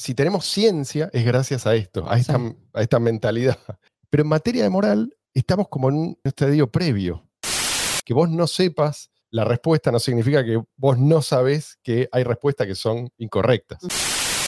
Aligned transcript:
si 0.00 0.14
tenemos 0.14 0.46
ciencia, 0.46 1.10
es 1.12 1.26
gracias 1.26 1.66
a 1.66 1.74
esto, 1.74 2.10
a 2.10 2.16
esta, 2.16 2.40
a 2.72 2.80
esta 2.80 2.98
mentalidad. 2.98 3.58
Pero 4.08 4.22
en 4.22 4.28
materia 4.30 4.62
de 4.62 4.70
moral, 4.70 5.14
estamos 5.34 5.68
como 5.68 5.90
en 5.90 5.94
un 5.94 6.18
estadio 6.24 6.70
previo. 6.70 7.28
Que 8.04 8.14
vos 8.14 8.30
no 8.30 8.46
sepas 8.46 9.10
la 9.30 9.44
respuesta 9.44 9.92
no 9.92 10.00
significa 10.00 10.44
que 10.44 10.60
vos 10.76 10.98
no 10.98 11.22
sabés 11.22 11.78
que 11.82 12.08
hay 12.10 12.24
respuestas 12.24 12.66
que 12.66 12.74
son 12.74 13.10
incorrectas. 13.18 13.78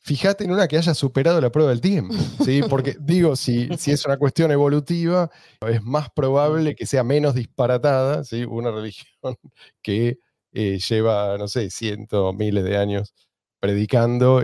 Fíjate 0.05 0.45
en 0.45 0.51
una 0.51 0.67
que 0.67 0.77
haya 0.77 0.95
superado 0.95 1.41
la 1.41 1.53
prueba 1.53 1.71
del 1.71 1.81
tiempo, 1.81 2.15
¿sí? 2.45 2.63
Porque 2.69 2.97
digo, 3.01 3.37
si, 3.37 3.69
si 3.79 3.93
es 3.93 4.05
una 4.07 4.17
cuestión 4.17 4.51
evolutiva, 4.51 5.31
es 5.69 5.83
más 5.83 6.09
probable 6.11 6.75
que 6.75 6.87
sea 6.87 7.05
menos 7.05 7.35
disparatada, 7.35 8.25
¿sí? 8.25 8.45
Una 8.45 8.73
religión 8.73 9.37
que 9.83 10.19
eh, 10.53 10.79
lleva, 10.79 11.37
no 11.39 11.47
sé, 11.47 11.71
cientos, 11.71 12.35
miles 12.35 12.65
de 12.65 12.79
años 12.79 13.15
predicando. 13.61 14.43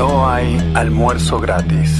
No 0.00 0.26
hay 0.26 0.56
almuerzo 0.74 1.38
gratis. 1.38 1.94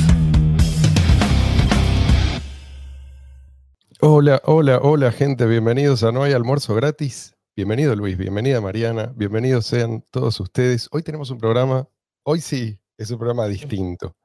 Hola, 4.01 4.41
hola, 4.47 4.79
hola 4.83 5.12
gente, 5.12 5.45
bienvenidos 5.45 6.02
a 6.02 6.10
No 6.10 6.23
hay 6.23 6.33
almuerzo 6.33 6.74
gratis. 6.74 7.37
Bienvenido 7.55 7.95
Luis, 7.95 8.16
bienvenida 8.16 8.59
Mariana, 8.62 9.12
bienvenidos 9.15 9.66
sean 9.66 10.02
todos 10.10 10.41
ustedes. 10.41 10.88
Hoy 10.93 11.02
tenemos 11.02 11.29
un 11.29 11.37
programa, 11.37 11.91
hoy 12.23 12.41
sí, 12.41 12.79
es 12.97 13.10
un 13.10 13.19
programa 13.19 13.47
distinto. 13.48 14.16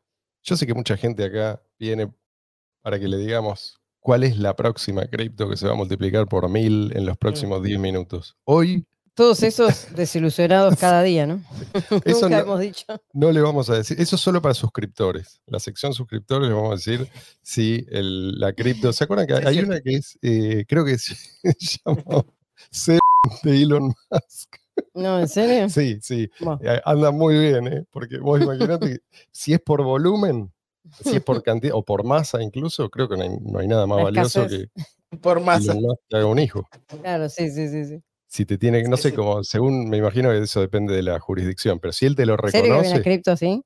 Yo 0.41 0.55
sé 0.55 0.65
que 0.65 0.73
mucha 0.73 0.95
gente 0.95 1.25
acá 1.25 1.61
viene 1.77 2.09
para 2.81 2.97
que 2.97 3.09
le 3.09 3.17
digamos 3.17 3.81
cuál 3.99 4.23
es 4.23 4.37
la 4.37 4.55
próxima 4.55 5.05
cripto 5.07 5.49
que 5.49 5.57
se 5.57 5.67
va 5.67 5.73
a 5.73 5.75
multiplicar 5.75 6.27
por 6.29 6.47
mil 6.47 6.95
en 6.95 7.05
los 7.05 7.17
próximos 7.17 7.61
10 7.61 7.77
minutos. 7.81 8.37
Hoy 8.45 8.85
todos 9.15 9.41
esos 9.43 9.95
desilusionados 9.95 10.75
cada 10.79 11.01
día, 11.01 11.25
¿no? 11.25 11.41
Eso 12.03 12.21
Nunca 12.23 12.37
no, 12.37 12.43
hemos 12.43 12.59
dicho. 12.59 12.85
no 13.13 13.31
le 13.31 13.41
vamos 13.41 13.69
a 13.69 13.75
decir. 13.77 13.99
Eso 13.99 14.15
es 14.17 14.21
solo 14.21 14.41
para 14.41 14.53
suscriptores. 14.53 15.41
La 15.47 15.59
sección 15.59 15.93
suscriptores 15.93 16.47
le 16.49 16.53
vamos 16.53 16.71
a 16.71 16.75
decir 16.75 17.09
si 17.41 17.85
el- 17.89 18.39
la 18.39 18.53
cripto. 18.53 18.91
¿Se 18.93 19.03
acuerdan 19.05 19.25
que 19.27 19.33
hay 19.47 19.59
una 19.59 19.79
que 19.81 19.95
es, 19.95 20.19
eh, 20.21 20.65
creo 20.67 20.85
que 20.85 20.97
se 20.97 21.15
llama 21.85 22.23
C 22.71 22.99
de 23.43 23.61
Elon 23.63 23.83
Musk? 24.11 24.55
No, 24.93 25.19
¿en 25.19 25.27
serio? 25.29 25.69
Sí, 25.69 25.97
sí. 26.01 26.29
Bueno, 26.39 26.59
Eh, 26.61 26.81
Anda 26.83 27.11
muy 27.11 27.37
bien, 27.39 27.67
¿eh? 27.67 27.85
Porque 27.91 28.17
vos 28.17 28.41
imaginate 28.41 28.87
que 28.89 28.99
si 29.31 29.53
es 29.53 29.61
por 29.61 29.81
volumen, 29.81 30.51
si 31.01 31.15
es 31.15 31.23
por 31.23 31.41
cantidad 31.41 31.73
o 31.75 31.83
por 31.83 32.03
masa 32.03 32.43
incluso, 32.43 32.89
creo 32.89 33.07
que 33.07 33.15
no 33.15 33.23
hay, 33.23 33.29
no 33.41 33.59
hay 33.59 33.67
nada 33.69 33.87
más 33.87 33.97
La 33.99 34.03
valioso 34.03 34.43
escasez. 34.43 34.67
que 35.11 35.17
Por 35.17 35.39
masa. 35.39 35.71
Elon 35.71 35.83
Musk 35.83 36.01
que 36.09 36.17
haga 36.17 36.25
un 36.25 36.39
hijo. 36.39 36.67
claro, 37.01 37.29
sí, 37.29 37.49
sí, 37.49 37.69
sí. 37.69 37.85
sí. 37.85 38.03
Si 38.35 38.45
te 38.45 38.57
tiene, 38.57 38.83
no 38.83 38.97
Sí, 38.97 39.03
sé 39.03 39.09
sí. 39.11 39.15
cómo, 39.15 39.45
según 39.45 39.87
me 39.87 39.95
imagino 39.95 40.29
que 40.29 40.39
eso 40.39 40.59
depende 40.59 40.93
de 40.93 41.03
la 41.03 41.21
jurisdicción, 41.21 41.79
pero 41.79 41.93
si 41.93 42.05
él 42.05 42.17
te 42.17 42.25
lo 42.25 42.33
¿En 42.33 42.51
serio 42.51 42.51
que 42.51 42.61
viene 42.81 42.81
reconoce. 42.81 43.01
cripto? 43.01 43.37
Sí, 43.37 43.63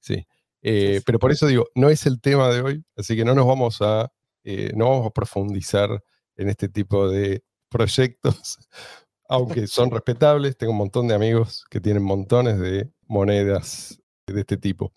sí. 0.00 0.26
Eh, 0.60 0.96
sí. 0.96 1.02
Pero 1.06 1.20
por 1.20 1.30
eso 1.30 1.46
digo, 1.46 1.68
no 1.76 1.88
es 1.88 2.04
el 2.06 2.20
tema 2.20 2.48
de 2.48 2.62
hoy, 2.62 2.84
así 2.96 3.14
que 3.14 3.24
no 3.24 3.32
nos 3.36 3.46
vamos 3.46 3.80
a, 3.80 4.10
eh, 4.42 4.72
no 4.74 4.88
vamos 4.90 5.06
a 5.06 5.10
profundizar 5.10 6.02
en 6.34 6.48
este 6.48 6.68
tipo 6.68 7.08
de 7.08 7.44
proyectos, 7.68 8.58
aunque 9.28 9.68
son 9.68 9.92
respetables. 9.92 10.56
Tengo 10.56 10.72
un 10.72 10.78
montón 10.78 11.06
de 11.06 11.14
amigos 11.14 11.64
que 11.70 11.80
tienen 11.80 12.02
montones 12.02 12.58
de 12.58 12.90
monedas 13.06 14.00
de 14.26 14.40
este 14.40 14.56
tipo. 14.56 14.92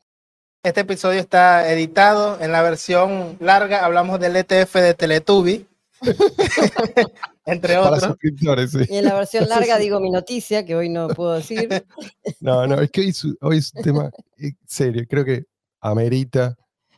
Este 0.64 0.81
episodio 0.81 1.20
está 1.20 1.72
editado 1.72 2.42
en 2.42 2.52
la 2.52 2.64
versión 2.64 3.38
larga. 3.39 3.86
Hablamos 3.86 4.20
del 4.20 4.36
ETF 4.36 4.73
de 4.78 4.94
Teletubby. 4.95 5.67
Entre 7.45 7.75
Para 7.75 7.88
otros. 7.91 8.03
suscriptores, 8.03 8.71
sí. 8.71 8.79
Y 8.89 8.95
en 8.97 9.05
la 9.05 9.13
versión 9.15 9.47
larga 9.49 9.77
digo 9.77 9.99
mi 9.99 10.09
noticia, 10.09 10.65
que 10.65 10.75
hoy 10.75 10.89
no 10.89 11.07
puedo 11.09 11.33
decir. 11.33 11.69
No, 12.41 12.65
no, 12.67 12.79
es 12.81 12.91
que 12.91 13.02
hoy, 13.02 13.09
es- 13.09 13.27
hoy 13.41 13.57
es 13.57 13.71
un 13.73 13.81
tema 13.83 14.09
eh, 14.37 14.52
serio. 14.67 15.03
Creo 15.09 15.23
que 15.25 15.45
amerita 15.81 16.55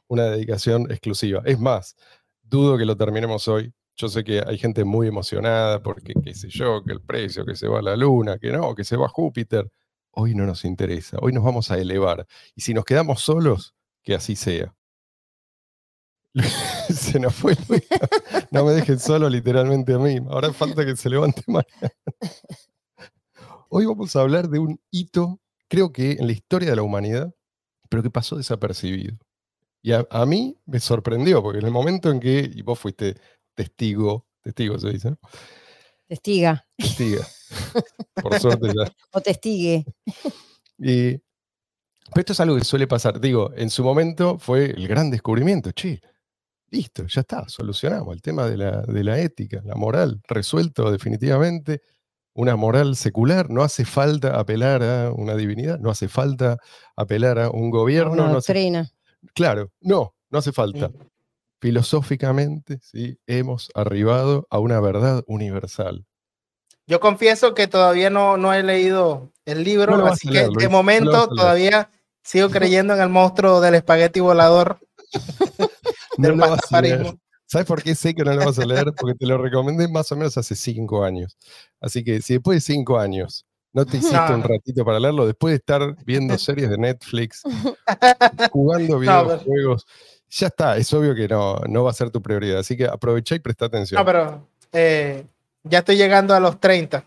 una 0.08 0.24
dedicación 0.26 0.90
exclusiva. 0.92 1.42
Es 1.46 1.60
más, 1.60 1.96
dudo 2.44 2.78
que 2.78 2.86
lo 2.86 2.96
terminemos 2.98 3.48
hoy. 3.48 3.74
Yo 3.96 4.08
sé 4.10 4.24
que 4.24 4.42
hay 4.46 4.58
gente 4.58 4.84
muy 4.86 5.08
emocionada 5.08 5.82
porque, 5.82 6.14
qué 6.24 6.34
sé 6.34 6.50
yo, 6.50 6.84
que 6.84 6.94
el 6.94 7.02
precio, 7.02 7.46
que 7.46 7.56
se 7.56 7.68
va 7.68 7.80
a 7.80 7.82
la 7.82 7.96
luna, 7.96 8.38
que 8.38 8.52
no, 8.52 8.74
que 8.76 8.84
se 8.84 8.96
va 8.96 9.08
a 9.08 9.10
Júpiter. 9.10 9.70
Hoy 10.12 10.34
no 10.36 10.46
nos 10.46 10.64
interesa. 10.66 11.18
Hoy 11.22 11.34
nos 11.34 11.44
vamos 11.44 11.72
a 11.72 11.78
elevar. 11.78 12.26
Y 12.56 12.62
si 12.62 12.74
nos 12.74 12.86
quedamos 12.86 13.22
solos, 13.22 13.74
que 14.04 14.16
así 14.16 14.36
sea. 14.36 14.74
se 16.94 17.20
nos 17.20 17.34
fue 17.36 17.56
Luis. 17.68 17.84
No 18.52 18.66
me 18.66 18.72
dejen 18.74 19.00
solo 19.00 19.30
literalmente 19.30 19.94
a 19.94 20.00
mí. 20.00 20.18
Ahora 20.30 20.54
falta 20.54 20.86
que 20.86 20.96
se 20.96 21.10
levante 21.10 21.42
mañana. 21.48 21.92
Hoy 23.70 23.86
vamos 23.86 24.16
a 24.16 24.22
hablar 24.22 24.50
de 24.50 24.60
un 24.60 24.80
hito, 24.92 25.40
creo 25.68 25.92
que 25.92 26.14
en 26.14 26.28
la 26.28 26.34
historia 26.34 26.70
de 26.70 26.76
la 26.76 26.84
humanidad, 26.84 27.34
pero 27.90 28.02
que 28.02 28.10
pasó 28.10 28.36
desapercibido. 28.38 29.18
Y 29.82 29.92
a, 29.92 30.08
a 30.10 30.26
mí 30.26 30.58
me 30.66 30.80
sorprendió, 30.80 31.42
porque 31.44 31.60
en 31.60 31.66
el 31.66 31.72
momento 31.72 32.10
en 32.10 32.20
que, 32.20 32.50
y 32.54 32.62
vos 32.62 32.80
fuiste 32.80 33.16
testigo, 33.54 34.26
testigo 34.42 34.80
se 34.80 34.90
dice, 34.92 35.12
¿no? 35.12 35.20
Testiga. 36.08 36.66
Testiga. 36.78 37.28
Por 38.22 38.40
suerte 38.40 38.68
ya. 38.68 38.92
O 39.12 39.22
testigue. 39.22 39.86
Y- 40.78 41.18
pero 42.14 42.22
esto 42.22 42.32
es 42.34 42.40
algo 42.40 42.56
que 42.56 42.64
suele 42.64 42.88
pasar. 42.88 43.20
Digo, 43.20 43.52
en 43.58 43.70
su 43.70 43.84
momento 43.84 44.38
fue 44.40 44.68
el 44.72 44.88
gran 44.88 45.12
descubrimiento. 45.12 45.74
Che, 45.74 46.00
listo, 46.70 47.06
ya 47.08 47.22
está, 47.22 47.48
solucionamos 47.50 48.14
el 48.16 48.22
tema 48.22 48.46
de 48.46 48.58
la, 48.58 48.82
de 48.82 49.04
la 49.04 49.20
ética, 49.20 49.62
la 49.64 49.76
moral, 49.76 50.22
resuelto 50.28 50.92
definitivamente. 50.92 51.82
Una 52.34 52.56
moral 52.56 52.96
secular, 52.96 53.50
no 53.50 53.64
hace 53.64 53.84
falta 53.84 54.38
apelar 54.40 54.84
a 54.84 55.12
una 55.12 55.34
divinidad, 55.36 55.80
no 55.80 55.90
hace 55.90 56.08
falta 56.08 56.58
apelar 56.96 57.40
a 57.40 57.50
un 57.50 57.72
gobierno. 57.72 58.14
Una 58.14 58.30
no 58.30 58.38
hace- 58.38 58.54
doctrina. 58.54 58.92
claro, 59.34 59.72
no, 59.82 60.14
no 60.30 60.38
hace 60.40 60.52
falta. 60.52 60.90
Mm. 60.90 60.94
Filosóficamente, 61.60 62.80
sí, 62.84 63.18
hemos 63.26 63.72
arribado 63.74 64.46
a 64.52 64.60
una 64.60 64.80
verdad 64.80 65.24
universal. 65.26 66.06
Yo 66.86 67.00
confieso 67.00 67.56
que 67.56 67.68
todavía 67.68 68.12
no, 68.12 68.38
no 68.38 68.54
he 68.54 68.62
leído 68.62 69.32
el 69.46 69.64
libro, 69.64 69.98
No 69.98 70.06
así 70.06 70.30
que 70.30 70.46
Luis, 70.46 70.58
de 70.60 70.70
momento 70.70 71.28
todavía 71.30 71.90
sigo 72.24 72.50
creyendo 72.52 72.94
en 72.94 73.02
el 73.02 73.10
monstruo 73.10 73.60
del 73.62 73.74
espagueti 73.76 74.20
volador 74.20 74.80
No 76.18 76.30
lo 76.30 76.50
vas 76.50 76.72
a 76.72 76.82
leer. 76.82 77.16
¿Sabes 77.46 77.66
por 77.66 77.82
qué 77.82 77.96
sé 77.96 78.14
que 78.14 78.24
no 78.24 78.34
lo 78.34 78.46
vas 78.46 78.60
a 78.60 78.66
leer? 78.66 78.86
Porque 79.00 79.16
te 79.16 79.26
lo 79.26 79.38
recomendé 79.38 79.88
más 79.88 80.12
o 80.12 80.18
menos 80.18 80.38
hace 80.38 80.56
cinco 80.56 81.04
años. 81.04 81.38
Así 81.80 82.04
que 82.04 82.22
si 82.22 82.34
después 82.34 82.58
de 82.58 82.74
cinco 82.74 83.00
años 83.00 83.46
no 83.72 83.86
te 83.86 83.98
hiciste 83.98 84.16
No, 84.16 84.36
un 84.36 84.44
ratito 84.44 84.84
para 84.84 85.00
leerlo, 85.00 85.26
después 85.26 85.52
de 85.54 85.58
estar 85.58 85.96
viendo 86.04 86.38
series 86.38 86.70
de 86.70 86.78
Netflix, 86.78 87.44
jugando 88.52 88.96
No, 88.96 89.00
videojuegos, 89.00 89.86
ya 90.30 90.48
está, 90.48 90.78
es 90.78 90.92
obvio 90.94 91.16
que 91.16 91.28
no, 91.28 91.58
no 91.70 91.84
va 91.84 91.92
a 91.92 91.94
ser 91.94 92.10
tu 92.10 92.22
prioridad. 92.22 92.60
Así 92.60 92.76
que 92.76 92.86
aprovecha 92.86 93.36
y 93.36 93.40
presta 93.40 93.66
atención. 93.66 94.00
No, 94.00 94.06
pero 94.06 94.48
eh, 94.74 95.26
ya 95.64 95.80
estoy 95.80 95.96
llegando 95.96 96.34
a 96.34 96.40
los 96.40 96.60
30. 96.60 97.06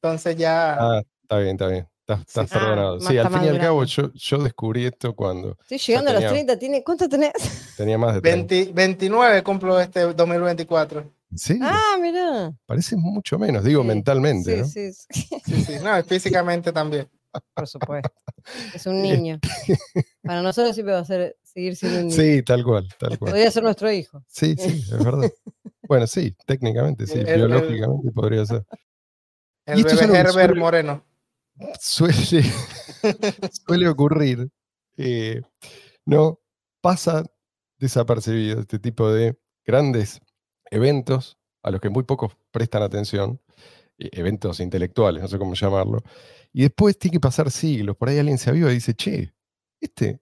Entonces 0.00 0.36
ya. 0.36 0.74
Ah, 0.74 1.02
está 1.22 1.38
bien, 1.38 1.52
está 1.52 1.68
bien. 1.68 1.88
Estás, 2.20 2.44
estás 2.44 2.48
sí. 2.50 2.54
Ah, 2.56 2.58
perdonado. 2.60 2.94
más 2.98 3.06
Sí, 3.08 3.18
al 3.18 3.32
fin 3.32 3.44
y 3.44 3.48
al 3.48 3.58
cabo, 3.60 3.84
yo, 3.84 4.12
yo 4.14 4.38
descubrí 4.38 4.84
esto 4.86 5.14
cuando 5.14 5.56
Estoy 5.62 5.78
llegando 5.78 6.10
a 6.10 6.12
los 6.14 6.20
tenía- 6.22 6.32
30. 6.32 6.58
¿tiene, 6.58 6.84
¿Cuánto 6.84 7.08
tenés? 7.08 7.32
tenía 7.76 7.98
más 7.98 8.14
de 8.14 8.20
30. 8.20 8.54
20 8.54 8.72
29 8.72 9.42
cumplo 9.42 9.80
este 9.80 10.00
2024. 10.14 11.12
Sí, 11.34 11.58
Ah, 11.62 11.96
mirá. 12.00 12.52
parece 12.66 12.94
mucho 12.96 13.38
menos, 13.38 13.64
digo 13.64 13.80
Sí, 13.82 13.88
mentalmente, 13.88 14.52
Sí, 14.54 14.60
¿no? 14.60 14.66
sí, 14.66 14.92
sí, 14.92 15.28
Sí, 15.46 15.64
sí. 15.64 15.72
No, 15.82 16.02
físicamente 16.04 16.72
también. 16.72 17.08
por 17.54 17.66
supuesto. 17.66 18.12
Es 18.74 18.84
un 18.86 19.00
niño. 19.00 19.38
Para 20.22 20.42
nosotros 20.42 20.74
siempre 20.74 20.92
va 20.94 21.00
a 21.00 21.04
ser, 21.06 21.36
seguir 21.42 21.74
siendo 21.76 22.00
un 22.00 22.08
niño. 22.08 22.16
Sí, 22.22 22.42
tal 22.42 22.62
cual, 22.64 22.86
tal 22.98 23.18
cual. 23.18 23.30
Podría 23.32 23.50
ser 23.50 23.62
nuestro 23.62 23.90
hijo. 23.90 24.22
Sí, 24.28 24.54
sí, 24.58 24.84
es 24.92 25.02
verdad. 25.04 25.30
Bueno, 25.88 26.06
sí, 26.06 26.36
técnicamente, 26.46 27.06
sí, 27.06 27.18
El- 27.20 27.26
el- 27.28 27.36
biológicamente 27.48 28.10
podría 28.12 28.44
ser. 28.44 28.64
Y 29.66 29.70
El 29.72 29.78
esto 29.80 29.94
es 29.94 30.00
bebé 30.06 30.18
Herbert 30.18 30.56
Moreno. 30.56 31.04
Suele, 31.80 32.14
suele 33.66 33.88
ocurrir, 33.88 34.48
eh, 34.96 35.42
¿no? 36.04 36.38
Pasa 36.80 37.24
desapercibido 37.78 38.60
este 38.60 38.78
tipo 38.78 39.10
de 39.10 39.36
grandes 39.64 40.20
eventos 40.70 41.38
a 41.62 41.70
los 41.70 41.80
que 41.80 41.88
muy 41.90 42.02
pocos 42.04 42.32
prestan 42.50 42.82
atención, 42.82 43.40
eh, 43.98 44.08
eventos 44.12 44.60
intelectuales, 44.60 45.22
no 45.22 45.28
sé 45.28 45.38
cómo 45.38 45.54
llamarlo, 45.54 46.02
y 46.52 46.62
después 46.62 46.98
tiene 46.98 47.12
que 47.16 47.20
pasar 47.20 47.50
siglos, 47.50 47.96
por 47.96 48.08
ahí 48.08 48.18
alguien 48.18 48.38
se 48.38 48.50
aviva 48.50 48.70
y 48.70 48.74
dice, 48.74 48.94
che, 48.94 49.32
este, 49.80 50.20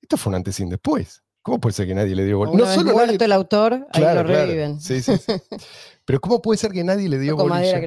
esto 0.00 0.16
fue 0.16 0.30
un 0.30 0.36
antes 0.36 0.58
y 0.60 0.62
un 0.64 0.70
después. 0.70 1.22
¿Cómo 1.42 1.60
puede 1.60 1.74
ser 1.74 1.86
que 1.86 1.94
nadie 1.94 2.16
le 2.16 2.24
dio 2.24 2.38
bola? 2.38 2.50
Una 2.50 2.60
No 2.64 2.66
vez 2.66 2.74
solo 2.74 2.92
muerto 2.92 3.12
nadie- 3.12 3.24
el 3.24 3.32
autor, 3.32 3.72
ahí 3.74 4.00
Claro, 4.00 4.22
lo 4.22 4.26
claro. 4.28 4.46
reviven. 4.46 4.80
Sí, 4.80 5.00
sí, 5.00 5.12
sí. 5.16 5.32
Pero 6.04 6.20
¿cómo 6.20 6.42
puede 6.42 6.58
ser 6.58 6.72
que 6.72 6.82
nadie 6.82 7.08
le 7.08 7.20
dio 7.20 7.36
muere. 7.36 7.84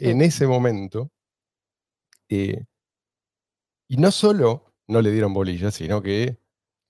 en 0.00 0.22
ese 0.22 0.46
momento? 0.48 1.10
Eh, 2.30 2.64
y 3.88 3.96
no 3.96 4.10
solo 4.10 4.72
no 4.86 5.02
le 5.02 5.10
dieron 5.12 5.32
bolilla, 5.34 5.70
sino 5.70 6.02
que 6.02 6.38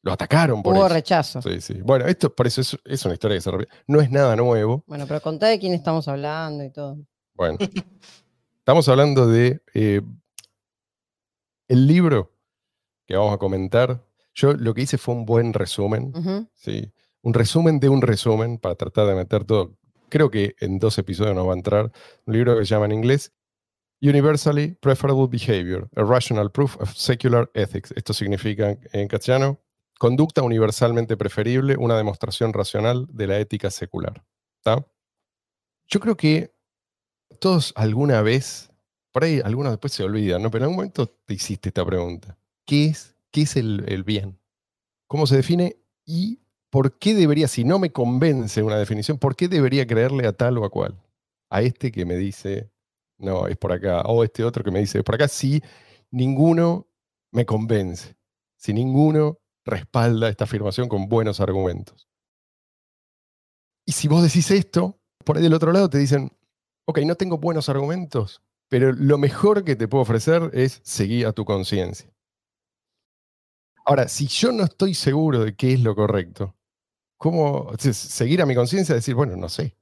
lo 0.02 0.12
atacaron 0.12 0.62
por 0.62 0.74
Hubo 0.74 0.86
eso. 0.86 0.94
rechazo. 0.94 1.42
Sí, 1.42 1.60
sí. 1.60 1.74
Bueno, 1.82 2.06
esto 2.06 2.34
por 2.34 2.46
eso 2.46 2.60
es, 2.62 2.78
es 2.84 3.04
una 3.04 3.14
historia 3.14 3.36
que 3.36 3.42
se 3.42 3.50
repite. 3.50 3.70
No 3.86 4.00
es 4.00 4.10
nada 4.10 4.36
nuevo. 4.36 4.84
Bueno, 4.86 5.06
pero 5.06 5.20
contá 5.20 5.48
de 5.48 5.58
quién 5.58 5.74
estamos 5.74 6.08
hablando 6.08 6.64
y 6.64 6.70
todo. 6.70 6.98
Bueno, 7.34 7.58
estamos 8.58 8.88
hablando 8.88 9.26
de 9.26 9.62
eh, 9.74 10.00
El 11.68 11.86
libro 11.86 12.32
que 13.06 13.16
vamos 13.16 13.34
a 13.34 13.38
comentar, 13.38 14.02
yo 14.34 14.52
lo 14.54 14.72
que 14.72 14.82
hice 14.82 14.96
fue 14.96 15.14
un 15.14 15.24
buen 15.26 15.52
resumen. 15.52 16.12
¿sí? 16.54 16.92
Un 17.22 17.34
resumen 17.34 17.80
de 17.80 17.88
un 17.88 18.02
resumen 18.02 18.58
para 18.58 18.76
tratar 18.76 19.06
de 19.06 19.14
meter 19.14 19.44
todo. 19.44 19.76
Creo 20.08 20.30
que 20.30 20.54
en 20.60 20.78
dos 20.78 20.96
episodios 20.98 21.34
nos 21.34 21.46
va 21.46 21.52
a 21.52 21.56
entrar 21.56 21.92
un 22.24 22.34
libro 22.34 22.58
que 22.58 22.64
se 22.64 22.70
llama 22.74 22.86
en 22.86 22.92
inglés 22.92 23.32
Universally 24.02 24.76
Preferable 24.80 25.26
Behavior, 25.26 25.88
a 25.94 26.02
Rational 26.02 26.50
Proof 26.50 26.76
of 26.80 26.94
Secular 26.94 27.50
Ethics. 27.54 27.92
Esto 27.96 28.14
significa 28.14 28.78
en 28.92 29.08
castellano, 29.08 29.60
conducta 29.98 30.42
universalmente 30.42 31.16
preferible, 31.16 31.76
una 31.76 31.96
demostración 31.96 32.52
racional 32.52 33.06
de 33.12 33.26
la 33.26 33.38
ética 33.38 33.70
secular. 33.70 34.24
¿tá? 34.62 34.86
Yo 35.86 36.00
creo 36.00 36.16
que 36.16 36.54
todos 37.38 37.72
alguna 37.76 38.22
vez, 38.22 38.70
por 39.12 39.24
ahí 39.24 39.40
algunos 39.44 39.72
después 39.72 39.92
se 39.92 40.02
olvidan, 40.02 40.42
¿no? 40.42 40.50
pero 40.50 40.64
en 40.64 40.70
algún 40.70 40.76
momento 40.76 41.06
te 41.06 41.34
hiciste 41.34 41.68
esta 41.68 41.84
pregunta. 41.84 42.38
¿Qué 42.64 42.86
es, 42.86 43.14
qué 43.30 43.42
es 43.42 43.56
el, 43.56 43.84
el 43.86 44.04
bien? 44.04 44.38
¿Cómo 45.06 45.26
se 45.26 45.36
define? 45.36 45.76
¿Y 46.06 46.40
por 46.70 46.98
qué 46.98 47.14
debería, 47.14 47.48
si 47.48 47.64
no 47.64 47.78
me 47.78 47.92
convence 47.92 48.62
una 48.62 48.78
definición, 48.78 49.18
por 49.18 49.36
qué 49.36 49.48
debería 49.48 49.86
creerle 49.86 50.26
a 50.26 50.32
tal 50.32 50.56
o 50.56 50.64
a 50.64 50.70
cual? 50.70 50.98
A 51.50 51.62
este 51.62 51.92
que 51.92 52.06
me 52.06 52.14
dice, 52.14 52.70
no, 53.20 53.46
es 53.46 53.56
por 53.56 53.72
acá, 53.72 54.02
o 54.02 54.24
este 54.24 54.44
otro 54.44 54.64
que 54.64 54.70
me 54.70 54.80
dice, 54.80 54.98
es 54.98 55.04
por 55.04 55.14
acá, 55.14 55.28
si 55.28 55.62
ninguno 56.10 56.88
me 57.32 57.46
convence, 57.46 58.16
si 58.56 58.72
ninguno 58.72 59.38
respalda 59.64 60.28
esta 60.28 60.44
afirmación 60.44 60.88
con 60.88 61.08
buenos 61.08 61.40
argumentos. 61.40 62.08
Y 63.86 63.92
si 63.92 64.08
vos 64.08 64.22
decís 64.22 64.50
esto, 64.50 65.00
por 65.24 65.36
ahí 65.36 65.42
del 65.42 65.54
otro 65.54 65.72
lado 65.72 65.88
te 65.88 65.98
dicen, 65.98 66.30
ok, 66.86 66.98
no 67.00 67.14
tengo 67.14 67.38
buenos 67.38 67.68
argumentos, 67.68 68.42
pero 68.68 68.92
lo 68.92 69.18
mejor 69.18 69.64
que 69.64 69.76
te 69.76 69.88
puedo 69.88 70.02
ofrecer 70.02 70.50
es 70.52 70.80
seguir 70.82 71.26
a 71.26 71.32
tu 71.32 71.44
conciencia. 71.44 72.10
Ahora, 73.84 74.08
si 74.08 74.26
yo 74.26 74.52
no 74.52 74.64
estoy 74.64 74.94
seguro 74.94 75.44
de 75.44 75.56
qué 75.56 75.72
es 75.72 75.80
lo 75.80 75.94
correcto, 75.94 76.56
¿cómo 77.16 77.72
seguir 77.78 78.42
a 78.42 78.46
mi 78.46 78.54
conciencia? 78.54 78.94
Decir, 78.94 79.14
bueno, 79.14 79.36
no 79.36 79.48
sé, 79.48 79.76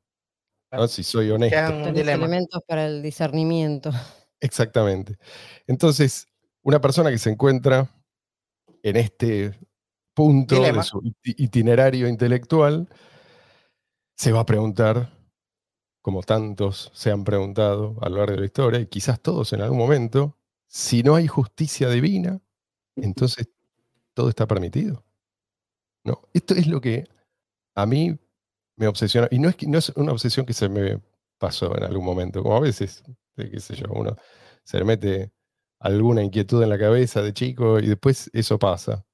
¿no? 0.73 0.88
si 0.88 1.03
soy 1.03 1.31
honesto. 1.31 1.56
Elementos 1.88 2.62
para 2.67 2.87
el 2.87 3.03
discernimiento. 3.03 3.91
Exactamente. 4.41 5.17
Entonces, 5.67 6.26
una 6.62 6.81
persona 6.81 7.11
que 7.11 7.19
se 7.19 7.31
encuentra 7.31 7.88
en 8.82 8.97
este 8.97 9.59
punto 10.15 10.56
Dilema. 10.56 10.79
de 10.79 10.85
su 10.85 11.00
iti- 11.00 11.35
itinerario 11.38 12.09
intelectual 12.09 12.88
se 14.17 14.32
va 14.32 14.41
a 14.41 14.47
preguntar, 14.47 15.11
como 16.03 16.23
tantos 16.23 16.91
se 16.94 17.11
han 17.11 17.25
preguntado 17.25 17.97
a 18.00 18.09
lo 18.09 18.17
largo 18.19 18.32
de 18.35 18.41
la 18.41 18.47
historia, 18.47 18.81
y 18.81 18.87
quizás 18.87 19.21
todos 19.21 19.53
en 19.53 19.61
algún 19.62 19.79
momento, 19.79 20.37
si 20.67 21.03
no 21.03 21.14
hay 21.14 21.26
justicia 21.29 21.88
divina, 21.88 22.41
entonces 22.97 23.49
todo 24.14 24.29
está 24.29 24.47
permitido. 24.47 25.05
¿No? 26.05 26.23
Esto 26.32 26.55
es 26.55 26.67
lo 26.67 26.81
que 26.81 27.06
a 27.75 27.87
mí 27.87 28.19
me 28.79 28.87
obsesiona, 28.87 29.29
y 29.31 29.39
no 29.39 29.49
es, 29.49 29.57
que- 29.57 29.67
no 29.67 29.79
es 29.79 29.91
una 29.97 30.13
obsesión 30.13 30.47
que 30.47 30.55
se 30.55 30.69
me 30.69 31.01
pasó 31.39 31.77
en 31.77 31.85
algún 31.85 32.05
momento, 32.05 32.43
como 32.43 32.57
a 32.57 32.61
veces, 32.61 33.03
eh, 33.37 33.51
qué 33.51 33.61
sé 33.61 33.77
yo, 33.77 33.87
uno 33.91 34.17
se 34.65 34.79
le 34.79 34.85
mete 34.85 35.31
alguna 35.81 36.23
inquietud 36.23 36.63
en 36.63 36.69
la 36.71 36.79
cabeza 36.79 37.23
de 37.23 37.33
chico 37.33 37.79
y 37.79 37.87
después 37.87 38.31
eso 38.33 38.59
pasa. 38.59 39.05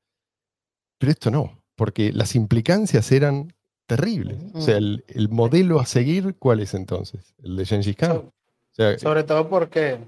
Pero 0.99 1.13
esto 1.13 1.31
no, 1.31 1.63
porque 1.77 2.13
las 2.13 2.35
implicancias 2.35 3.11
eran 3.13 3.53
terribles. 3.87 4.39
O 4.55 4.61
sea, 4.61 4.77
el, 4.79 5.05
el 5.09 5.29
modelo 5.29 5.81
a 5.81 5.87
seguir, 5.87 6.37
¿cuál 6.39 6.61
es 6.61 6.73
entonces? 6.75 7.35
¿El 7.43 7.57
de 7.57 7.67
Gengis 7.67 7.97
Khan? 7.97 8.17
O 8.17 8.33
sea, 8.71 8.99
Sobre 8.99 9.25
todo 9.25 9.49
porque 9.49 9.99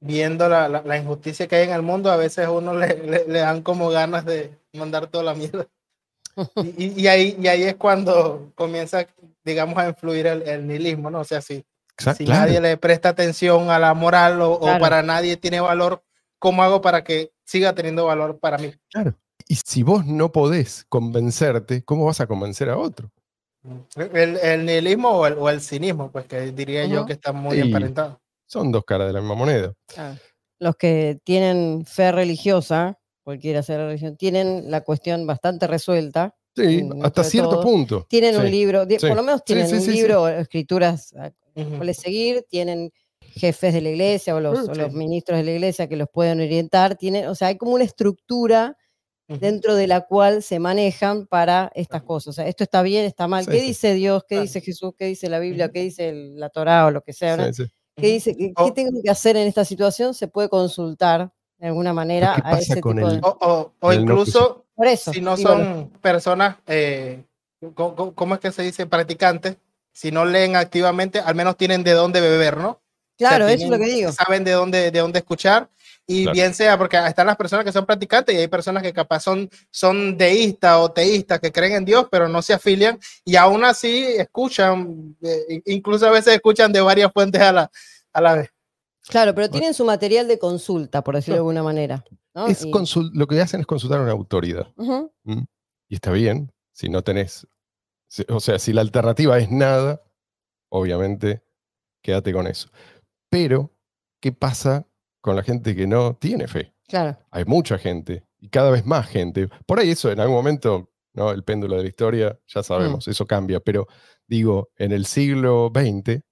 viendo 0.00 0.48
la, 0.48 0.68
la- 0.68 0.82
la 0.82 0.98
injusticia 0.98 1.46
que 1.48 1.56
hay 1.56 1.68
en 1.68 1.74
el 1.74 1.82
mundo, 1.82 2.10
a 2.10 2.16
veces 2.16 2.44
a 2.44 2.50
uno 2.50 2.74
le, 2.74 2.88
le- 3.06 3.26
le 3.26 3.38
dan 3.38 3.62
como 3.62 3.88
ganas 3.88 4.24
de 4.26 4.50
mandar 4.74 5.06
toda 5.06 5.24
la 5.24 5.34
mierda. 5.34 5.66
Y, 6.76 7.02
y- 7.02 7.06
ahí, 7.08 7.36
y 7.40 7.46
ahí 7.48 7.62
es 7.62 7.76
cuando 7.76 8.52
comienza, 8.54 9.06
digamos, 9.44 9.76
a 9.78 9.88
influir 9.88 10.26
el, 10.26 10.42
el 10.42 10.66
nihilismo, 10.66 11.10
¿no? 11.10 11.20
O 11.20 11.24
sea, 11.24 11.40
si, 11.40 11.64
si 11.98 12.24
claro, 12.24 12.46
nadie 12.46 12.60
le 12.60 12.76
presta 12.76 13.08
atención 13.10 13.70
a 13.70 13.78
la 13.78 13.94
moral 13.94 14.40
o, 14.42 14.52
o 14.52 14.60
Claro. 14.60 14.80
para 14.80 15.02
nadie 15.02 15.36
tiene 15.36 15.60
valor, 15.60 16.02
¿cómo 16.38 16.62
hago 16.62 16.80
para 16.82 17.02
que 17.04 17.32
siga 17.44 17.74
teniendo 17.74 18.04
valor 18.06 18.38
para 18.38 18.58
mí? 18.58 18.72
claro. 18.90 19.14
Y 19.48 19.54
si 19.64 19.82
vos 19.84 20.04
no 20.06 20.32
podés 20.32 20.84
convencerte, 20.88 21.84
¿cómo 21.84 22.06
vas 22.06 22.20
a 22.20 22.26
convencer 22.26 22.68
a 22.68 22.76
otro? 22.76 23.10
El, 23.94 24.38
el 24.38 24.64
nihilismo 24.66 25.10
o 25.10 25.26
el, 25.26 25.34
o 25.34 25.48
el 25.50 25.60
cinismo, 25.60 26.10
pues 26.10 26.26
que 26.26 26.52
diría 26.52 26.84
yo 26.86 27.06
que 27.06 27.12
están 27.12 27.36
muy 27.36 27.56
Sí. 27.56 27.62
emparentados. 27.62 28.16
Son 28.46 28.72
dos 28.72 28.84
caras 28.84 29.06
de 29.08 29.12
la 29.12 29.20
misma 29.20 29.34
moneda. 29.36 29.72
Claro. 29.86 30.16
Los 30.58 30.76
que 30.76 31.20
tienen 31.22 31.84
fe 31.86 32.10
religiosa, 32.12 32.98
cualquiera 33.26 33.60
sea 33.60 33.78
la 33.78 33.86
religión, 33.86 34.16
tienen 34.16 34.70
la 34.70 34.82
cuestión 34.82 35.26
bastante 35.26 35.66
resuelta. 35.66 36.36
Sí, 36.54 36.88
hasta 37.02 37.24
cierto 37.24 37.60
punto. 37.60 38.06
Tienen 38.08 38.36
un 38.36 38.48
libro, 38.48 38.86
sí, 38.88 38.98
por 39.00 39.16
lo 39.16 39.24
menos 39.24 39.44
tienen 39.44 39.68
sí, 39.68 39.74
un 39.74 39.86
libro 39.92 40.28
escrituras 40.28 41.12
a 41.14 41.32
Ujú. 41.56 41.76
cuales 41.78 41.96
seguir, 41.96 42.46
tienen 42.48 42.92
jefes 43.20 43.74
de 43.74 43.80
la 43.80 43.88
iglesia 43.88 44.36
o 44.36 44.38
los, 44.38 44.68
Mm, 44.68 44.70
o 44.70 44.74
los 44.76 44.92
ministros 44.92 45.38
de 45.38 45.44
la 45.44 45.50
iglesia 45.50 45.88
que 45.88 45.96
los 45.96 46.08
pueden 46.08 46.40
orientar. 46.40 46.94
Tienen, 46.94 47.26
o 47.26 47.34
sea, 47.34 47.48
hay 47.48 47.56
como 47.56 47.74
una 47.74 47.82
estructura 47.82 48.76
dentro 49.26 49.74
de 49.74 49.88
la 49.88 50.02
cual 50.02 50.44
se 50.44 50.60
manejan 50.60 51.26
para 51.26 51.72
estas 51.74 52.04
cosas. 52.04 52.28
O 52.28 52.32
sea, 52.32 52.46
esto 52.46 52.62
está 52.62 52.82
bien, 52.82 53.04
está 53.06 53.26
mal. 53.26 53.44
¿Qué 53.44 53.60
dice 53.60 53.92
Dios? 53.94 54.22
¿Qué 54.28 54.40
dice 54.40 54.60
Jesús? 54.60 54.92
¿Qué 54.96 55.06
dice 55.06 55.28
la 55.28 55.40
Biblia? 55.40 55.68
¿Qué 55.72 55.80
dice 55.82 56.10
el- 56.10 56.38
la 56.38 56.48
Torá 56.48 56.86
o 56.86 56.92
lo 56.92 57.02
que 57.02 57.12
sea? 57.12 57.50
¿Qué 57.96 58.06
dice? 58.06 58.36
¿Qué, 58.36 58.52
tengo 58.72 59.02
que 59.02 59.10
hacer 59.10 59.36
en 59.36 59.48
esta 59.48 59.64
situación? 59.64 60.14
Se 60.14 60.28
puede 60.28 60.48
consultar 60.48 61.32
de 61.58 61.66
alguna 61.68 61.92
manera 61.92 62.34
qué 62.34 62.40
a 62.42 62.50
pasa 62.50 62.58
ese 62.74 62.80
con 62.80 62.96
tipo 62.96 63.08
el- 63.08 63.20
de... 63.20 63.26
O, 63.26 63.38
o- 63.40 63.72
o 63.80 63.92
El 63.92 64.04
no 64.04 64.12
incluso 64.12 64.64
Por 64.74 64.86
eso. 64.86 65.12
si 65.12 65.20
no 65.20 65.36
son 65.36 65.90
personas, 66.00 66.56
eh, 66.66 67.24
¿cómo, 67.74 68.34
es 68.34 68.40
que 68.40 68.52
se 68.52 68.62
dice? 68.62 68.86
Practicantes. 68.86 69.56
Si 69.92 70.10
no 70.10 70.24
leen 70.26 70.56
activamente, 70.56 71.20
al 71.20 71.34
menos 71.34 71.56
tienen 71.56 71.82
de 71.82 71.92
dónde 71.92 72.20
beber, 72.20 72.58
¿no? 72.58 72.68
O 72.70 72.80
sea, 73.18 73.30
Claro, 73.30 73.46
eso 73.48 73.54
es 73.64 73.70
lo 73.70 73.76
tienen- 73.76 73.88
que 73.88 73.94
digo. 73.94 74.12
Saben 74.12 74.44
de 74.44 74.52
dónde, 74.52 74.90
de 74.90 74.98
dónde 75.00 75.20
escuchar. 75.20 75.70
Y 76.06 76.22
Claro. 76.24 76.34
bien 76.34 76.54
sea, 76.54 76.76
porque 76.78 76.96
están 76.98 77.26
las 77.26 77.36
personas 77.36 77.64
que 77.64 77.72
son 77.72 77.84
practicantes 77.86 78.32
y 78.34 78.38
hay 78.38 78.46
personas 78.46 78.80
que 78.82 78.92
capaz 78.92 79.20
son, 79.20 79.48
son 79.70 80.16
deístas 80.16 80.76
o 80.78 80.90
teístas 80.92 81.40
que 81.40 81.50
creen 81.50 81.72
en 81.72 81.84
Dios, 81.84 82.06
pero 82.10 82.28
no 82.28 82.42
se 82.42 82.52
afilian 82.52 82.96
y 83.24 83.34
aún 83.34 83.64
así 83.64 84.04
escuchan, 84.16 85.16
eh, 85.22 85.62
incluso 85.64 86.06
a 86.06 86.10
veces 86.12 86.34
escuchan 86.34 86.70
de 86.72 86.80
varias 86.80 87.10
fuentes 87.12 87.40
a 87.40 87.52
la, 87.52 87.70
a 88.12 88.20
la 88.20 88.34
vez. 88.36 88.50
Claro, 89.08 89.34
pero 89.34 89.48
tienen 89.50 89.72
su 89.74 89.84
material 89.84 90.26
de 90.28 90.38
consulta, 90.38 91.02
por 91.04 91.14
decirlo 91.14 91.34
de 91.34 91.38
alguna 91.40 91.62
manera. 91.62 92.04
¿no? 92.34 92.46
Es 92.48 92.64
Y- 92.64 92.72
lo 93.12 93.26
que 93.26 93.40
hacen 93.40 93.60
es 93.60 93.66
consultar 93.66 94.00
a 94.00 94.02
una 94.02 94.12
autoridad. 94.12 94.66
Y 95.88 95.94
está 95.94 96.10
bien, 96.12 96.52
si 96.72 96.88
no 96.88 97.02
tenés, 97.02 97.46
si- 98.08 98.24
o 98.28 98.40
sea, 98.40 98.58
si 98.58 98.72
la 98.72 98.80
alternativa 98.80 99.38
es 99.38 99.50
nada, 99.50 100.02
obviamente 100.68 101.42
quédate 102.02 102.32
con 102.32 102.46
eso. 102.46 102.68
Pero, 103.30 103.72
¿qué 104.20 104.32
pasa 104.32 104.86
con 105.20 105.36
la 105.36 105.42
gente 105.42 105.74
que 105.76 105.86
no 105.86 106.14
tiene 106.16 106.48
fe? 106.48 106.74
Claro. 106.88 107.16
Hay 107.30 107.44
mucha 107.44 107.78
gente 107.78 108.24
y 108.38 108.48
cada 108.48 108.70
vez 108.70 108.84
más 108.84 109.06
gente. 109.08 109.48
Por 109.66 109.78
ahí 109.80 109.90
eso 109.90 110.10
en 110.10 110.20
algún 110.20 110.36
momento, 110.36 110.90
¿no? 111.14 111.30
El 111.30 111.42
péndulo 111.44 111.76
de 111.76 111.82
la 111.82 111.88
historia, 111.88 112.38
ya 112.46 112.62
sabemos, 112.62 113.08
eso 113.08 113.26
cambia. 113.26 113.60
Pero 113.60 113.86
digo, 114.26 114.70
en 114.76 114.92
el 114.92 115.06
siglo 115.06 115.70
XX 115.74 116.22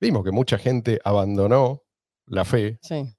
vimos 0.00 0.24
que 0.24 0.30
mucha 0.32 0.58
gente 0.58 1.00
abandonó 1.04 1.82
la 2.26 2.44
fe 2.44 2.78
Sí. 2.82 3.14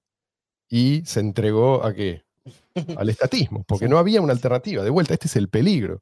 y 0.69 1.03
se 1.05 1.19
entregó 1.19 1.83
a 1.83 1.93
qué? 1.93 2.23
Al 2.97 3.09
estatismo, 3.09 3.63
porque 3.67 3.85
Sí. 3.85 3.89
no 3.91 3.97
había 3.97 4.21
una 4.21 4.33
alternativa. 4.33 4.83
De 4.83 4.89
vuelta, 4.89 5.13
este 5.13 5.27
es 5.27 5.35
el 5.35 5.49
peligro. 5.49 5.99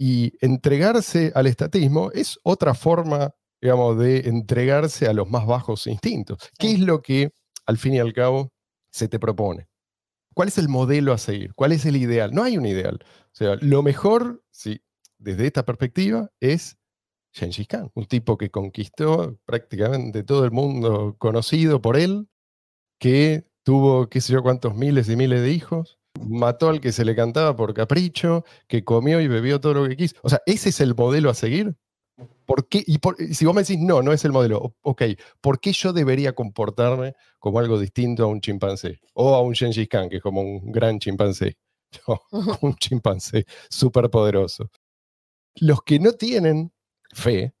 Y 0.00 0.34
entregarse 0.40 1.32
al 1.34 1.46
estatismo 1.48 2.12
es 2.12 2.38
otra 2.44 2.74
forma, 2.74 3.34
digamos, 3.60 3.98
de 3.98 4.20
entregarse 4.28 5.08
a 5.08 5.12
los 5.12 5.28
más 5.28 5.44
bajos 5.46 5.86
instintos. 5.88 6.38
¿Qué 6.58 6.70
es 6.72 6.78
lo 6.80 7.02
que, 7.02 7.32
al 7.66 7.78
fin 7.78 7.94
y 7.94 7.98
al 7.98 8.12
cabo, 8.12 8.52
se 8.90 9.08
te 9.08 9.18
propone? 9.18 9.66
¿Cuál 10.34 10.48
es 10.48 10.58
el 10.58 10.68
modelo 10.68 11.12
a 11.12 11.18
seguir? 11.18 11.52
¿Cuál 11.54 11.72
es 11.72 11.84
el 11.84 11.96
ideal? 11.96 12.32
No 12.32 12.44
hay 12.44 12.56
un 12.56 12.66
ideal. 12.66 13.00
O 13.02 13.34
sea, 13.34 13.56
lo 13.60 13.82
mejor, 13.82 14.40
sí, 14.52 14.80
desde 15.18 15.46
esta 15.48 15.64
perspectiva, 15.64 16.30
es 16.38 16.76
Gengis 17.32 17.68
Khan, 17.68 17.90
un 17.94 18.06
tipo 18.06 18.36
que 18.38 18.50
conquistó 18.50 19.38
prácticamente 19.44 20.22
todo 20.24 20.44
el 20.44 20.50
mundo 20.50 21.16
conocido 21.18 21.80
por 21.80 21.96
él, 21.96 22.28
que 22.98 23.44
tuvo 23.64 24.08
qué 24.08 24.20
sé 24.20 24.32
yo 24.34 24.42
cuántos 24.42 24.74
miles 24.76 25.08
y 25.08 25.16
miles 25.16 25.42
de 25.42 25.52
hijos, 25.52 25.98
mató 26.20 26.68
al 26.68 26.80
que 26.80 26.92
se 26.92 27.04
le 27.04 27.14
cantaba 27.16 27.54
por 27.56 27.74
capricho, 27.74 28.44
que 28.68 28.84
comió 28.84 29.20
y 29.20 29.28
bebió 29.28 29.60
todo 29.60 29.74
lo 29.74 29.88
que 29.88 29.96
quiso. 29.96 30.16
O 30.22 30.28
sea, 30.28 30.40
¿ese 30.46 30.70
es 30.70 30.80
el 30.80 30.94
modelo 30.94 31.30
a 31.30 31.34
seguir? 31.34 31.76
¿Por 32.46 32.68
qué? 32.68 32.82
Y 32.86 32.98
por- 32.98 33.16
si 33.18 33.44
vos 33.44 33.54
me 33.54 33.62
decís, 33.62 33.78
no, 33.78 34.02
no 34.02 34.12
es 34.12 34.24
el 34.24 34.32
modelo, 34.32 34.74
ok, 34.82 35.02
¿por 35.40 35.60
qué 35.60 35.72
yo 35.72 35.92
debería 35.92 36.34
comportarme 36.34 37.14
como 37.38 37.58
algo 37.58 37.78
distinto 37.78 38.24
a 38.24 38.26
un 38.26 38.40
chimpancé? 38.40 39.00
O 39.14 39.34
a 39.34 39.42
un 39.42 39.54
Gengis 39.54 39.88
Khan, 39.88 40.08
que 40.08 40.16
es 40.16 40.22
como 40.22 40.40
un 40.42 40.72
gran 40.72 40.98
chimpancé. 40.98 41.56
No, 42.06 42.20
un 42.60 42.74
chimpancé 42.76 43.46
súper 43.70 44.10
poderoso. 44.10 44.70
Los 45.56 45.82
que 45.82 45.98
no 45.98 46.12
tienen 46.12 46.72
fe, 47.12 47.54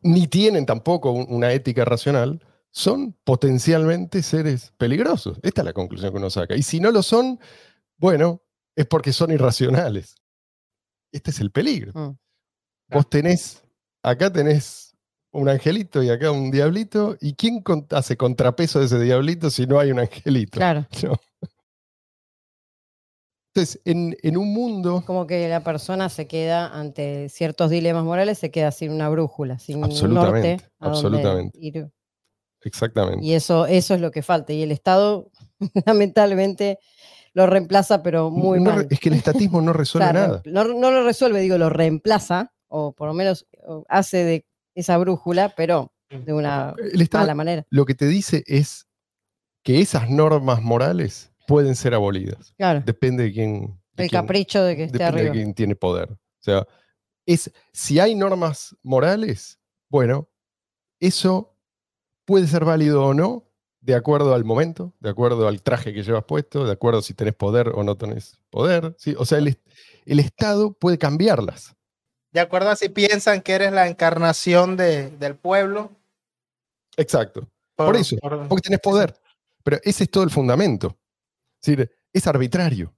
ni 0.00 0.26
tienen 0.26 0.66
tampoco 0.66 1.12
un- 1.12 1.26
una 1.28 1.52
ética 1.52 1.84
racional, 1.84 2.44
son 2.70 3.12
potencialmente 3.24 4.22
seres 4.22 4.72
peligrosos. 4.78 5.38
Esta 5.42 5.60
es 5.60 5.64
la 5.66 5.72
conclusión 5.72 6.10
que 6.12 6.18
uno 6.18 6.30
saca. 6.30 6.56
Y 6.56 6.62
si 6.62 6.80
no 6.80 6.90
lo 6.90 7.02
son, 7.02 7.38
bueno, 7.98 8.42
es 8.74 8.86
porque 8.86 9.12
son 9.12 9.30
irracionales. 9.30 10.16
Este 11.12 11.30
es 11.30 11.40
el 11.40 11.50
peligro. 11.50 11.92
Mm. 11.94 12.16
Vos 12.94 13.08
tenés, 13.10 13.62
acá 14.02 14.32
tenés 14.32 14.96
un 15.30 15.48
angelito 15.48 16.02
y 16.02 16.10
acá 16.10 16.30
un 16.30 16.50
diablito, 16.50 17.16
¿y 17.20 17.34
quién 17.34 17.62
hace 17.90 18.16
contrapeso 18.16 18.80
de 18.80 18.86
ese 18.86 18.98
diablito 18.98 19.50
si 19.50 19.66
no 19.66 19.78
hay 19.78 19.90
un 19.92 20.00
angelito? 20.00 20.58
Claro. 20.58 20.86
No. 21.02 21.18
Entonces, 23.54 23.80
en, 23.84 24.16
en 24.22 24.36
un 24.38 24.52
mundo, 24.52 25.02
Como 25.06 25.26
que 25.26 25.46
la 25.48 25.62
persona 25.62 26.08
se 26.08 26.26
queda 26.26 26.68
ante 26.68 27.28
ciertos 27.28 27.68
dilemas 27.70 28.02
morales, 28.04 28.38
se 28.38 28.50
queda 28.50 28.70
sin 28.72 28.90
una 28.90 29.10
brújula, 29.10 29.58
sin 29.58 29.76
un 29.78 29.84
Absolutamente, 29.84 30.50
norte 30.52 30.64
a 30.80 30.86
absolutamente. 30.86 31.58
ir. 31.60 31.88
exactamente, 32.62 33.24
Y 33.24 33.34
eso, 33.34 33.66
eso 33.66 33.94
es 33.94 34.00
lo 34.00 34.10
que 34.10 34.22
falta. 34.22 34.54
Y 34.54 34.62
el 34.62 34.72
Estado, 34.72 35.30
lamentablemente, 35.86 36.78
lo 37.34 37.46
reemplaza, 37.46 38.02
pero 38.02 38.30
muy 38.30 38.58
No 38.58 38.70
mal. 38.70 38.86
es 38.88 39.00
que 39.00 39.10
el 39.10 39.16
estatismo 39.16 39.60
no 39.60 39.72
resuelve 39.74 40.12
nada. 40.14 40.40
No, 40.46 40.64
no 40.64 40.90
lo 40.90 41.04
resuelve, 41.04 41.40
digo, 41.40 41.58
lo 41.58 41.68
reemplaza, 41.68 42.54
o 42.68 42.92
por 42.94 43.08
lo 43.08 43.14
menos 43.14 43.46
hace 43.88 44.24
de 44.24 44.46
esa 44.74 44.96
brújula, 44.96 45.52
pero 45.54 45.92
de 46.08 46.32
una 46.32 46.74
Estado 46.94 47.24
mala 47.24 47.34
manera. 47.34 47.66
lo 47.68 47.84
que 47.84 47.94
te 47.94 48.06
dice 48.06 48.44
es 48.46 48.86
que 49.62 49.80
esas 49.80 50.08
normas 50.08 50.62
morales 50.62 51.31
pueden 51.46 51.74
ser 51.76 51.94
abolidas. 51.94 52.52
Claro. 52.56 52.82
Depende 52.84 53.24
de 53.24 53.32
quién. 53.32 53.80
de 53.94 54.04
El 54.04 54.10
quién- 54.10 54.22
capricho 54.22 54.62
de 54.64 54.76
que 54.76 54.84
esté 54.84 54.98
depende 54.98 55.24
de 55.24 55.30
quién 55.30 55.54
tiene 55.54 55.74
poder. 55.76 56.10
O 56.12 56.18
sea, 56.40 56.66
es, 57.26 57.50
si 57.72 58.00
hay 58.00 58.14
normas 58.14 58.76
morales, 58.82 59.58
bueno, 59.88 60.28
eso 61.00 61.54
puede 62.24 62.46
ser 62.46 62.64
válido 62.64 63.04
o 63.04 63.14
no, 63.14 63.44
de 63.80 63.94
acuerdo 63.94 64.34
al 64.34 64.44
momento, 64.44 64.92
de 65.00 65.10
acuerdo 65.10 65.46
al 65.48 65.60
traje 65.62 65.92
que 65.92 66.02
llevas 66.02 66.24
puesto, 66.24 66.64
de 66.64 66.72
acuerdo 66.72 67.02
si 67.02 67.14
tenés 67.14 67.34
poder 67.34 67.68
o 67.74 67.82
no 67.82 67.96
tenés 67.96 68.38
poder. 68.50 68.94
¿sí? 68.98 69.14
O 69.18 69.24
sea, 69.24 69.38
el, 69.38 69.58
el 70.06 70.18
Estado 70.20 70.72
puede 70.72 70.98
cambiarlas. 70.98 71.74
De 72.32 72.40
acuerdo 72.40 72.70
a 72.70 72.76
si 72.76 72.88
piensan 72.88 73.42
que 73.42 73.52
eres 73.52 73.72
la 73.72 73.88
encarnación 73.88 74.76
de- 74.76 75.10
del 75.10 75.34
pueblo. 75.36 75.90
Exacto. 76.96 77.48
Por 77.76 77.96
eso, 77.96 78.16
Porque 78.20 78.62
tenés 78.62 78.80
poder. 78.80 79.14
Pero 79.64 79.78
ese 79.82 80.04
es 80.04 80.10
todo 80.10 80.24
el 80.24 80.30
fundamento. 80.30 80.96
Es 81.62 81.66
decir, 81.66 81.90
es 82.12 82.26
arbitrario. 82.26 82.94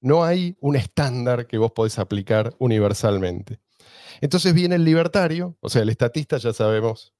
No 0.00 0.24
hay 0.24 0.56
un 0.60 0.76
estándar 0.76 1.46
que 1.46 1.58
vos 1.58 1.72
podés 1.72 1.98
aplicar 1.98 2.54
universalmente. 2.58 3.60
Entonces 4.20 4.54
viene 4.54 4.76
el 4.76 4.84
libertario, 4.84 5.56
o 5.60 5.68
sea, 5.68 5.82
el 5.82 5.90
estatista 5.90 6.38
ya 6.38 6.52
sabemos 6.52 7.14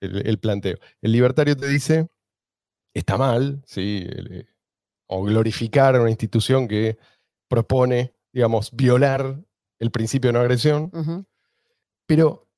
el, 0.00 0.26
el 0.26 0.38
planteo. 0.38 0.76
El 1.00 1.12
libertario 1.12 1.56
te 1.56 1.66
dice, 1.66 2.08
está 2.94 3.16
mal, 3.16 3.62
¿sí? 3.66 4.06
El, 4.08 4.32
eh, 4.32 4.46
o 5.06 5.22
glorificar 5.22 5.96
a 5.96 6.00
una 6.00 6.10
institución 6.10 6.68
que 6.68 6.98
propone, 7.48 8.14
digamos, 8.32 8.70
violar 8.72 9.42
el 9.78 9.90
principio 9.90 10.28
de 10.28 10.32
no 10.32 10.40
agresión, 10.40 11.26
pero 12.06 12.48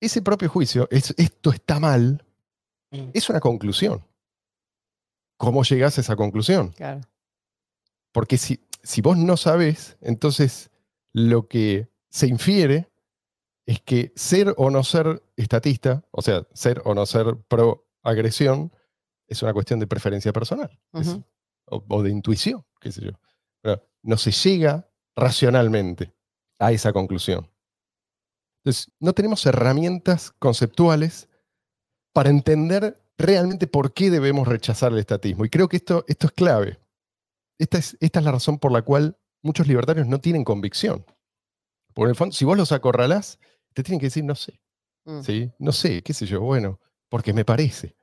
ese 0.00 0.22
propio 0.22 0.48
juicio, 0.48 0.88
es, 0.90 1.14
esto 1.16 1.50
está 1.50 1.80
mal, 1.80 2.22
Mm. 2.92 3.10
es 3.14 3.28
una 3.28 3.40
conclusión. 3.40 4.04
¿Cómo 5.36 5.64
llegás 5.64 5.98
a 5.98 6.00
esa 6.00 6.16
conclusión? 6.16 6.70
claro. 6.70 7.00
Porque 8.16 8.38
si, 8.38 8.58
si 8.82 9.02
vos 9.02 9.18
no 9.18 9.36
sabés, 9.36 9.98
entonces 10.00 10.70
lo 11.12 11.48
que 11.48 11.90
se 12.08 12.26
infiere 12.26 12.90
es 13.66 13.82
que 13.82 14.10
ser 14.16 14.54
o 14.56 14.70
no 14.70 14.82
ser 14.84 15.22
estatista, 15.36 16.02
o 16.12 16.22
sea, 16.22 16.46
ser 16.54 16.80
o 16.86 16.94
no 16.94 17.04
ser 17.04 17.36
pro 17.46 17.86
agresión, 18.02 18.72
es 19.28 19.42
una 19.42 19.52
cuestión 19.52 19.80
de 19.80 19.86
preferencia 19.86 20.32
personal 20.32 20.70
es- 20.94 21.08
o, 21.66 21.84
o 21.88 22.02
de 22.02 22.10
intuición, 22.10 22.64
qué 22.80 22.90
sé 22.90 23.04
yo. 23.04 23.10
Pero 23.60 23.86
no 24.02 24.16
se 24.16 24.30
llega 24.30 24.88
racionalmente 25.14 26.14
a 26.58 26.72
esa 26.72 26.94
conclusión. 26.94 27.50
Entonces, 28.62 28.90
no 28.98 29.12
tenemos 29.12 29.44
herramientas 29.44 30.30
conceptuales 30.38 31.28
para 32.14 32.30
entender 32.30 32.98
realmente 33.18 33.66
por 33.66 33.92
qué 33.92 34.08
debemos 34.10 34.48
rechazar 34.48 34.92
el 34.92 35.00
estatismo. 35.00 35.44
Y 35.44 35.50
creo 35.50 35.68
que 35.68 35.76
esto, 35.76 36.02
esto 36.08 36.28
es 36.28 36.32
clave. 36.32 36.78
Esta 37.58 37.78
es, 37.78 37.96
esta 38.00 38.18
es 38.20 38.24
la 38.24 38.32
razón 38.32 38.58
por 38.58 38.72
la 38.72 38.82
cual 38.82 39.16
muchos 39.42 39.66
libertarios 39.66 40.06
no 40.06 40.20
tienen 40.20 40.44
convicción. 40.44 41.04
Porque 41.94 42.06
en 42.06 42.10
el 42.10 42.16
fondo, 42.16 42.34
si 42.34 42.44
vos 42.44 42.56
los 42.56 42.72
acorralás, 42.72 43.38
te 43.72 43.82
tienen 43.82 44.00
que 44.00 44.06
decir, 44.06 44.24
no 44.24 44.34
sé, 44.34 44.60
Mm. 45.08 45.22
¿sí? 45.22 45.52
No 45.60 45.70
sé, 45.70 46.02
qué 46.02 46.12
sé 46.12 46.26
yo, 46.26 46.40
bueno, 46.40 46.80
porque 47.08 47.32
me 47.32 47.44
parece. 47.44 47.94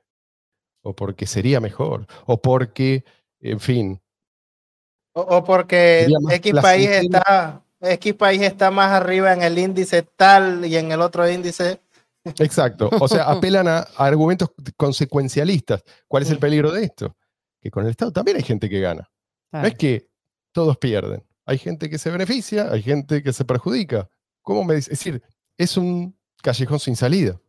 O 0.82 0.94
porque 0.96 1.26
sería 1.26 1.60
mejor. 1.60 2.06
O 2.26 2.40
porque, 2.40 3.04
en 3.40 3.60
fin, 3.60 4.00
O, 5.12 5.20
o 5.20 5.44
porque 5.44 6.08
X 6.30 6.54
país 6.62 6.88
está, 6.88 7.62
X 7.80 8.14
país 8.14 8.40
está 8.42 8.70
más 8.70 8.90
arriba 8.90 9.32
en 9.34 9.42
el 9.42 9.58
índice 9.58 10.02
tal 10.02 10.64
y 10.64 10.76
en 10.76 10.90
el 10.92 11.00
otro 11.02 11.28
índice. 11.30 11.78
Exacto. 12.24 12.88
O 13.00 13.06
sea, 13.06 13.24
apelan 13.30 13.68
a, 13.68 13.78
a 13.80 14.06
argumentos 14.06 14.50
consecuencialistas. 14.76 15.84
¿Cuál 16.08 16.22
es 16.22 16.30
el 16.30 16.38
Mm. 16.38 16.40
peligro 16.40 16.72
de 16.72 16.84
esto? 16.84 17.16
Que 17.60 17.70
con 17.70 17.84
el 17.84 17.90
Estado 17.90 18.12
también 18.12 18.38
hay 18.38 18.42
gente 18.42 18.68
que 18.70 18.80
gana. 18.80 19.10
No 19.54 19.60
Claro. 19.60 19.68
es 19.68 19.74
que 19.76 20.08
todos 20.52 20.76
pierden. 20.78 21.22
Hay 21.46 21.58
gente 21.58 21.88
que 21.88 21.98
se 21.98 22.10
beneficia, 22.10 22.72
hay 22.72 22.82
gente 22.82 23.22
que 23.22 23.32
se 23.32 23.44
perjudica. 23.44 24.08
¿Cómo 24.42 24.64
me 24.64 24.74
dice? 24.74 24.92
Es 24.92 24.98
decir, 24.98 25.22
es 25.56 25.76
un 25.76 26.16
callejón 26.42 26.80
sin 26.80 26.96
salida. 26.96 27.40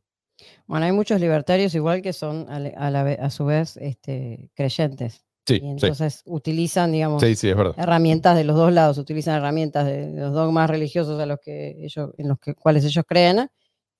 Bueno, 0.67 0.85
hay 0.85 0.91
muchos 0.91 1.19
libertarios 1.19 1.73
igual 1.73 2.01
que 2.03 2.13
son 2.13 2.45
a, 2.49 2.59
la 2.91 3.29
su 3.31 3.45
vez 3.45 3.77
este, 3.77 4.51
creyentes. 4.53 5.25
Sí, 5.47 5.55
Y 5.55 5.59
sí, 5.59 5.65
entonces 5.65 6.21
utilizan, 6.25 6.91
digamos, 6.91 7.21
sí, 7.23 7.35
sí, 7.35 7.49
es 7.49 7.55
verdad. 7.57 7.73
herramientas 7.77 8.35
de 8.35 8.43
los 8.43 8.55
dos 8.55 8.71
lados, 8.71 8.97
utilizan 8.97 9.35
herramientas 9.37 9.85
de, 9.85 10.11
de 10.11 10.19
los 10.21 10.33
dogmas 10.33 10.69
religiosos 10.69 11.19
a 11.19 11.25
los 11.25 11.39
que 11.39 11.75
ellos, 11.85 12.11
en 12.17 12.27
los 12.27 12.39
que, 12.39 12.53
cuales 12.55 12.83
ellos 12.85 13.03
creen 13.07 13.47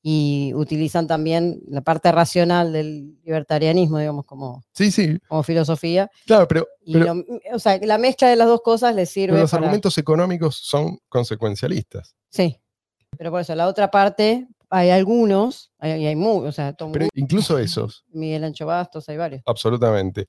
y 0.07 0.51
utilizan 0.53 1.07
también 1.07 1.62
la 1.67 1.81
parte 1.81 2.12
racional 2.12 2.71
del 2.71 3.17
libertarianismo, 3.24 3.97
digamos, 3.97 4.24
como, 4.25 4.63
Sí, 4.71 4.91
sí, 4.91 5.17
como 5.27 5.41
filosofía. 5.41 6.12
claro, 6.27 6.47
pero, 6.47 6.67
pero- 6.93 7.15
lo- 7.15 7.24
o 7.55 7.57
sea, 7.57 7.79
la 7.81 7.97
mezcla 7.97 8.29
de 8.29 8.35
las 8.35 8.47
dos 8.47 8.62
cosas 8.62 8.93
les 8.93 9.09
pero 9.12 9.13
sirve 9.31 9.39
los 9.41 9.50
para... 9.50 9.63
argumentos 9.63 9.97
económicos 9.97 10.57
son 10.57 11.00
consecuencialistas. 11.09 12.15
Sí, 12.29 12.55
pero 13.17 13.31
por 13.31 13.41
eso, 13.41 13.55
la 13.55 13.67
otra 13.67 13.89
parte, 13.89 14.47
hay 14.69 14.91
algunos, 14.91 15.71
hay, 15.79 16.05
hay 16.05 16.15
mu- 16.15 16.43
o 16.45 16.51
sea, 16.51 16.74
Tom 16.74 16.91
Pero 16.91 17.07
incluso 17.15 17.57
esos, 17.57 18.05
Miguel 18.13 18.43
Ancho 18.43 18.67
Bastos, 18.67 19.09
hay 19.09 19.17
varios. 19.17 19.41
absolutamente, 19.47 20.27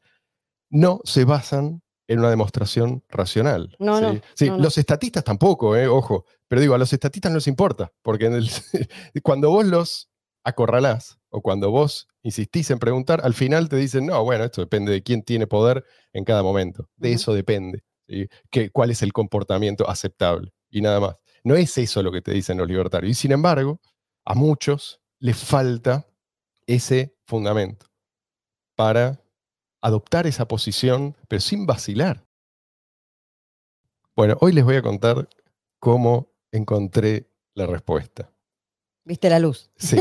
no 0.71 1.01
se 1.05 1.27
basan 1.27 1.83
en 2.09 2.19
una 2.21 2.31
demostración 2.31 3.03
racional. 3.09 3.75
No, 3.79 3.99
¿sí? 3.99 4.05
no, 4.05 4.21
Sí, 4.35 4.47
no, 4.49 4.57
no. 4.59 4.63
Los 4.65 4.79
estatistas 4.79 5.25
tampoco, 5.25 5.77
eh, 5.77 5.87
ojo, 5.89 6.25
pero 6.49 6.61
digo, 6.61 6.75
a 6.75 6.79
los 6.79 6.93
estatistas 6.93 7.31
no 7.33 7.37
les 7.39 7.47
importa, 7.49 7.93
porque 8.03 8.27
en 8.27 8.35
el- 8.35 8.49
cuando 9.23 9.51
vos 9.51 9.67
los 9.67 10.09
acorralás 10.45 11.19
o 11.31 11.41
cuando 11.43 11.71
vos 11.71 12.07
insistís 12.23 12.71
en 12.71 12.79
preguntar, 12.79 13.21
al 13.25 13.35
final 13.35 13.69
te 13.69 13.77
dicen, 13.77 14.07
no, 14.07 14.23
bueno, 14.23 14.45
esto 14.45 14.61
depende 14.61 14.93
de 14.93 15.03
quién 15.03 15.23
tiene 15.23 15.47
poder 15.49 15.85
en 16.13 16.25
cada 16.25 16.43
momento. 16.43 16.89
De 16.97 17.13
eso 17.13 17.35
depende. 17.35 17.83
¿sí? 18.09 18.29
Que, 18.51 18.71
¿Cuál 18.71 18.91
es 18.91 19.03
el 19.03 19.13
comportamiento 19.13 19.89
aceptable? 19.91 20.53
Y 20.71 20.81
nada 20.83 21.01
más. 21.01 21.17
No 21.43 21.55
es 21.57 21.77
eso 21.79 22.03
lo 22.03 22.11
que 22.13 22.23
te 22.23 22.33
dicen 22.33 22.59
los 22.59 22.69
libertarios. 22.69 23.11
Y 23.11 23.15
sin 23.15 23.33
embargo, 23.33 23.81
a 24.25 24.35
muchos 24.35 25.01
les 25.19 25.37
falta 25.37 26.07
ese 26.67 27.17
fundamento 27.27 27.87
para 28.77 29.21
adoptar 29.87 30.27
esa 30.27 30.49
posición, 30.49 31.17
pero 31.29 31.41
sin 31.41 31.65
vacilar. 31.65 32.27
Bueno, 34.17 34.37
hoy 34.41 34.53
les 34.53 34.65
voy 34.65 34.75
a 34.75 34.83
contar 34.83 35.29
cómo 35.79 36.33
encontré 36.51 37.31
la 37.55 37.67
respuesta. 37.67 38.33
¿Viste 39.05 39.31
la 39.31 39.39
luz? 39.39 39.71
Sí. 39.77 39.99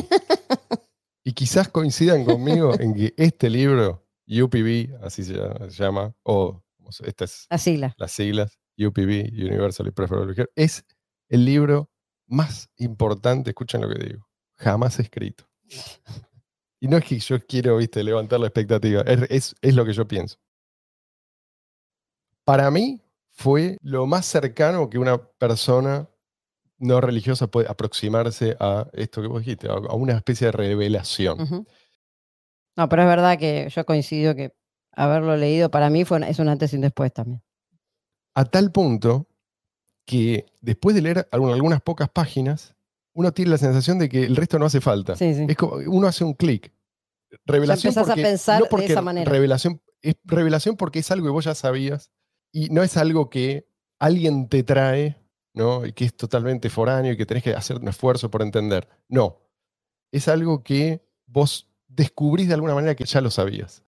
y 1.24 1.34
quizás 1.34 1.68
coincidan 1.70 2.26
conmigo 2.26 2.74
en 2.80 2.96
que 2.96 3.14
este 3.16 3.48
libro, 3.48 4.04
UPB, 4.28 4.96
así 5.04 5.24
se 5.24 5.38
llama, 5.70 6.16
o 6.24 6.64
estas 7.04 7.46
La 7.52 7.60
sigla. 7.60 7.94
las 8.00 8.12
siglas, 8.12 8.58
UPB, 8.80 9.30
Universally 9.34 9.92
Preferable 9.92 10.34
Care, 10.34 10.50
es 10.56 10.84
el 11.30 11.46
libro 11.46 11.92
más 12.26 12.70
importante, 12.78 13.52
escuchen 13.52 13.82
lo 13.82 13.90
que 13.90 14.04
digo, 14.04 14.28
jamás 14.56 15.00
escrito. 15.00 15.48
Y 16.80 16.88
no 16.88 16.98
es 16.98 17.06
que 17.06 17.20
yo 17.20 17.40
quiero, 17.46 17.78
viste, 17.78 18.04
levantar 18.04 18.40
la 18.40 18.48
expectativa, 18.48 19.02
es, 19.02 19.22
es- 19.30 19.56
es 19.62 19.76
lo 19.76 19.86
que 19.86 19.94
yo 19.94 20.08
pienso. 20.08 20.38
Para 22.44 22.70
mí 22.70 23.02
fue 23.32 23.78
lo 23.82 24.06
más 24.06 24.26
cercano 24.26 24.90
que 24.90 24.98
una 25.00 25.18
persona 25.18 26.08
no 26.78 27.02
religiosa 27.02 27.48
puede 27.48 27.70
aproximarse 27.70 28.56
a 28.60 28.88
esto 28.94 29.22
que 29.22 29.28
vos 29.28 29.40
dijiste, 29.40 29.68
a 29.70 29.76
una 29.96 30.14
especie 30.18 30.48
de 30.48 30.52
revelación. 30.52 31.66
No, 32.78 32.90
pero 32.90 33.02
es 33.04 33.08
verdad 33.08 33.40
que 33.40 33.70
yo 33.70 33.86
coincido 33.86 34.36
que 34.36 34.54
haberlo 34.92 35.38
leído 35.38 35.72
para 35.72 35.90
mí 35.90 36.04
fue 36.06 36.30
es 36.30 36.40
un 36.40 36.50
antes 36.50 36.74
y 36.74 36.76
un 36.76 36.82
después 36.84 37.12
también. 37.14 37.42
A 38.36 38.46
tal 38.46 38.72
punto 38.72 39.28
que 40.06 40.46
después 40.62 40.94
de 40.96 41.02
leer 41.02 41.30
algun- 41.32 41.54
algunas 41.54 41.82
pocas 41.82 42.10
páginas, 42.10 42.76
uno 43.16 43.32
tiene 43.32 43.52
la 43.52 43.58
sensación 43.58 43.98
de 43.98 44.10
que 44.10 44.24
el 44.24 44.36
resto 44.36 44.60
no 44.60 44.66
hace 44.66 44.82
falta. 44.82 45.16
Sí, 45.16 45.34
sí. 45.34 45.46
Es 45.48 45.56
como, 45.56 45.76
uno 45.76 46.08
hace 46.08 46.24
un 46.24 46.34
clic. 46.34 46.72
revelación 47.46 47.92
empezás 47.92 48.10
a 48.10 48.16
pensar 48.16 48.64
no 48.70 48.78
de 48.78 48.86
esa 48.86 49.02
manera. 49.02 49.32
Revelación, 49.32 49.82
es 50.02 50.16
revelación 50.26 50.76
porque 50.76 51.00
es 51.00 51.10
algo 51.12 51.26
que 51.26 51.32
vos 51.32 51.46
ya 51.46 51.56
sabías 51.56 52.12
y 52.52 52.70
no 52.70 52.84
es 52.84 52.98
algo 52.98 53.30
que 53.30 53.68
alguien 54.00 54.50
te 54.50 54.64
trae, 54.64 55.18
¿no? 55.54 55.86
Y 55.86 55.94
que 55.94 56.06
es 56.06 56.16
totalmente 56.16 56.70
foráneo 56.70 57.14
y 57.14 57.18
que 57.18 57.26
tenés 57.26 57.44
que 57.44 57.54
hacer 57.54 57.78
un 57.78 57.88
esfuerzo 57.88 58.30
por 58.30 58.42
entender. 58.42 58.88
No. 59.08 59.40
Es 60.12 60.28
algo 60.28 60.62
que 60.62 61.02
vos 61.26 61.70
descubrís 61.88 62.50
de 62.50 62.54
alguna 62.54 62.76
manera 62.76 62.96
que 62.96 63.06
ya 63.06 63.22
lo 63.22 63.32
sabías. 63.32 63.84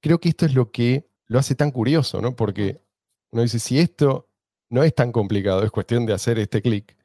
Creo 0.00 0.20
que 0.20 0.28
esto 0.28 0.44
es 0.44 0.54
lo 0.54 0.70
que 0.70 1.10
lo 1.26 1.38
hace 1.38 1.54
tan 1.54 1.70
curioso, 1.70 2.20
¿no? 2.20 2.36
Porque 2.36 2.82
uno 3.32 3.42
dice, 3.42 3.58
si 3.58 3.78
esto 3.78 4.28
no 4.68 4.84
es 4.84 4.94
tan 4.94 5.10
complicado, 5.10 5.64
es 5.64 5.70
cuestión 5.70 6.04
de 6.04 6.12
hacer 6.12 6.38
este 6.38 6.60
clic, 6.60 6.96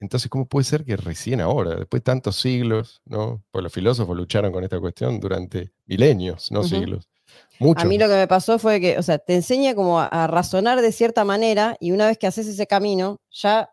entonces, 0.00 0.30
¿cómo 0.30 0.46
puede 0.46 0.64
ser 0.64 0.84
que 0.84 0.96
recién 0.96 1.40
ahora, 1.40 1.74
después 1.76 2.00
de 2.00 2.04
tantos 2.04 2.36
siglos, 2.36 3.02
¿no? 3.04 3.42
Pues 3.50 3.62
los 3.62 3.72
filósofos 3.72 4.16
lucharon 4.16 4.52
con 4.52 4.62
esta 4.64 4.78
cuestión 4.80 5.20
durante 5.20 5.72
milenios, 5.86 6.50
no 6.52 6.62
siglos. 6.62 7.08
Muchos. 7.60 7.84
A 7.84 7.86
mí 7.86 7.98
lo 7.98 8.06
que 8.08 8.14
me 8.14 8.26
pasó 8.28 8.58
fue 8.58 8.80
que, 8.80 8.98
o 8.98 9.02
sea, 9.02 9.18
te 9.18 9.34
enseña 9.34 9.74
como 9.74 10.00
a, 10.00 10.06
a 10.06 10.26
razonar 10.28 10.80
de 10.80 10.92
cierta 10.92 11.24
manera 11.24 11.76
y 11.80 11.90
una 11.90 12.06
vez 12.06 12.16
que 12.16 12.26
haces 12.26 12.46
ese 12.46 12.66
camino, 12.66 13.20
ya 13.30 13.70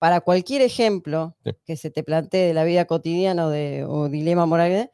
para 0.00 0.20
cualquier 0.22 0.62
ejemplo 0.62 1.36
Sí. 1.44 1.52
que 1.64 1.76
se 1.76 1.90
te 1.90 2.02
plantee 2.02 2.48
de 2.48 2.54
la 2.54 2.64
vida 2.64 2.86
cotidiana 2.86 3.46
o, 3.46 3.50
de, 3.50 3.84
o 3.84 4.08
dilema 4.08 4.46
moral, 4.46 4.90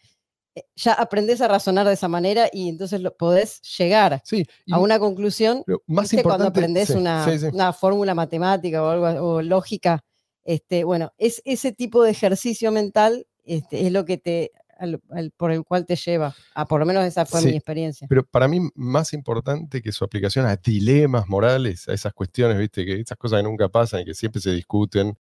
eh, 0.55 0.65
ya 0.75 0.93
aprendes 0.95 1.41
a 1.41 1.49
razonar 1.49 1.87
de 1.87 1.95
esa 1.95 2.09
manera 2.09 2.49
y 2.53 2.69
entonces 2.69 3.01
lo, 3.01 3.17
podés 3.17 3.61
llegar 3.79 4.21
Sí, 4.25 4.45
a 4.71 4.79
una 4.79 4.99
conclusión 4.99 5.63
más 5.87 6.11
¿Viste 6.11 6.23
cuando 6.23 6.47
aprendes 6.47 6.89
sí, 6.89 6.95
una, 6.95 7.73
fórmula 7.73 8.15
matemática 8.15 8.83
o 8.83 8.89
algo 8.89 9.07
o 9.35 9.43
lógica, 9.43 10.03
este, 10.47 10.85
bueno, 10.85 11.13
es 11.19 11.43
ese 11.45 11.73
tipo 11.73 12.03
de 12.03 12.11
ejercicio 12.13 12.73
mental 12.73 13.27
este, 13.45 13.87
es 13.87 13.93
lo 13.93 14.05
que 14.05 14.17
te 14.19 14.53
al- 14.79 15.01
al- 15.11 15.31
por 15.31 15.53
el 15.53 15.65
cual 15.65 15.87
te 15.87 15.97
lleva. 15.97 16.35
A 16.55 16.67
por 16.67 16.81
lo 16.81 16.87
menos 16.87 17.05
esa 17.05 17.25
fue 17.25 17.41
Sí. 17.41 17.47
mi 17.49 17.55
experiencia. 17.57 18.07
Pero 18.09 18.25
para 18.27 18.47
mí, 18.47 18.61
más 18.75 19.13
importante 19.15 19.81
que 19.81 19.91
su 19.93 20.05
aplicación 20.05 20.45
a 20.47 20.57
dilemas 20.57 21.29
morales, 21.29 21.89
a 21.89 21.95
esas 21.95 22.13
cuestiones, 22.13 22.59
viste, 22.59 22.85
que 22.85 23.01
esas 23.01 23.17
cosas 23.17 23.39
que 23.41 23.45
nunca 23.45 23.69
pasan 23.69 24.01
y 24.01 24.05
que 24.05 24.15
siempre 24.15 24.41
se 24.41 24.51
discuten, 24.53 25.17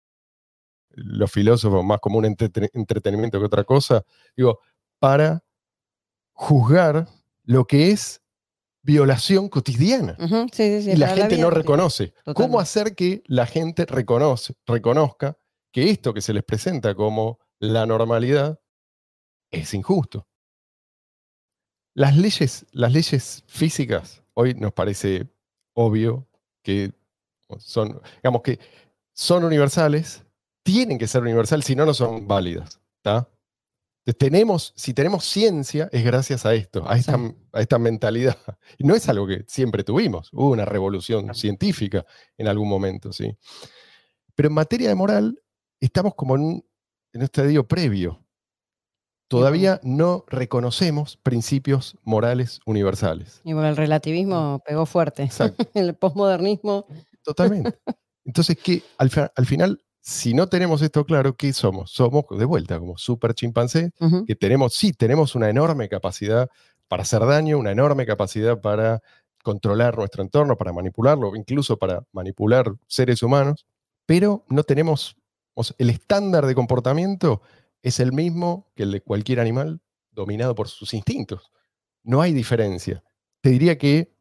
los 0.91 1.31
filósofos, 1.31 1.83
más 1.83 1.99
como 1.99 2.17
un 2.17 2.25
entreten- 2.25 2.69
entretenimiento 2.73 3.39
que 3.39 3.45
otra 3.45 3.63
cosa, 3.63 4.03
digo, 4.37 4.59
para 4.99 5.43
juzgar 6.33 7.07
lo 7.43 7.65
que 7.65 7.91
es 7.91 8.20
violación 8.83 9.49
cotidiana. 9.49 10.15
Sí, 10.51 10.81
sí, 10.81 10.91
y 10.91 10.95
la 10.95 11.09
gente 11.09 11.37
no 11.37 11.49
reconoce. 11.49 12.13
¿Cómo 12.35 12.59
hacer 12.59 12.95
que 12.95 13.23
la 13.27 13.45
gente 13.45 13.85
reconoce, 13.85 14.55
reconozca 14.65 15.37
que 15.71 15.89
esto 15.89 16.13
que 16.13 16.21
se 16.21 16.33
les 16.33 16.43
presenta 16.43 16.95
como 16.95 17.39
la 17.59 17.85
normalidad 17.85 18.59
es 19.51 19.73
injusto? 19.73 20.27
Las 21.93 22.15
leyes, 22.15 22.65
las 22.71 22.93
leyes 22.93 23.43
físicas, 23.47 24.23
hoy 24.33 24.53
nos 24.53 24.73
parece 24.73 25.27
obvio 25.73 26.27
que 26.63 26.93
son, 27.57 28.01
digamos 28.15 28.41
que 28.41 28.59
son 29.13 29.43
universales, 29.43 30.23
tienen 30.63 30.97
que 30.97 31.07
ser 31.07 31.21
universales, 31.21 31.65
si 31.65 31.75
no, 31.75 31.85
no 31.85 31.93
son 31.93 32.27
válidas. 32.27 32.79
¿tá? 33.01 33.27
Tenemos, 34.17 34.73
si 34.75 34.93
tenemos 34.93 35.25
ciencia, 35.25 35.87
es 35.91 36.03
gracias 36.03 36.45
a 36.45 36.55
esto, 36.55 36.89
a 36.89 36.97
esta, 36.97 37.19
a 37.53 37.61
esta 37.61 37.77
mentalidad. 37.77 38.37
No 38.79 38.95
es 38.95 39.07
algo 39.09 39.27
que 39.27 39.45
siempre 39.47 39.83
tuvimos, 39.83 40.29
hubo 40.33 40.49
una 40.51 40.65
revolución 40.65 41.33
científica 41.35 42.05
en 42.37 42.47
algún 42.47 42.67
momento, 42.67 43.13
¿sí? 43.13 43.37
Pero 44.33 44.47
en 44.47 44.55
materia 44.55 44.89
de 44.89 44.95
moral, 44.95 45.39
estamos 45.79 46.15
como 46.15 46.35
en 46.35 46.41
un, 46.41 46.65
en 47.13 47.21
un 47.21 47.23
estadio 47.23 47.67
previo. 47.67 48.25
Todavía 49.27 49.79
no 49.83 50.25
reconocemos 50.27 51.15
principios 51.17 51.97
morales 52.03 52.59
universales. 52.65 53.39
Y 53.45 53.53
bueno, 53.53 53.69
el 53.69 53.77
relativismo 53.77 54.61
pegó 54.65 54.85
fuerte. 54.85 55.23
Exacto. 55.23 55.69
el 55.73 55.93
posmodernismo. 55.93 56.87
Totalmente. 57.23 57.79
Entonces, 58.25 58.57
¿qué? 58.61 58.83
Al, 58.97 59.11
al 59.35 59.45
final, 59.45 59.81
si 60.01 60.33
no 60.33 60.47
tenemos 60.49 60.81
esto 60.81 61.05
claro, 61.05 61.35
¿qué 61.35 61.53
somos? 61.53 61.91
Somos, 61.91 62.25
de 62.37 62.45
vuelta, 62.45 62.79
como 62.79 62.97
super 62.97 63.33
chimpancés, 63.33 63.91
que 64.25 64.35
tenemos, 64.35 64.73
sí, 64.73 64.93
tenemos 64.93 65.35
una 65.35 65.49
enorme 65.49 65.87
capacidad 65.89 66.49
para 66.87 67.03
hacer 67.03 67.25
daño, 67.25 67.57
una 67.59 67.71
enorme 67.71 68.05
capacidad 68.05 68.59
para 68.59 69.01
controlar 69.43 69.97
nuestro 69.97 70.23
entorno, 70.23 70.57
para 70.57 70.73
manipularlo, 70.73 71.35
incluso 71.35 71.77
para 71.77 72.03
manipular 72.11 72.73
seres 72.87 73.23
humanos, 73.23 73.65
pero 74.05 74.43
no 74.49 74.63
tenemos, 74.63 75.15
o 75.53 75.63
sea, 75.63 75.75
el 75.79 75.89
estándar 75.89 76.45
de 76.45 76.55
comportamiento 76.55 77.41
es 77.83 77.99
el 77.99 78.11
mismo 78.11 78.71
que 78.75 78.83
el 78.83 78.91
de 78.91 79.01
cualquier 79.01 79.39
animal 79.39 79.81
dominado 80.11 80.53
por 80.55 80.67
sus 80.67 80.93
instintos. 80.93 81.51
No 82.03 82.21
hay 82.21 82.33
diferencia. 82.33 83.03
Te 83.41 83.49
diría 83.51 83.77
que, 83.77 84.11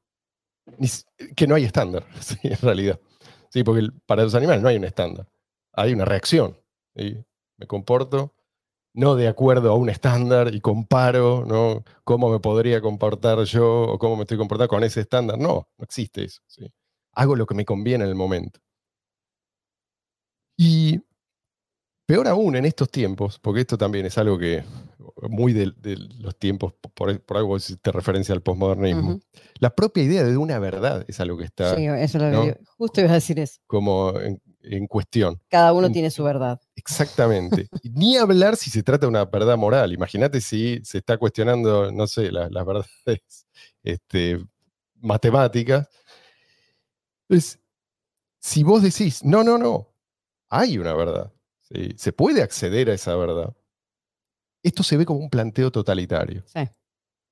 que 1.37 1.47
no 1.47 1.55
hay 1.55 1.64
estándar, 1.64 2.05
sí, 2.21 2.37
en 2.43 2.59
realidad. 2.62 3.01
Sí, 3.51 3.64
porque 3.64 3.81
el- 3.81 3.93
para 4.07 4.23
los 4.23 4.35
animales 4.35 4.62
no 4.62 4.69
hay 4.69 4.77
un 4.77 4.85
estándar. 4.85 5.27
Hay 5.72 5.92
una 5.92 6.04
reacción. 6.04 6.56
¿sí? 6.94 7.16
Me 7.59 7.66
comporto 7.66 8.35
no 8.92 9.14
de 9.14 9.28
acuerdo 9.28 9.70
a 9.70 9.76
un 9.76 9.88
estándar 9.88 10.52
y 10.54 10.61
comparo 10.61 11.44
¿no? 11.46 11.85
cómo 12.02 12.28
me 12.28 12.40
podría 12.40 12.80
comportar 12.80 13.38
yo 13.44 13.83
o 13.83 13.98
cómo 13.98 14.16
me 14.16 14.22
estoy 14.22 14.37
comportando 14.37 14.68
con 14.68 14.83
ese 14.83 15.00
estándar. 15.00 15.38
No, 15.38 15.68
no 15.78 15.85
existe 15.85 16.24
eso. 16.24 16.40
¿sí? 16.46 16.66
Hago 17.12 17.37
lo 17.37 17.46
que 17.46 17.54
me 17.54 17.64
conviene 17.64 18.04
en 18.04 18.11
el 18.11 18.16
momento. 18.16 18.61
Y 20.56 21.00
peor 22.06 22.26
aún 22.28 22.56
en 22.56 22.64
estos 22.64 22.90
tiempos, 22.90 23.38
porque 23.38 23.61
esto 23.61 23.78
también 23.78 24.04
es 24.04 24.18
algo 24.18 24.37
que 24.38 24.64
muy 25.28 25.52
de, 25.52 25.72
de 25.76 25.96
los 26.18 26.37
tiempos, 26.37 26.74
por, 26.94 27.20
por 27.22 27.37
algo 27.37 27.56
hiciste 27.56 27.92
referencia 27.92 28.35
al 28.35 28.42
posmodernismo, 28.42 29.12
ujú. 29.12 29.20
la 29.61 29.70
propia 29.74 30.02
idea 30.02 30.24
de 30.24 30.37
una 30.37 30.59
verdad 30.59 31.04
es 31.09 31.20
algo 31.20 31.38
que 31.38 31.44
está 31.44 31.76
Sí, 31.76 31.87
eso 31.87 32.18
es 32.18 32.35
lo 32.35 32.42
que 32.42 32.48
¿no? 32.48 32.54
Justo 32.76 33.00
iba 33.00 33.11
a 33.11 33.14
decir 33.14 33.38
eso. 33.38 33.61
como 33.66 34.18
en- 34.18 34.42
en 34.62 34.87
cuestión. 34.87 35.40
Cada 35.49 35.73
uno 35.73 35.87
En- 35.87 35.92
tiene 35.92 36.11
su 36.11 36.23
verdad. 36.25 36.61
Exactamente. 36.77 37.68
Ni 37.94 38.16
hablar 38.16 38.57
si 38.57 38.70
se 38.70 38.83
trata 38.83 39.07
de 39.07 39.09
una 39.11 39.25
verdad 39.25 39.57
moral. 39.57 39.92
Imagínate 39.92 40.40
si 40.40 40.81
se 40.85 40.99
está 40.99 41.16
cuestionando, 41.18 41.90
no 41.90 42.07
sé, 42.07 42.31
la- 42.31 42.49
las 42.51 42.66
verdades 42.66 43.46
este, 43.83 44.38
matemáticas. 44.96 45.88
Entonces, 47.29 47.61
si 48.40 48.62
vos 48.62 48.83
decís, 48.83 49.25
no, 49.25 49.42
no, 49.44 49.57
no, 49.59 49.88
hay 50.49 50.79
una 50.79 50.94
verdad, 50.94 51.33
¿sí? 51.61 51.94
se 51.96 52.12
puede 52.12 52.42
acceder 52.42 52.90
a 52.90 52.94
esa 52.94 53.14
verdad, 53.16 53.55
esto 54.62 54.83
se 54.83 54.96
ve 54.96 55.07
como 55.07 55.20
un 55.20 55.31
planteo 55.31 55.70
totalitario. 55.70 56.42
Sí. 56.46 56.61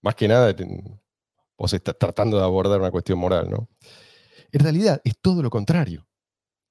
Más 0.02 0.14
que 0.14 0.28
nada, 0.28 0.54
vos 1.58 1.72
estás 1.72 1.98
tratando 1.98 2.38
de 2.38 2.44
abordar 2.44 2.80
una 2.80 2.90
cuestión 2.90 3.18
moral, 3.18 3.50
¿no? 3.50 3.68
En 4.52 4.60
realidad 4.60 5.00
es 5.04 5.18
todo 5.20 5.42
lo 5.42 5.50
contrario. 5.50 6.06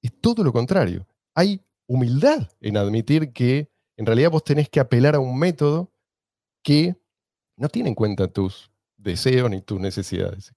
Es 0.02 0.12
todo 0.20 0.42
lo 0.44 0.52
contrario. 0.52 1.06
Hay 1.34 1.60
humildad 1.86 2.48
en 2.60 2.76
admitir 2.76 3.32
que 3.32 3.70
en 3.96 4.06
realidad 4.06 4.30
vos 4.30 4.44
tenés 4.44 4.68
que 4.68 4.80
apelar 4.80 5.14
a 5.14 5.20
un 5.20 5.38
método 5.38 5.90
que 6.62 6.96
no 7.56 7.68
tiene 7.68 7.88
en 7.88 7.94
cuenta 7.94 8.28
tus 8.28 8.70
deseos 8.96 9.50
ni 9.50 9.60
tus 9.60 9.80
necesidades. 9.80 10.54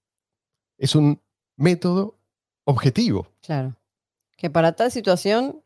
Es 0.78 0.94
un 0.94 1.20
método 1.56 2.18
objetivo. 2.64 3.26
Claro. 3.40 3.74
Que 4.36 4.50
para 4.50 4.72
tal 4.72 4.90
situación, 4.90 5.62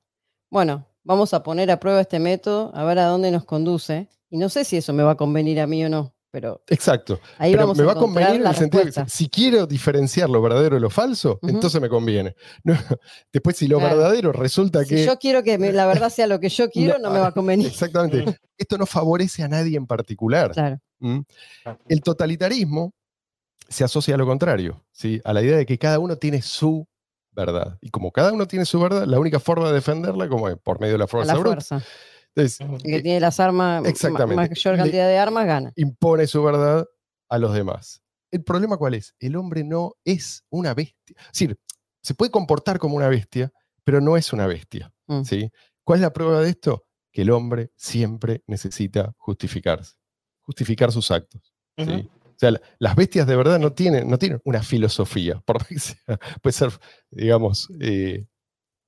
bueno, 0.50 0.86
vamos 1.04 1.34
a 1.34 1.42
poner 1.42 1.70
a 1.70 1.80
prueba 1.80 2.00
este 2.00 2.18
método, 2.18 2.74
a 2.74 2.84
ver 2.84 2.98
a 2.98 3.06
dónde 3.06 3.30
nos 3.30 3.44
conduce. 3.44 4.08
Y 4.30 4.38
no 4.38 4.48
sé 4.48 4.64
si 4.64 4.76
eso 4.76 4.92
me 4.92 5.02
va 5.02 5.12
a 5.12 5.16
convenir 5.16 5.60
a 5.60 5.66
mí 5.66 5.84
o 5.84 5.88
no, 5.88 6.14
pero 6.36 6.62
Exacto. 6.68 7.18
ahí 7.38 7.52
Pero 7.52 7.62
vamos 7.62 7.78
me 7.78 7.84
a 7.84 7.86
va 7.86 7.92
a 7.92 7.94
convenir 7.94 8.42
en 8.42 8.46
el 8.46 8.54
sentido 8.54 8.80
de 8.84 8.90
que 8.90 9.00
respuesta. 9.00 9.08
si 9.08 9.30
quiero 9.30 9.66
diferenciar 9.66 10.28
lo 10.28 10.42
verdadero 10.42 10.74
de 10.74 10.80
lo 10.82 10.90
falso, 10.90 11.38
entonces 11.40 11.80
me 11.80 11.88
conviene. 11.88 12.36
No, 12.62 12.74
después, 13.32 13.56
si 13.56 13.66
lo 13.68 13.78
Claro. 13.78 13.96
verdadero 13.96 14.32
resulta 14.32 14.82
Si 14.84 14.96
que. 14.96 15.06
yo 15.06 15.16
quiero 15.18 15.42
que 15.42 15.56
me- 15.56 15.72
la 15.72 15.86
verdad 15.86 16.10
sea 16.10 16.26
lo 16.26 16.38
que 16.38 16.50
yo 16.50 16.68
quiero, 16.70 16.98
no, 16.98 17.10
me 17.10 17.20
va 17.20 17.28
a 17.28 17.32
convenir. 17.32 17.66
Exactamente. 17.68 18.38
Esto 18.58 18.76
no 18.76 18.84
favorece 18.84 19.44
a 19.44 19.48
nadie 19.48 19.78
en 19.78 19.86
particular. 19.86 20.50
Claro. 20.52 20.78
¿Mm? 20.98 21.20
El 21.88 22.00
totalitarismo 22.02 22.92
se 23.66 23.82
asocia 23.84 24.14
a 24.14 24.18
lo 24.18 24.26
contrario, 24.26 24.84
¿sí? 24.92 25.18
a 25.24 25.32
la 25.32 25.40
idea 25.40 25.56
de 25.56 25.64
que 25.64 25.78
cada 25.78 25.98
uno 25.98 26.16
tiene 26.16 26.42
su 26.42 26.86
verdad. 27.32 27.78
Y 27.80 27.88
como 27.88 28.12
cada 28.12 28.30
uno 28.32 28.46
tiene 28.46 28.66
su 28.66 28.78
verdad, 28.78 29.04
la 29.06 29.18
única 29.18 29.40
forma 29.40 29.68
de 29.68 29.74
defenderla 29.74 30.28
como 30.28 30.50
es 30.50 30.56
por 30.58 30.80
medio 30.80 30.92
de 30.94 30.98
la 30.98 31.04
A 31.04 31.08
fuerza 31.08 31.32
la 31.32 31.38
bruta. 31.40 31.56
fuerza. 31.62 31.82
El 32.36 32.50
que 32.82 32.96
eh, 32.96 33.02
tiene 33.02 33.20
las 33.20 33.40
armas, 33.40 33.82
ma- 33.82 33.88
Exactamente. 33.88 34.36
mayor 34.36 34.76
cantidad 34.76 35.08
de 35.08 35.18
armas, 35.18 35.46
gana. 35.46 35.72
impone 35.76 36.26
su 36.26 36.42
verdad 36.42 36.86
a 37.28 37.38
los 37.38 37.54
demás. 37.54 38.02
¿El 38.30 38.44
problema 38.44 38.76
cuál 38.76 38.94
es? 38.94 39.14
El 39.18 39.36
hombre 39.36 39.64
no 39.64 39.94
es 40.04 40.44
una 40.50 40.74
bestia. 40.74 41.16
Es 41.18 41.32
decir, 41.32 41.58
se 42.02 42.14
puede 42.14 42.30
comportar 42.30 42.78
como 42.78 42.96
una 42.96 43.08
bestia, 43.08 43.50
pero 43.84 44.00
no 44.00 44.16
es 44.16 44.32
una 44.32 44.46
bestia. 44.46 44.92
Mm. 45.06 45.22
¿sí? 45.22 45.50
¿Cuál 45.84 45.98
es 45.98 46.02
la 46.02 46.12
prueba 46.12 46.40
de 46.40 46.50
esto? 46.50 46.84
Que 47.12 47.22
el 47.22 47.30
hombre 47.30 47.70
siempre 47.76 48.42
necesita 48.46 49.14
justificarse, 49.16 49.94
justificar 50.42 50.92
sus 50.92 51.10
actos. 51.10 51.54
O 51.78 52.38
sea, 52.38 52.50
la- 52.50 52.60
las 52.78 52.94
bestias 52.96 53.26
de 53.26 53.34
verdad 53.36 53.58
no 53.58 53.72
tienen, 53.72 54.08
no 54.10 54.18
tienen 54.18 54.40
una 54.44 54.62
filosofía. 54.62 55.40
Por 55.46 55.58
más 55.58 55.68
que 55.68 55.78
sea, 55.78 55.96
puede 56.42 56.52
ser, 56.52 56.70
digamos, 57.10 57.68
eh, 57.80 58.26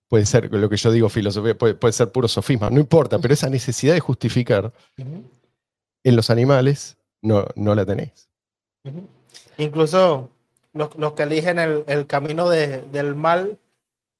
puede 0.08 0.26
ser 0.26 0.52
lo 0.52 0.68
que 0.68 0.76
yo 0.76 0.90
digo 0.90 1.08
filosofía, 1.08 1.56
puede, 1.56 1.74
puede 1.74 1.92
ser 1.92 2.10
puro 2.10 2.28
sofisma, 2.28 2.70
no 2.70 2.80
importa, 2.80 3.18
pero 3.18 3.34
esa 3.34 3.48
necesidad 3.48 3.94
de 3.94 4.00
justificar. 4.00 4.72
En 4.96 6.16
los 6.16 6.30
animales 6.30 6.96
no, 7.20 7.46
no 7.54 7.74
la 7.74 7.84
tenés. 7.84 8.28
Incluso 9.58 10.30
los, 10.72 10.96
los, 10.96 11.12
que 11.12 11.24
eligen 11.24 11.58
el, 11.58 11.84
el 11.86 12.06
camino 12.06 12.48
de, 12.48 12.82
del 12.82 13.14
mal 13.14 13.58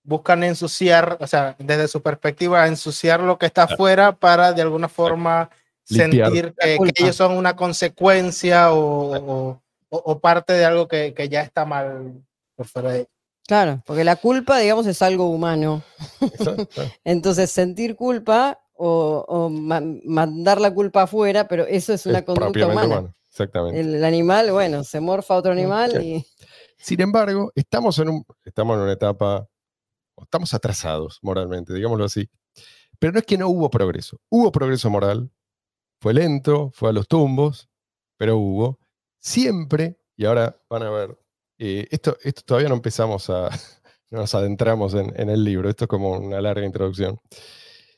buscan 0.02 0.42
ensuciar, 0.42 1.18
o 1.20 1.26
sea, 1.26 1.54
desde 1.58 1.88
su 1.88 2.02
perspectiva, 2.02 2.66
ensuciar 2.66 3.20
lo 3.20 3.38
que 3.38 3.46
está 3.46 3.64
afuera 3.64 4.12
para 4.12 4.52
de 4.52 4.62
alguna 4.62 4.88
forma 4.88 5.50
sentir 5.84 6.54
que, 6.58 6.78
ellos 6.96 7.16
son 7.16 7.32
una 7.32 7.56
consecuencia 7.56 8.72
o, 8.72 9.60
o, 9.88 10.18
parte 10.18 10.52
de 10.52 10.64
algo 10.64 10.88
que, 10.88 11.14
que, 11.14 11.28
ya 11.28 11.42
está 11.42 11.64
mal 11.64 12.12
por 12.56 12.66
fuera 12.66 12.92
de 12.92 13.08
Claro, 13.48 13.82
porque 13.86 14.04
la 14.04 14.16
culpa, 14.16 14.58
digamos, 14.58 14.86
es 14.86 15.00
algo 15.00 15.30
humano. 15.30 15.82
Entonces, 17.04 17.50
sentir 17.50 17.96
culpa 17.96 18.60
o, 18.74 19.48
mandar 19.50 20.60
la 20.60 20.72
culpa 20.72 21.04
afuera, 21.04 21.48
pero 21.48 21.64
eso 21.66 21.94
es 21.94 22.04
una 22.04 22.26
conducta 22.26 22.66
humana. 22.66 23.14
Exactamente. 23.30 23.80
El, 23.80 24.04
animal, 24.04 24.52
bueno, 24.52 24.84
se 24.84 25.00
morfa 25.00 25.32
a 25.32 25.38
otro 25.38 25.52
animal 25.52 26.04
y... 26.04 26.26
Sin 26.76 27.00
embargo, 27.00 27.50
estamos 27.54 27.98
en, 27.98 28.10
un, 28.10 28.24
estamos 28.44 28.76
en 28.76 28.82
una 28.82 28.92
etapa, 28.92 29.48
estamos 30.20 30.52
atrasados 30.52 31.18
moralmente, 31.22 31.72
digámoslo 31.72 32.04
así. 32.04 32.28
Pero 32.98 33.14
no 33.14 33.18
es 33.18 33.24
que 33.24 33.38
no 33.38 33.48
hubo 33.48 33.70
progreso. 33.70 34.20
Hubo 34.28 34.52
progreso 34.52 34.90
moral, 34.90 35.30
fue 36.02 36.12
lento, 36.12 36.70
fue 36.74 36.90
a 36.90 36.92
los 36.92 37.08
tumbos, 37.08 37.70
pero 38.18 38.36
hubo. 38.36 38.78
Siempre, 39.20 39.98
y 40.16 40.26
ahora 40.26 40.60
van 40.68 40.82
a 40.82 40.90
ver, 40.90 41.18
eh, 41.58 41.86
esto, 41.90 42.16
esto 42.22 42.42
todavía 42.44 42.68
no 42.68 42.76
empezamos 42.76 43.28
a, 43.30 43.50
no 44.10 44.18
nos 44.20 44.34
adentramos 44.34 44.94
en, 44.94 45.12
en, 45.20 45.30
el 45.30 45.44
libro, 45.44 45.68
esto 45.68 45.84
es 45.84 45.88
como 45.88 46.12
una 46.18 46.40
larga 46.40 46.64
introducción. 46.66 47.18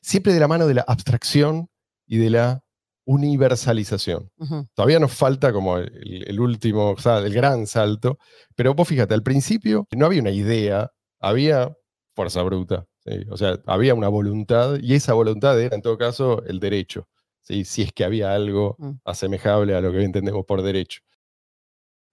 Siempre 0.01 0.33
de 0.33 0.39
la 0.39 0.47
mano 0.47 0.67
de 0.67 0.73
la 0.75 0.85
abstracción 0.87 1.69
y 2.07 2.17
de 2.17 2.29
la 2.31 2.63
universalización. 3.05 4.29
Todavía 4.73 4.99
nos 4.99 5.13
falta 5.13 5.51
como 5.51 5.77
el, 5.77 6.39
último, 6.39 6.91
o 6.91 6.97
sea, 6.97 7.19
el 7.19 7.33
gran 7.33 7.67
salto, 7.67 8.17
pero 8.55 8.73
vos 8.73 8.87
fíjate, 8.87 9.13
al 9.13 9.23
principio 9.23 9.87
no 9.91 10.05
había 10.05 10.21
una 10.21 10.31
idea, 10.31 10.91
había 11.19 11.73
fuerza 12.15 12.41
bruta, 12.43 12.85
o 13.29 13.37
sea, 13.37 13.59
había 13.65 13.95
una 13.95 14.07
voluntad 14.07 14.77
y 14.81 14.93
esa 14.93 15.13
voluntad 15.13 15.59
era 15.59 15.75
en 15.75 15.81
todo 15.81 15.97
caso 15.97 16.43
el 16.45 16.59
derecho, 16.59 17.07
si 17.41 17.81
es 17.81 17.91
que 17.91 18.03
había 18.03 18.33
algo 18.33 18.75
mm. 18.77 18.91
asemejable 19.03 19.75
a 19.75 19.81
lo 19.81 19.91
que 19.91 19.97
hoy 19.97 20.05
entendemos 20.05 20.45
por 20.45 20.61
derecho. 20.61 21.01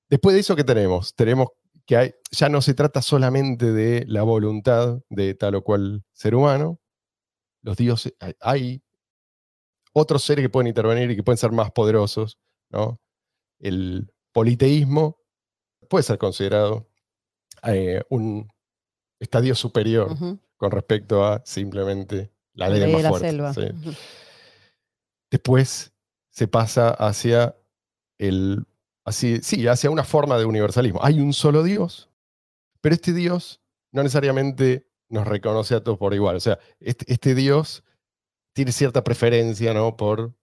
Después 0.08 0.34
de 0.34 0.40
eso, 0.40 0.56
¿qué 0.56 0.64
tenemos? 0.64 1.14
Tenemos 1.14 1.48
que 1.86 1.96
hay, 1.96 2.14
ya 2.30 2.48
no 2.48 2.60
se 2.60 2.74
trata 2.74 3.00
solamente 3.00 3.72
de 3.72 4.04
la 4.06 4.22
voluntad 4.22 5.00
de 5.08 5.34
tal 5.34 5.54
o 5.54 5.64
cual 5.64 6.04
ser 6.12 6.34
humano, 6.34 6.80
los 7.62 7.76
dioses, 7.76 8.14
hay 8.40 8.82
otros 9.92 10.22
seres 10.22 10.44
que 10.44 10.50
pueden 10.50 10.68
intervenir 10.68 11.10
y 11.10 11.16
que 11.16 11.22
pueden 11.22 11.38
ser 11.38 11.50
más 11.50 11.70
poderosos, 11.72 12.38
¿no? 12.70 13.00
El 13.58 14.12
politeísmo 14.32 15.18
puede 15.88 16.02
ser 16.02 16.18
considerado 16.18 16.88
eh, 17.64 18.02
un 18.10 18.48
estadio 19.18 19.54
superior 19.54 20.14
con 20.56 20.70
respecto 20.70 21.24
a 21.24 21.42
simplemente 21.44 22.32
la 22.52 22.68
ley, 22.68 22.92
más 22.92 23.08
fuerte. 23.08 23.74
Después 25.30 25.92
se 26.30 26.48
pasa 26.48 26.90
hacia 26.90 27.56
el 28.18 28.66
así, 29.08 29.40
sí, 29.42 29.66
hacia 29.66 29.90
una 29.90 30.04
forma 30.04 30.38
de 30.38 30.44
universalismo. 30.44 31.00
Hay 31.02 31.20
un 31.20 31.32
solo 31.32 31.62
Dios, 31.62 32.10
pero 32.80 32.94
este 32.94 33.12
Dios 33.12 33.60
no 33.92 34.02
necesariamente 34.02 34.88
nos 35.08 35.26
reconoce 35.26 35.74
a 35.74 35.82
todos 35.82 35.98
por 35.98 36.14
igual. 36.14 36.36
O 36.36 36.40
sea, 36.40 36.58
este, 36.80 37.12
este 37.12 37.34
Dios 37.34 37.84
tiene 38.52 38.72
cierta 38.72 39.02
preferencia 39.02 39.72
¿no? 39.74 39.96
por 39.96 40.34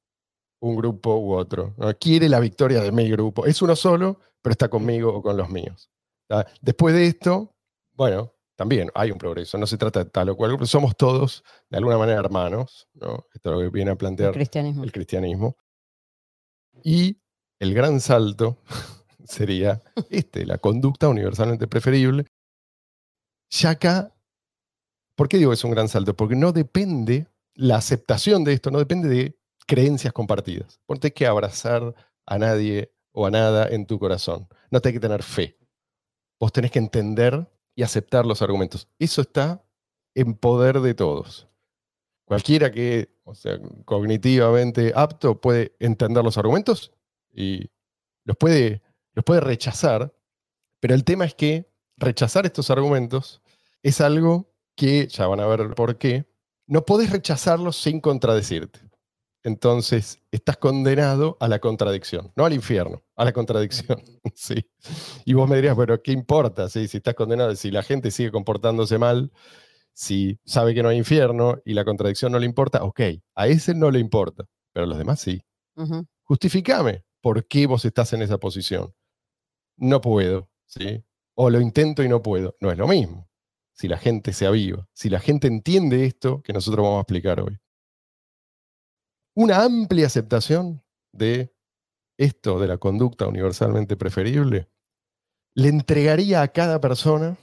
un 0.59 0.75
grupo 0.75 1.17
u 1.17 1.33
otro. 1.33 1.75
Quiere 1.99 2.29
la 2.29 2.39
victoria 2.39 2.81
de 2.81 2.91
mi 2.91 3.09
grupo. 3.09 3.45
Es 3.45 3.61
uno 3.61 3.75
solo, 3.75 4.19
pero 4.41 4.51
está 4.51 4.69
conmigo 4.69 5.13
o 5.13 5.21
con 5.21 5.37
los 5.37 5.49
míos. 5.49 5.91
Después 6.61 6.95
de 6.95 7.07
esto, 7.07 7.55
bueno, 7.93 8.33
también 8.55 8.89
hay 8.95 9.11
un 9.11 9.17
progreso. 9.17 9.57
No 9.57 9.67
se 9.67 9.77
trata 9.77 10.03
de 10.03 10.09
tal 10.09 10.29
o 10.29 10.35
cual 10.35 10.51
grupo. 10.51 10.65
Somos 10.65 10.95
todos, 10.95 11.43
de 11.69 11.77
alguna 11.77 11.97
manera, 11.97 12.19
hermanos. 12.19 12.87
¿no? 12.93 13.27
Esto 13.33 13.49
es 13.49 13.55
lo 13.55 13.59
que 13.59 13.69
viene 13.69 13.91
a 13.91 13.95
plantear 13.95 14.29
el 14.29 14.35
cristianismo. 14.35 14.83
el 14.83 14.91
cristianismo. 14.91 15.57
Y 16.83 17.21
el 17.59 17.73
gran 17.73 17.99
salto 17.99 18.57
sería 19.25 19.81
este, 20.09 20.45
la 20.45 20.57
conducta 20.57 21.07
universalmente 21.09 21.67
preferible. 21.67 22.25
Ya 23.49 23.71
acá, 23.71 24.15
¿por 25.15 25.27
qué 25.27 25.37
digo 25.37 25.51
que 25.51 25.55
es 25.55 25.63
un 25.63 25.71
gran 25.71 25.87
salto? 25.87 26.15
Porque 26.15 26.35
no 26.35 26.51
depende 26.51 27.27
la 27.55 27.77
aceptación 27.77 28.43
de 28.43 28.53
esto 28.53 28.69
no 28.69 28.79
depende 28.79 29.07
de 29.07 29.39
creencias 29.65 30.13
compartidas. 30.13 30.79
No 30.87 30.97
hay 31.01 31.11
que 31.11 31.25
abrazar 31.25 31.95
a 32.25 32.37
nadie 32.37 32.93
o 33.11 33.25
a 33.25 33.31
nada 33.31 33.67
en 33.67 33.85
tu 33.85 33.97
corazón. 33.97 34.47
No 34.69 34.81
te 34.81 34.89
hay 34.89 34.93
que 34.93 34.99
tener 34.99 35.23
fe. 35.23 35.57
Vos 36.39 36.51
tenés 36.51 36.71
que 36.71 36.79
entender 36.79 37.49
y 37.75 37.83
aceptar 37.83 38.25
los 38.25 38.41
argumentos. 38.41 38.87
Eso 38.99 39.21
está 39.21 39.63
en 40.13 40.35
poder 40.35 40.81
de 40.81 40.93
todos. 40.93 41.47
Cualquiera 42.25 42.71
que, 42.71 43.09
sea, 43.33 43.59
cognitivamente 43.85 44.91
apto 44.95 45.39
puede 45.39 45.75
entender 45.79 46.23
los 46.23 46.37
argumentos 46.37 46.91
y 47.35 47.69
los 48.23 48.37
puede, 48.37 48.81
los 49.13 49.25
puede 49.25 49.41
rechazar, 49.41 50.15
pero 50.79 50.95
el 50.95 51.03
tema 51.03 51.25
es 51.25 51.35
que 51.35 51.69
rechazar 51.97 52.45
estos 52.45 52.71
argumentos 52.71 53.41
es 53.83 54.01
algo 54.01 54.53
que, 54.75 55.07
ya 55.07 55.27
van 55.27 55.39
a 55.39 55.47
ver 55.47 55.75
por 55.75 55.97
qué, 55.97 56.25
no 56.67 56.85
podés 56.85 57.11
rechazarlos 57.11 57.77
sin 57.77 58.01
contradecirte. 58.01 58.79
Entonces, 59.43 60.23
estás 60.31 60.57
condenado 60.57 61.37
a 61.39 61.47
la 61.47 61.59
contradicción, 61.59 62.33
no 62.35 62.45
al 62.45 62.53
infierno, 62.53 63.03
a 63.15 63.25
la 63.25 63.31
contradicción. 63.31 64.01
sí. 64.33 64.67
Y 65.23 65.33
vos 65.33 65.47
me 65.47 65.57
dirías, 65.57 65.75
bueno, 65.75 66.01
¿qué 66.01 66.11
importa 66.11 66.67
si 66.67 66.85
estás 66.85 67.13
condenado? 67.13 67.55
Si 67.55 67.69
la 67.69 67.83
gente 67.83 68.09
sigue 68.09 68.31
comportándose 68.31 68.97
mal, 68.97 69.31
si 69.93 70.39
sabe 70.45 70.73
que 70.73 70.81
no 70.81 70.89
hay 70.89 70.97
infierno 70.97 71.61
y 71.63 71.73
la 71.73 71.85
contradicción 71.85 72.31
no 72.31 72.39
le 72.39 72.47
importa, 72.47 72.83
ok, 72.83 73.01
a 73.35 73.47
ese 73.47 73.75
no 73.75 73.91
le 73.91 73.99
importa, 73.99 74.45
pero 74.73 74.85
a 74.85 74.87
los 74.87 74.97
demás 74.97 75.19
sí. 75.19 75.41
Justificame 76.23 77.03
por 77.25 77.47
qué 77.47 77.65
vos 77.65 77.83
estás 77.85 78.13
en 78.13 78.21
esa 78.21 78.37
posición. 78.37 78.93
No 79.77 79.99
puedo, 79.99 80.47
¿sí? 80.67 81.03
O 81.33 81.49
lo 81.49 81.59
intento 81.59 82.03
y 82.03 82.07
no 82.07 82.21
puedo. 82.21 82.55
No 82.61 82.71
es 82.71 82.77
lo 82.77 82.87
mismo 82.87 83.27
si 83.73 83.87
la 83.87 83.97
gente 83.97 84.31
se 84.31 84.45
aviva, 84.45 84.87
si 84.93 85.09
la 85.09 85.19
gente 85.19 85.47
entiende 85.47 86.05
esto 86.05 86.43
que 86.43 86.53
nosotros 86.53 86.83
vamos 86.83 86.99
a 86.99 87.01
explicar 87.01 87.39
hoy. 87.41 87.57
Una 89.33 89.63
amplia 89.63 90.05
aceptación 90.05 90.83
de 91.13 91.51
esto, 92.15 92.59
de 92.59 92.67
la 92.67 92.77
conducta 92.77 93.25
universalmente 93.25 93.97
preferible, 93.97 94.69
le 95.55 95.69
entregaría 95.69 96.43
a 96.43 96.49
cada 96.49 96.79
persona 96.79 97.37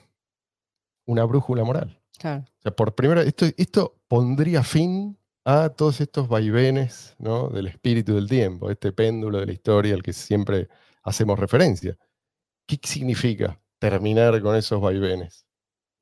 una 1.07 1.25
brújula 1.25 1.65
moral. 1.65 2.01
O 2.19 2.63
sea, 2.63 2.77
por 2.77 2.95
primera 2.95 3.23
esto, 3.23 3.47
esto 3.57 4.01
pondría 4.07 4.63
fin 4.63 5.19
a 5.45 5.71
todos 5.71 6.01
estos 6.01 6.29
vaivenes 6.29 7.17
¿no? 7.19 7.49
del 7.49 7.67
espíritu 7.67 8.15
del 8.15 8.29
tiempo, 8.29 8.71
este 8.71 8.93
péndulo 8.93 9.41
de 9.41 9.47
la 9.47 9.53
historia 9.53 9.95
al 9.95 10.03
que 10.03 10.13
siempre 10.13 10.69
hacemos 11.03 11.39
referencia. 11.39 11.97
¿Qué 12.67 12.79
significa 12.83 13.61
terminar 13.79 14.41
con 14.41 14.55
esos 14.57 14.81
vaivenes? 14.81 15.47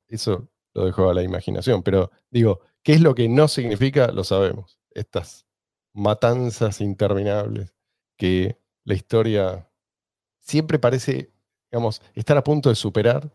Eso 0.07 0.49
lo 0.73 0.85
dejo 0.85 1.09
a 1.09 1.13
la 1.13 1.23
imaginación. 1.23 1.81
Pero 1.83 2.11
digo, 2.29 2.61
¿qué 2.83 2.93
es 2.93 3.01
lo 3.01 3.15
que 3.15 3.27
no 3.27 3.47
significa? 3.47 4.11
Lo 4.11 4.23
sabemos. 4.23 4.79
Estas 4.91 5.47
matanzas 5.93 6.81
interminables 6.81 7.73
que 8.17 8.57
la 8.83 8.93
historia 8.93 9.69
siempre 10.39 10.79
parece, 10.79 11.31
digamos, 11.71 12.01
estar 12.13 12.37
a 12.37 12.43
punto 12.43 12.69
de 12.69 12.75
superar. 12.75 13.33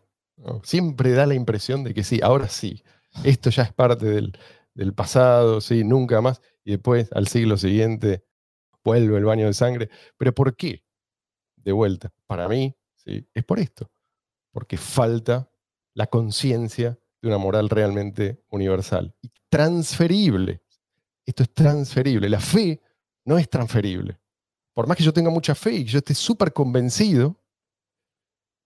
Siempre 0.63 1.11
da 1.11 1.25
la 1.25 1.33
impresión 1.33 1.83
de 1.83 1.93
que 1.93 2.03
sí, 2.03 2.19
ahora 2.21 2.47
sí, 2.47 2.83
esto 3.23 3.49
ya 3.49 3.63
es 3.63 3.73
parte 3.73 4.05
del, 4.05 4.37
del 4.77 4.93
pasado, 4.93 5.59
sí, 5.59 5.83
nunca 5.83 6.21
más. 6.21 6.39
Y 6.63 6.71
después, 6.71 7.09
al 7.11 7.27
siglo 7.27 7.57
siguiente, 7.57 8.23
vuelve 8.83 9.17
el 9.17 9.25
baño 9.25 9.47
de 9.47 9.53
sangre. 9.53 9.89
¿Pero 10.17 10.33
por 10.33 10.55
qué? 10.55 10.85
De 11.55 11.71
vuelta, 11.71 12.13
para 12.27 12.47
mí, 12.47 12.77
¿sí? 12.95 13.27
es 13.33 13.43
por 13.43 13.59
esto. 13.59 13.89
Porque 14.51 14.77
falta 14.77 15.49
la 15.93 16.05
conciencia 16.07 16.99
de 17.21 17.27
una 17.27 17.39
moral 17.39 17.69
realmente 17.69 18.43
universal 18.49 19.15
y 19.21 19.31
transferible. 19.49 20.61
Esto 21.25 21.41
es 21.41 21.53
transferible. 21.53 22.29
La 22.29 22.39
fe 22.39 22.79
no 23.25 23.39
es 23.39 23.49
transferible. 23.49 24.19
Por 24.73 24.87
más 24.87 24.95
que 24.95 25.03
yo 25.03 25.11
tenga 25.11 25.31
mucha 25.31 25.55
fe 25.55 25.73
y 25.73 25.85
que 25.85 25.91
yo 25.91 25.97
esté 25.97 26.13
súper 26.13 26.53
convencido, 26.53 27.35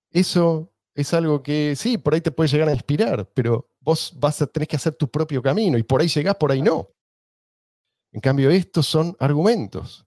eso 0.09 0.70
es 0.95 1.13
algo 1.13 1.41
que 1.41 1.75
sí, 1.75 1.97
por 1.97 2.13
ahí 2.13 2.21
te 2.21 2.31
puede 2.31 2.49
llegar 2.49 2.69
a 2.69 2.73
inspirar, 2.73 3.29
pero 3.33 3.69
vos 3.79 4.13
vas 4.17 4.41
a 4.41 4.47
tener 4.47 4.67
que 4.67 4.75
hacer 4.75 4.95
tu 4.95 5.09
propio 5.09 5.41
camino 5.41 5.77
y 5.77 5.83
por 5.83 6.01
ahí 6.01 6.07
llegás, 6.07 6.35
por 6.35 6.51
ahí 6.51 6.61
no. 6.61 6.89
En 8.11 8.19
cambio, 8.19 8.49
estos 8.49 8.87
son 8.87 9.15
argumentos. 9.19 10.05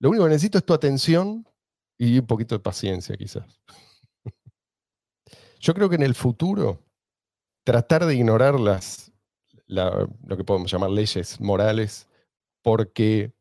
Lo 0.00 0.10
único 0.10 0.24
que 0.24 0.30
necesito 0.30 0.58
es 0.58 0.64
tu 0.64 0.72
atención 0.72 1.46
y 1.98 2.18
un 2.18 2.26
poquito 2.26 2.54
de 2.54 2.60
paciencia, 2.60 3.16
quizás. 3.16 3.60
Yo 5.60 5.74
creo 5.74 5.88
que 5.88 5.96
en 5.96 6.02
el 6.02 6.14
futuro, 6.14 6.82
tratar 7.64 8.04
de 8.06 8.14
ignorar 8.14 8.58
las, 8.58 9.12
lo 9.66 10.36
que 10.36 10.44
podemos 10.44 10.70
llamar 10.70 10.90
leyes 10.90 11.40
morales, 11.40 12.08
porque 12.62 13.34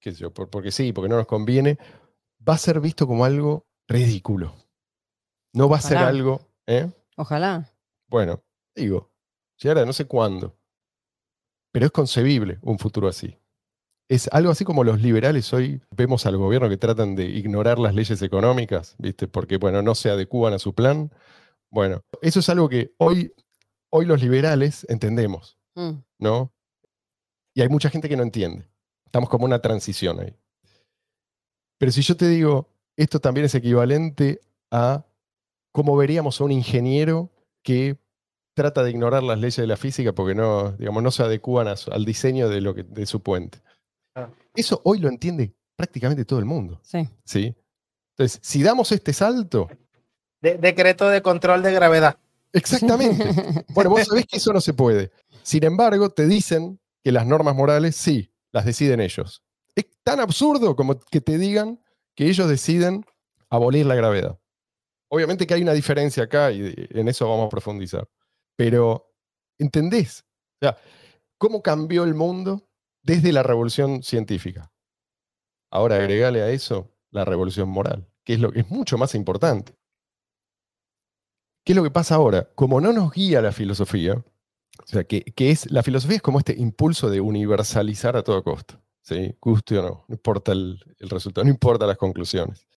qué 0.00 0.12
sé 0.12 0.18
yo, 0.18 0.32
porque 0.32 0.72
sí, 0.72 0.92
porque 0.92 1.08
no 1.08 1.16
nos 1.16 1.26
conviene, 1.26 1.78
va 2.46 2.54
a 2.54 2.58
ser 2.58 2.80
visto 2.80 3.06
como 3.06 3.24
algo 3.24 3.66
ridículo. 3.86 4.54
No 5.52 5.68
va 5.68 5.78
a 5.78 5.80
ser 5.80 5.98
algo. 5.98 6.40
¿eh? 6.66 6.90
Ojalá. 7.16 7.70
Bueno, 8.08 8.42
digo, 8.74 9.10
ahora 9.64 9.84
no 9.84 9.92
sé 9.92 10.06
cuándo, 10.06 10.56
pero 11.72 11.86
es 11.86 11.92
concebible 11.92 12.58
un 12.62 12.78
futuro 12.78 13.08
así. 13.08 13.36
Es 14.08 14.28
algo 14.32 14.50
así 14.50 14.64
como 14.64 14.82
los 14.82 15.00
liberales 15.00 15.52
hoy 15.52 15.80
vemos 15.90 16.26
al 16.26 16.36
gobierno 16.36 16.68
que 16.68 16.76
tratan 16.76 17.14
de 17.14 17.26
ignorar 17.26 17.78
las 17.78 17.94
leyes 17.94 18.20
económicas, 18.22 18.96
¿viste? 18.98 19.28
Porque, 19.28 19.56
bueno, 19.56 19.82
no 19.82 19.94
se 19.94 20.10
adecúan 20.10 20.52
a 20.52 20.58
su 20.58 20.74
plan. 20.74 21.12
Bueno, 21.70 22.02
eso 22.20 22.40
es 22.40 22.48
algo 22.48 22.68
que 22.68 22.92
hoy, 22.98 23.32
hoy 23.88 24.06
los 24.06 24.20
liberales 24.20 24.84
entendemos, 24.88 25.58
mm. 25.76 25.92
¿no? 26.18 26.52
Y 27.54 27.62
hay 27.62 27.68
mucha 27.68 27.88
gente 27.88 28.08
que 28.08 28.16
no 28.16 28.24
entiende. 28.24 28.68
Estamos 29.04 29.28
como 29.28 29.44
una 29.44 29.60
transición 29.60 30.18
ahí. 30.18 30.36
Pero 31.78 31.92
si 31.92 32.02
yo 32.02 32.16
te 32.16 32.26
digo, 32.26 32.68
esto 32.96 33.20
también 33.20 33.46
es 33.46 33.54
equivalente 33.54 34.40
a 34.72 35.04
cómo 35.72 35.96
veríamos 35.96 36.40
a 36.40 36.44
un 36.44 36.52
ingeniero 36.52 37.30
que 37.62 37.98
trata 38.54 38.82
de 38.82 38.90
ignorar 38.90 39.22
las 39.22 39.38
leyes 39.38 39.56
de 39.56 39.66
la 39.66 39.76
física 39.76 40.12
porque 40.12 40.34
no, 40.34 40.72
digamos, 40.72 41.02
no 41.02 41.10
se 41.10 41.22
adecúan 41.22 41.68
al 41.68 42.04
diseño 42.04 42.48
de, 42.48 42.60
lo 42.60 42.74
que, 42.74 42.82
de 42.82 43.06
su 43.06 43.22
puente. 43.22 43.62
Ah. 44.14 44.28
Eso 44.54 44.80
hoy 44.84 44.98
lo 44.98 45.08
entiende 45.08 45.54
prácticamente 45.76 46.24
todo 46.24 46.38
el 46.38 46.44
mundo. 46.44 46.80
Sí. 46.82 47.08
¿sí? 47.24 47.54
Entonces, 48.12 48.38
si 48.42 48.62
damos 48.62 48.92
este 48.92 49.12
salto... 49.12 49.68
decreto 50.40 51.08
de 51.08 51.22
control 51.22 51.62
de 51.62 51.72
gravedad. 51.72 52.18
Exactamente. 52.52 53.64
bueno, 53.74 53.90
vos 53.90 54.06
sabés 54.06 54.26
que 54.26 54.36
eso 54.36 54.52
no 54.52 54.60
se 54.60 54.74
puede. 54.74 55.10
Sin 55.42 55.64
embargo, 55.64 56.10
te 56.10 56.26
dicen 56.26 56.78
que 57.02 57.12
las 57.12 57.26
normas 57.26 57.54
morales 57.54 57.96
sí, 57.96 58.30
las 58.52 58.64
deciden 58.64 59.00
ellos. 59.00 59.42
Es 59.74 59.86
tan 60.02 60.20
absurdo 60.20 60.76
como 60.76 60.98
que 60.98 61.20
te 61.20 61.38
digan 61.38 61.80
que 62.14 62.26
ellos 62.26 62.48
deciden 62.48 63.06
abolir 63.48 63.86
la 63.86 63.94
gravedad. 63.94 64.38
Obviamente 65.12 65.46
que 65.46 65.54
hay 65.54 65.62
una 65.62 65.72
diferencia 65.72 66.22
acá 66.22 66.52
y 66.52 66.72
en 66.90 67.08
eso 67.08 67.28
vamos 67.28 67.46
a 67.46 67.50
profundizar. 67.50 68.08
Pero, 68.56 69.12
¿entendés? 69.58 70.24
O 70.60 70.66
sea, 70.66 70.78
¿cómo 71.36 71.62
cambió 71.62 72.04
el 72.04 72.14
mundo 72.14 72.68
desde 73.02 73.32
la 73.32 73.42
revolución 73.42 74.04
científica? 74.04 74.72
Ahora 75.72 75.96
agregale 75.96 76.42
a 76.42 76.50
eso 76.50 76.94
la 77.10 77.24
revolución 77.24 77.68
moral, 77.68 78.08
que 78.24 78.34
es 78.34 78.40
lo 78.40 78.52
que 78.52 78.60
es 78.60 78.70
mucho 78.70 78.98
más 78.98 79.16
importante. 79.16 79.74
¿Qué 81.64 81.72
es 81.72 81.76
lo 81.76 81.82
que 81.82 81.90
pasa 81.90 82.14
ahora? 82.14 82.48
Como 82.54 82.80
no 82.80 82.92
nos 82.92 83.12
guía 83.12 83.42
la 83.42 83.52
filosofía, 83.52 84.14
o 84.14 84.86
sea, 84.86 85.04
que, 85.04 85.24
es, 85.36 85.70
la 85.72 85.82
filosofía 85.82 86.16
es 86.16 86.22
como 86.22 86.38
este 86.38 86.54
impulso 86.56 87.10
de 87.10 87.20
universalizar 87.20 88.16
a 88.16 88.22
todo 88.22 88.42
costo. 88.44 88.80
¿sí? 89.02 89.36
Guste 89.40 89.78
o 89.78 89.82
no, 89.82 90.04
no 90.06 90.14
importa 90.14 90.52
el, 90.52 90.80
el 90.98 91.10
resultado, 91.10 91.44
no 91.44 91.50
importa 91.50 91.86
las 91.86 91.98
conclusiones 91.98 92.69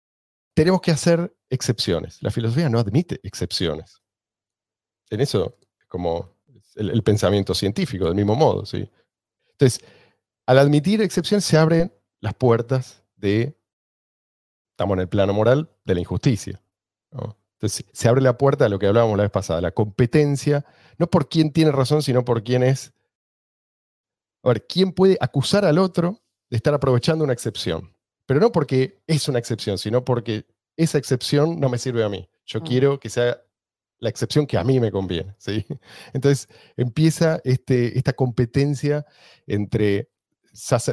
tenemos 0.55 0.81
que 0.81 0.91
hacer 0.91 1.35
excepciones. 1.51 2.23
La 2.23 2.31
filosofía 2.31 2.69
no 2.69 2.79
admite 2.79 3.21
excepciones. 3.23 4.03
En 5.11 5.21
eso, 5.21 5.59
como 5.89 6.37
el, 6.77 7.03
pensamiento 7.03 7.55
científico, 7.55 8.07
del 8.07 8.15
mismo 8.15 8.35
modo. 8.35 8.65
¿sí? 8.67 8.89
Entonces, 9.51 9.85
al 10.47 10.59
admitir 10.59 11.01
excepciones 11.03 11.45
se 11.45 11.57
abren 11.57 11.93
las 12.21 12.35
puertas 12.35 13.05
de, 13.17 13.57
estamos 14.71 14.95
en 14.95 15.01
el 15.01 15.09
plano 15.09 15.33
moral, 15.33 15.71
de 15.85 15.95
la 15.95 16.01
injusticia. 16.01 16.63
Entonces, 17.11 17.85
se 17.93 18.09
abre 18.09 18.23
la 18.23 18.39
puerta 18.39 18.65
a 18.65 18.69
lo 18.69 18.79
que 18.79 18.87
hablábamos 18.87 19.17
la 19.17 19.25
vez 19.25 19.33
pasada, 19.33 19.61
la 19.61 19.73
competencia, 19.73 20.65
no 20.99 21.09
por 21.09 21.29
quién 21.29 21.53
tiene 21.53 21.73
razón, 21.73 22.03
sino 22.03 22.25
por 22.25 22.43
quién 22.43 22.63
es. 22.63 22.93
A 24.43 24.49
ver, 24.49 24.67
¿quién 24.67 24.93
puede 24.93 25.17
acusar 25.21 25.65
al 25.65 25.79
otro 25.79 26.21
de 26.51 26.57
estar 26.57 26.75
aprovechando 26.75 27.23
una 27.23 27.33
excepción? 27.33 27.92
Pero 28.27 28.41
no 28.41 28.53
porque 28.53 29.03
es 29.07 29.29
una 29.29 29.39
excepción, 29.39 29.79
sino 29.79 30.05
porque 30.05 30.47
esa 30.77 30.99
excepción 30.99 31.61
no 31.61 31.69
me 31.69 31.79
sirve 31.79 32.05
a 32.05 32.09
mí. 32.09 32.29
Yo 32.47 32.61
mm. 32.61 32.65
quiero 32.65 33.01
que 33.01 33.11
sea 33.11 33.43
la 33.99 34.09
excepción 34.09 34.47
que 34.47 34.59
a 34.59 34.65
mí 34.65 34.81
me 34.81 34.91
conviene. 34.91 35.35
¿sí? 35.39 35.65
Entonces 36.13 36.49
empieza 36.77 37.41
este, 37.45 37.97
esta 37.97 38.13
competencia 38.13 39.07
entre... 39.47 40.09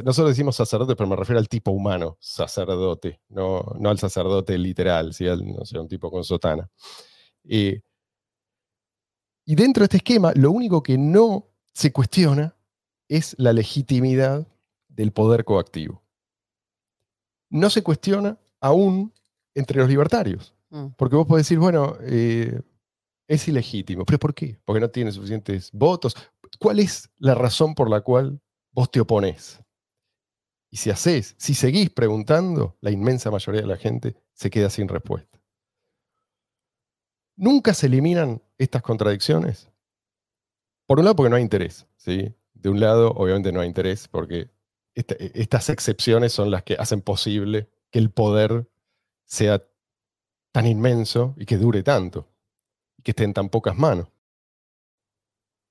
Nosotros 0.04 0.28
decimos 0.28 0.56
sacerdote, 0.56 0.96
pero 0.96 1.06
me 1.06 1.16
refiero 1.16 1.38
al 1.38 1.48
tipo 1.48 1.70
humano, 1.70 2.16
sacerdote, 2.18 3.20
no, 3.28 3.62
no 3.78 3.90
al 3.90 3.98
sacerdote 3.98 4.56
literal, 4.56 5.12
¿sí? 5.12 5.26
no 5.26 5.66
sé, 5.66 5.78
un 5.78 5.86
tipo 5.86 6.10
con 6.10 6.24
sotana. 6.24 6.70
Eh, 7.44 7.82
y 9.44 9.54
dentro 9.56 9.82
de 9.82 9.84
este 9.84 9.98
esquema, 9.98 10.32
lo 10.34 10.50
único 10.50 10.82
que 10.82 10.96
no 10.96 11.50
se 11.74 11.92
cuestiona 11.92 12.56
es 13.06 13.34
la 13.38 13.52
legitimidad 13.52 14.46
del 14.88 15.12
poder 15.12 15.44
coactivo 15.44 16.02
no 17.50 17.68
se 17.68 17.82
cuestiona 17.82 18.38
aún 18.60 19.12
entre 19.54 19.78
los 19.78 19.88
libertarios. 19.88 20.54
Mm. 20.70 20.88
Porque 20.96 21.16
vos 21.16 21.26
podés 21.26 21.46
decir, 21.46 21.58
bueno, 21.58 21.96
eh, 22.00 22.60
es 23.28 23.46
ilegítimo. 23.48 24.04
¿Pero 24.04 24.18
por 24.18 24.34
qué? 24.34 24.58
Porque 24.64 24.80
no 24.80 24.88
tiene 24.88 25.12
suficientes 25.12 25.70
votos. 25.72 26.16
¿Cuál 26.58 26.78
es 26.78 27.10
la 27.18 27.34
razón 27.34 27.74
por 27.74 27.90
la 27.90 28.00
cual 28.00 28.40
vos 28.72 28.90
te 28.90 29.00
opones? 29.00 29.60
Y 30.70 30.76
si 30.76 30.90
haces, 30.90 31.34
si 31.36 31.54
seguís 31.54 31.90
preguntando, 31.90 32.76
la 32.80 32.90
inmensa 32.90 33.30
mayoría 33.30 33.62
de 33.62 33.66
la 33.66 33.76
gente 33.76 34.16
se 34.32 34.50
queda 34.50 34.70
sin 34.70 34.88
respuesta. 34.88 35.40
Nunca 37.36 37.74
se 37.74 37.86
eliminan 37.86 38.42
estas 38.58 38.82
contradicciones. 38.82 39.68
Por 40.86 40.98
un 40.98 41.04
lado, 41.04 41.16
porque 41.16 41.30
no 41.30 41.36
hay 41.36 41.42
interés. 41.42 41.86
¿sí? 41.96 42.34
De 42.54 42.68
un 42.68 42.78
lado, 42.78 43.10
obviamente 43.12 43.52
no 43.52 43.60
hay 43.60 43.68
interés, 43.68 44.06
porque 44.06 44.50
e, 44.94 45.32
estas 45.34 45.68
excepciones 45.68 46.32
son 46.32 46.50
las 46.50 46.62
que 46.62 46.74
hacen 46.74 47.00
posible 47.00 47.68
que 47.90 47.98
el 47.98 48.10
poder 48.10 48.68
sea 49.24 49.62
tan 50.52 50.66
inmenso 50.66 51.34
y 51.36 51.46
que 51.46 51.56
dure 51.56 51.82
tanto, 51.82 52.28
y 52.98 53.02
que 53.02 53.12
esté 53.12 53.24
en 53.24 53.34
tan 53.34 53.48
pocas 53.48 53.76
manos. 53.76 54.08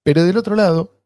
Pero 0.04 0.24
del 0.24 0.38
otro 0.38 0.56
lado, 0.56 1.02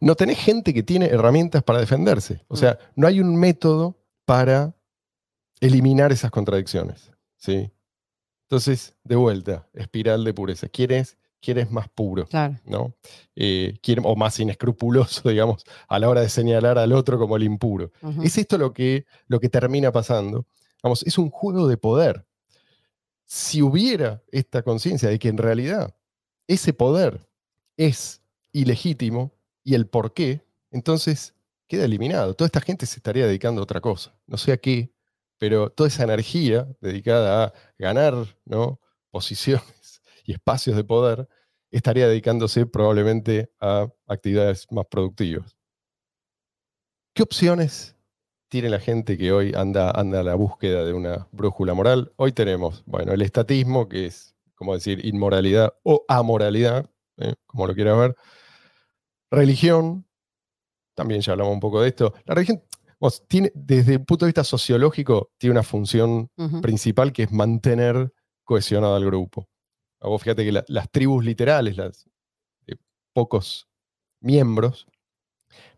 no 0.00 0.14
tenés 0.14 0.38
gente 0.38 0.72
que 0.72 0.82
tiene 0.82 1.06
herramientas 1.06 1.62
para 1.62 1.80
defenderse. 1.80 2.44
O 2.48 2.56
sea, 2.56 2.72
mm. 2.72 3.00
no 3.00 3.06
hay 3.06 3.20
un 3.20 3.36
método 3.36 3.98
para 4.24 4.74
eliminar 5.60 6.12
esas 6.12 6.30
contradicciones. 6.30 7.10
¿sí? 7.36 7.70
Entonces, 8.44 8.96
de 9.04 9.16
vuelta, 9.16 9.68
espiral 9.74 10.24
de 10.24 10.34
pureza. 10.34 10.68
¿Quieres 10.68 11.18
quieres 11.40 11.70
más 11.70 11.88
puro, 11.88 12.28
¿no? 12.64 12.94
Eh, 13.36 13.78
o 14.02 14.16
más 14.16 14.38
inescrupuloso, 14.40 15.28
digamos, 15.28 15.64
a 15.88 15.98
la 15.98 16.08
hora 16.08 16.20
de 16.20 16.28
señalar 16.28 16.78
al 16.78 16.92
otro 16.92 17.18
como 17.18 17.36
el 17.36 17.44
impuro. 17.44 17.92
Es 18.22 18.38
esto 18.38 18.58
lo 18.58 18.72
que, 18.72 19.06
lo 19.26 19.40
que 19.40 19.48
termina 19.48 19.92
pasando. 19.92 20.46
Vamos, 20.82 21.02
es 21.04 21.18
un 21.18 21.30
juego 21.30 21.68
de 21.68 21.76
poder. 21.76 22.26
Si 23.24 23.62
hubiera 23.62 24.22
esta 24.32 24.62
conciencia 24.62 25.08
de 25.08 25.18
que 25.18 25.28
en 25.28 25.38
realidad 25.38 25.94
ese 26.46 26.72
poder 26.72 27.28
es 27.76 28.22
ilegítimo 28.52 29.32
y 29.62 29.74
el 29.74 29.86
por 29.86 30.14
qué, 30.14 30.42
entonces 30.70 31.34
queda 31.66 31.84
eliminado. 31.84 32.34
Toda 32.34 32.46
esta 32.46 32.60
gente 32.60 32.86
se 32.86 32.96
estaría 32.96 33.26
dedicando 33.26 33.60
a 33.60 33.64
otra 33.64 33.80
cosa. 33.80 34.14
No 34.26 34.38
sé 34.38 34.52
a 34.52 34.56
qué, 34.56 34.92
pero 35.38 35.70
toda 35.70 35.88
esa 35.88 36.04
energía 36.04 36.66
dedicada 36.80 37.44
a 37.44 37.52
ganar 37.78 38.14
¿no? 38.44 38.80
posiciones 39.10 39.77
y 40.28 40.32
espacios 40.32 40.76
de 40.76 40.84
poder, 40.84 41.26
estaría 41.70 42.06
dedicándose 42.06 42.66
probablemente 42.66 43.50
a 43.60 43.88
actividades 44.06 44.66
más 44.70 44.84
productivas. 44.84 45.56
¿Qué 47.14 47.22
opciones 47.22 47.96
tiene 48.50 48.68
la 48.68 48.78
gente 48.78 49.16
que 49.16 49.32
hoy 49.32 49.54
anda, 49.56 49.90
anda 49.90 50.20
a 50.20 50.22
la 50.22 50.34
búsqueda 50.34 50.84
de 50.84 50.92
una 50.92 51.28
brújula 51.32 51.72
moral? 51.72 52.12
Hoy 52.16 52.32
tenemos, 52.32 52.82
bueno, 52.84 53.12
el 53.12 53.22
estatismo, 53.22 53.88
que 53.88 54.04
es, 54.04 54.36
como 54.54 54.74
decir, 54.74 55.02
inmoralidad 55.02 55.72
o 55.82 56.04
amoralidad, 56.08 56.90
¿eh? 57.16 57.34
como 57.46 57.66
lo 57.66 57.74
quiera 57.74 57.96
ver. 57.96 58.14
Religión, 59.30 60.06
también 60.94 61.22
ya 61.22 61.32
hablamos 61.32 61.54
un 61.54 61.60
poco 61.60 61.80
de 61.80 61.88
esto. 61.88 62.12
La 62.26 62.34
religión, 62.34 62.62
tiene, 63.28 63.50
desde 63.54 63.94
el 63.94 64.04
punto 64.04 64.26
de 64.26 64.28
vista 64.28 64.44
sociológico, 64.44 65.30
tiene 65.38 65.52
una 65.52 65.62
función 65.62 66.30
principal 66.60 67.14
que 67.14 67.22
es 67.22 67.32
mantener 67.32 68.12
cohesionado 68.44 68.94
al 68.94 69.06
grupo. 69.06 69.48
Vos 70.00 70.22
fíjate 70.22 70.44
que 70.44 70.62
las 70.66 70.90
tribus 70.90 71.24
literales, 71.24 71.76
las 71.76 72.08
de 72.66 72.78
pocos 73.12 73.68
miembros, 74.20 74.86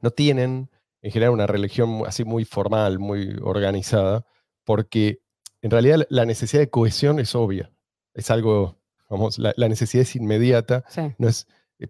no 0.00 0.11
tienen 0.11 0.70
en 1.02 1.11
general 1.11 1.33
una 1.33 1.46
religión 1.46 2.02
así 2.06 2.24
muy 2.24 2.44
formal, 2.44 2.98
muy 2.98 3.37
organizada, 3.42 4.26
porque 4.64 5.20
en 5.62 5.70
realidad 5.70 6.06
la 6.11 6.26
necesidad 6.26 6.61
de 6.61 6.70
cohesión 6.70 7.18
es 7.20 7.35
obvia. 7.35 7.72
Es 8.14 8.30
algo, 8.30 8.78
vamos, 9.09 9.38
la, 9.38 9.54
necesidad 9.68 10.02
es 10.02 10.16
inmediata, 10.16 10.85
no, 11.18 11.28
es, 11.28 11.46
eh, 11.78 11.88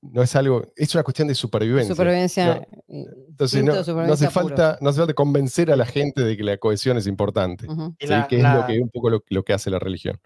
no 0.00 0.22
es 0.22 0.34
algo, 0.34 0.66
es 0.74 0.94
una 0.94 1.04
cuestión 1.04 1.28
de 1.28 1.34
supervivencia. 1.34 1.94
Supervivencia. 1.94 2.66
Entonces 2.88 3.62
no, 3.62 3.74
hace 3.74 4.30
falta, 4.30 4.78
no 4.80 4.90
hace 4.90 4.98
falta 4.98 5.14
convencer 5.14 5.70
a 5.70 5.76
la 5.76 5.86
gente 5.86 6.22
de 6.22 6.36
que 6.36 6.42
la 6.42 6.56
cohesión 6.56 6.96
es 6.96 7.06
importante, 7.06 7.68
que 7.98 8.04
es 8.04 8.42
lo 8.42 8.66
que, 8.66 8.80
un 8.80 8.90
poco 8.90 9.10
lo 9.10 9.44
que 9.44 9.52
hace 9.52 9.70
la 9.70 9.78
religión. 9.78 10.18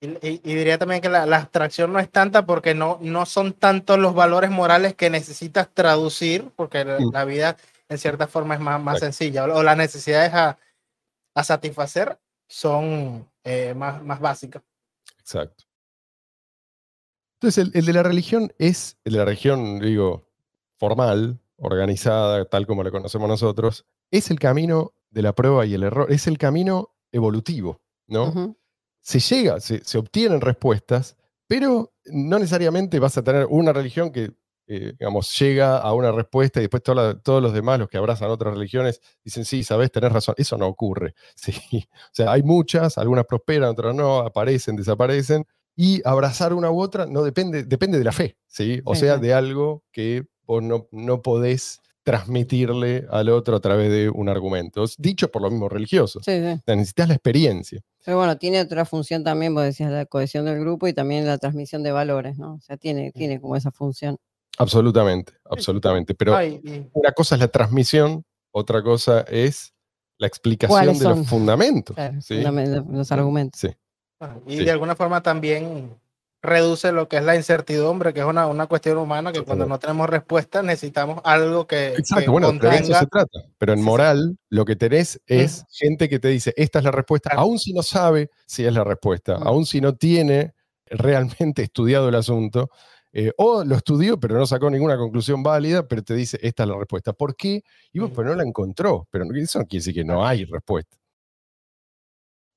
Y, 0.00 0.38
diría 0.38 0.78
también 0.78 1.00
que 1.00 1.08
la, 1.08 1.22
abstracción 1.22 1.92
no 1.92 1.98
es 1.98 2.10
tanta 2.10 2.44
porque 2.44 2.74
no, 2.74 2.98
no 3.00 3.24
son 3.24 3.54
tantos 3.54 3.98
los 3.98 4.14
valores 4.14 4.50
morales 4.50 4.94
que 4.94 5.08
necesitas 5.08 5.68
traducir, 5.72 6.50
porque 6.54 6.84
la, 6.84 7.24
vida 7.24 7.56
en 7.88 7.98
cierta 7.98 8.26
forma 8.26 8.54
es 8.54 8.60
más, 8.60 8.80
más 8.80 9.00
sencilla, 9.00 9.44
o, 9.44 9.62
las 9.62 9.76
necesidades 9.76 10.34
a, 10.34 10.58
a 11.34 11.44
satisfacer 11.44 12.18
son 12.48 13.28
eh, 13.44 13.74
más, 13.74 14.02
más 14.02 14.20
básicas. 14.20 14.62
Exacto. 15.18 15.64
Entonces, 17.40 17.70
el, 17.74 17.84
de 17.84 17.92
la 17.92 18.02
religión 18.02 18.52
es, 18.58 18.96
el 19.04 19.12
de 19.12 19.18
la 19.18 19.24
religión, 19.26 19.78
digo, 19.78 20.26
formal, 20.78 21.38
organizada, 21.56 22.44
tal 22.46 22.66
como 22.66 22.82
la 22.82 22.90
conocemos 22.90 23.28
nosotros, 23.28 23.84
es 24.10 24.30
el 24.30 24.38
camino 24.38 24.94
de 25.10 25.22
la 25.22 25.34
prueba 25.34 25.66
y 25.66 25.74
el 25.74 25.82
error, 25.82 26.10
es 26.10 26.26
el 26.26 26.38
camino 26.38 26.94
evolutivo, 27.12 27.80
¿no? 28.06 28.56
Se 29.06 29.20
llega, 29.20 29.60
se, 29.60 29.98
obtienen 29.98 30.40
respuestas, 30.40 31.16
pero 31.46 31.92
no 32.06 32.40
necesariamente 32.40 32.98
vas 32.98 33.16
a 33.16 33.22
tener 33.22 33.46
una 33.48 33.72
religión 33.72 34.10
que, 34.10 34.32
eh, 34.66 34.94
digamos, 34.98 35.38
llega 35.38 35.78
a 35.78 35.92
una 35.92 36.10
respuesta 36.10 36.58
y 36.58 36.62
después 36.62 36.82
todos 36.82 37.40
los 37.40 37.52
demás, 37.52 37.78
los 37.78 37.88
que 37.88 37.98
abrazan 37.98 38.30
otras 38.30 38.54
religiones, 38.54 39.00
dicen, 39.22 39.44
sí, 39.44 39.62
sabes, 39.62 39.92
tenés 39.92 40.10
razón. 40.10 40.34
Eso 40.38 40.58
no 40.58 40.66
ocurre. 40.66 41.14
Sí. 41.36 41.54
O 41.72 42.10
sea, 42.10 42.32
hay 42.32 42.42
muchas, 42.42 42.98
algunas 42.98 43.26
prosperan, 43.26 43.70
otras 43.70 43.94
no, 43.94 44.18
aparecen, 44.18 44.74
desaparecen, 44.74 45.46
y 45.76 46.02
abrazar 46.04 46.52
una 46.52 46.72
u 46.72 46.80
otra 46.80 47.06
no 47.06 47.22
depende, 47.22 47.62
depende 47.62 47.98
de 47.98 48.04
la 48.04 48.12
fe, 48.12 48.36
¿sí? 48.48 48.80
O 48.84 48.96
sea, 48.96 49.18
de 49.18 49.34
algo 49.34 49.84
que 49.92 50.26
vos 50.42 50.64
no, 50.64 50.88
no 50.90 51.22
podés 51.22 51.80
transmitirle 52.06 53.04
al 53.10 53.28
otro 53.30 53.56
a 53.56 53.60
través 53.60 53.90
de 53.90 54.08
un 54.08 54.28
argumento. 54.28 54.84
Dicho 54.96 55.28
por 55.28 55.42
los 55.42 55.50
mismos 55.50 55.72
religiosos. 55.72 56.22
Sí, 56.24 56.40
Necesitas 56.64 57.08
la 57.08 57.14
experiencia. 57.14 57.80
Pero 58.04 58.18
bueno, 58.18 58.38
tiene 58.38 58.60
otra 58.60 58.84
función 58.84 59.24
también, 59.24 59.52
vos 59.52 59.64
decías, 59.64 59.90
la 59.90 60.06
cohesión 60.06 60.44
del 60.44 60.60
grupo 60.60 60.86
y 60.86 60.92
también 60.92 61.26
la 61.26 61.36
transmisión 61.36 61.82
de 61.82 61.90
valores, 61.90 62.38
¿no? 62.38 62.54
O 62.54 62.60
sea, 62.60 62.76
tiene, 62.76 63.10
tiene 63.10 63.40
como 63.40 63.56
esa 63.56 63.72
función. 63.72 64.18
Absolutamente, 64.56 65.32
absolutamente. 65.50 66.14
Pero 66.14 66.38
una 66.92 67.10
cosa 67.10 67.34
es 67.34 67.40
la 67.40 67.48
transmisión, 67.48 68.22
otra 68.52 68.84
cosa 68.84 69.22
es 69.22 69.74
la 70.18 70.28
explicación 70.28 70.96
de 70.96 71.04
los 71.08 71.26
fundamentos. 71.26 71.96
los 72.88 73.10
argumentos. 73.10 73.60
Sí. 73.60 73.70
Y 74.46 74.64
de 74.64 74.70
alguna 74.70 74.94
forma 74.94 75.24
también 75.24 75.90
reduce 76.42 76.92
lo 76.92 77.08
que 77.08 77.16
es 77.16 77.24
la 77.24 77.36
incertidumbre, 77.36 78.12
que 78.14 78.20
es 78.20 78.26
una, 78.26 78.46
una 78.46 78.66
cuestión 78.66 78.98
humana 78.98 79.32
que 79.32 79.42
cuando 79.42 79.66
no 79.66 79.78
tenemos 79.78 80.08
respuesta 80.08 80.62
necesitamos 80.62 81.20
algo 81.24 81.66
que. 81.66 81.88
Exacto, 81.88 82.32
bueno, 82.32 82.52
de 82.52 82.76
eso 82.76 82.94
se 82.94 83.06
trata. 83.06 83.40
Pero 83.58 83.72
en 83.72 83.82
moral, 83.82 84.38
lo 84.48 84.64
que 84.64 84.76
tenés 84.76 85.20
es 85.26 85.64
gente 85.70 86.08
que 86.08 86.18
te 86.18 86.28
dice, 86.28 86.54
esta 86.56 86.78
es 86.78 86.84
la 86.84 86.92
respuesta, 86.92 87.30
aún 87.34 87.58
si 87.58 87.72
no 87.72 87.82
sabe 87.82 88.30
si 88.46 88.64
es 88.64 88.72
la 88.72 88.84
respuesta, 88.84 89.34
aún 89.34 89.66
si 89.66 89.80
no 89.80 89.94
tiene 89.94 90.54
realmente 90.86 91.62
estudiado 91.62 92.08
el 92.08 92.14
asunto. 92.14 92.70
Eh, 93.18 93.32
o 93.38 93.64
lo 93.64 93.76
estudió, 93.76 94.20
pero 94.20 94.36
no 94.36 94.44
sacó 94.44 94.68
ninguna 94.68 94.98
conclusión 94.98 95.42
válida, 95.42 95.88
pero 95.88 96.02
te 96.02 96.14
dice, 96.14 96.38
esta 96.42 96.64
es 96.64 96.68
la 96.68 96.76
respuesta. 96.76 97.14
¿Por 97.14 97.34
qué? 97.34 97.62
Y 97.90 97.98
vos, 97.98 98.10
pero 98.14 98.28
no 98.28 98.34
la 98.34 98.42
encontró. 98.42 99.08
Pero 99.10 99.24
eso 99.34 99.58
no 99.58 99.64
quiere 99.64 99.80
decir 99.80 99.94
que 99.94 100.04
no 100.04 100.26
hay 100.26 100.44
respuesta. 100.44 100.98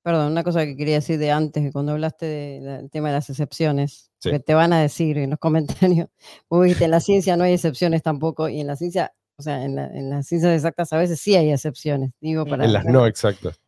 Perdón, 0.02 0.32
una 0.32 0.44
cosa 0.44 0.66
que 0.66 0.78
quería 0.78 0.96
decir 0.96 1.20
de 1.20 1.32
antes, 1.32 1.72
cuando 1.74 1.92
hablaste 1.92 2.26
del 2.26 2.90
tema 2.90 3.10
de 3.10 3.16
las 3.16 3.30
excepciones, 3.30 4.12
que 4.22 4.40
te 4.40 4.54
van 4.54 4.72
a 4.72 4.82
decir 4.82 5.18
en 5.18 5.32
los 5.32 5.40
comentarios, 5.40 6.08
vos 6.50 6.64
dijiste, 6.64 6.86
en 6.86 6.92
la 6.92 7.00
ciencia 7.00 7.36
no 7.36 7.44
hay 7.44 7.54
excepciones 7.54 8.02
tampoco, 8.02 8.48
y 8.48 8.62
en 8.62 8.68
la 8.68 8.76
ciencia, 8.76 9.14
o 9.38 9.42
sea, 9.42 9.64
en, 9.64 9.76
las 10.10 10.28
ciencias 10.28 10.54
exactas 10.54 10.94
a 10.94 10.98
veces 10.98 11.20
sí 11.20 11.36
hay 11.36 11.52
excepciones, 11.52 12.12
digo 12.22 12.46
para... 12.46 12.66
En 12.66 12.74
las 12.74 12.86
no 12.86 13.06
exactas. 13.06 13.60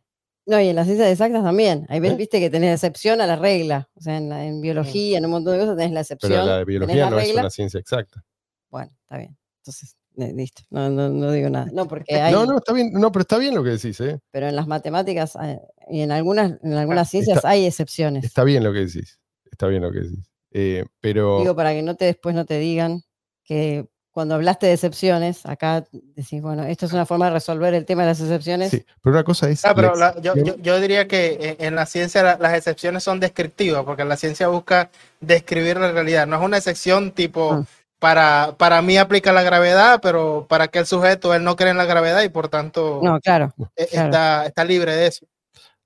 No, 0.44 0.60
y 0.60 0.68
en 0.68 0.76
las 0.76 0.86
ciencias 0.86 1.08
exactas 1.08 1.44
también. 1.44 1.86
Ahí 1.88 2.00
ves, 2.00 2.12
¿Eh? 2.12 2.16
viste 2.16 2.40
que 2.40 2.50
tenés 2.50 2.74
excepción 2.74 3.20
a 3.20 3.26
la 3.28 3.36
regla. 3.36 3.88
O 3.94 4.00
sea, 4.00 4.16
en, 4.16 4.60
biología, 4.60 5.18
en 5.18 5.24
un 5.24 5.30
montón 5.30 5.52
de 5.52 5.60
cosas 5.60 5.76
tenés 5.76 5.92
la 5.92 6.00
excepción. 6.00 6.32
Pero 6.32 6.46
la 6.46 6.64
biología 6.64 7.08
no 7.08 7.20
es 7.20 7.32
una 7.32 7.48
ciencia 7.48 7.78
exacta. 7.78 8.24
Bueno, 8.68 8.90
está 9.02 9.18
bien. 9.18 9.38
Entonces, 9.58 9.96
listo, 10.16 10.62
no, 10.70 10.90
no, 10.90 11.08
no, 11.08 11.32
digo 11.32 11.48
nada. 11.48 11.66
No, 11.72 11.88
porque 11.88 12.14
hay, 12.14 12.32
no, 12.32 12.46
no, 12.46 12.58
está 12.58 12.72
bien, 12.72 12.92
no, 12.92 13.12
pero 13.12 13.22
está 13.22 13.38
bien 13.38 13.54
lo 13.54 13.64
que 13.64 13.70
decís, 13.70 14.00
¿eh? 14.00 14.20
Pero 14.30 14.48
en 14.48 14.56
las 14.56 14.66
matemáticas 14.66 15.36
eh, 15.42 15.60
y 15.88 16.00
en 16.00 16.12
algunas, 16.12 16.62
en 16.62 16.74
algunas 16.74 17.08
ciencias 17.10 17.44
hay 17.44 17.66
excepciones. 17.66 18.24
Está 18.24 18.44
bien 18.44 18.64
lo 18.64 18.72
que 18.72 18.80
decís, 18.80 19.18
está 19.50 19.66
bien 19.68 19.82
lo 19.82 19.92
que 19.92 20.00
decís. 20.00 20.30
Eh, 20.52 20.84
pero... 21.00 21.40
Digo, 21.40 21.56
para 21.56 21.72
que 21.72 21.82
no 21.82 21.96
te, 21.96 22.06
después 22.06 22.34
no 22.34 22.44
te 22.44 22.58
digan 22.58 23.02
que 23.44 23.86
cuando 24.10 24.34
hablaste 24.34 24.66
de 24.66 24.74
excepciones, 24.74 25.46
acá 25.46 25.86
decís, 25.90 26.42
bueno, 26.42 26.64
esto 26.64 26.84
es 26.84 26.92
una 26.92 27.06
forma 27.06 27.26
de 27.26 27.32
resolver 27.32 27.72
el 27.72 27.86
tema 27.86 28.02
de 28.02 28.08
las 28.08 28.20
excepciones. 28.20 28.70
Sí, 28.70 28.84
pero 29.02 29.14
una 29.14 29.24
cosa 29.24 29.48
es... 29.48 29.64
Ah, 29.64 29.74
pero 29.74 29.94
yo, 30.20 30.34
yo, 30.34 30.80
diría 30.80 31.08
que 31.08 31.56
en 31.58 31.74
la 31.74 31.86
ciencia 31.86 32.36
las 32.38 32.54
excepciones 32.54 33.02
son 33.02 33.20
descriptivas, 33.20 33.84
porque 33.84 34.04
la 34.04 34.18
ciencia 34.18 34.48
busca 34.48 34.90
describir 35.20 35.78
la 35.78 35.92
realidad, 35.92 36.26
no 36.26 36.36
es 36.36 36.42
una 36.42 36.58
excepción 36.58 37.12
tipo... 37.12 37.52
Ah 37.52 37.64
para, 38.02 38.56
para 38.58 38.82
mí 38.82 38.96
aplica 38.96 39.32
la 39.32 39.44
gravedad, 39.44 40.00
pero 40.02 40.44
para 40.48 40.64
aquel 40.64 40.86
sujeto 40.86 41.32
él 41.34 41.44
no 41.44 41.54
cree 41.54 41.70
en 41.70 41.76
la 41.76 41.84
gravedad 41.84 42.20
y 42.24 42.28
por 42.30 42.48
tanto 42.48 42.98
no, 43.00 43.20
claro, 43.20 43.54
e, 43.76 43.84
está, 43.84 44.44
está, 44.44 44.64
libre 44.64 44.96
de 44.96 45.06
eso. 45.06 45.24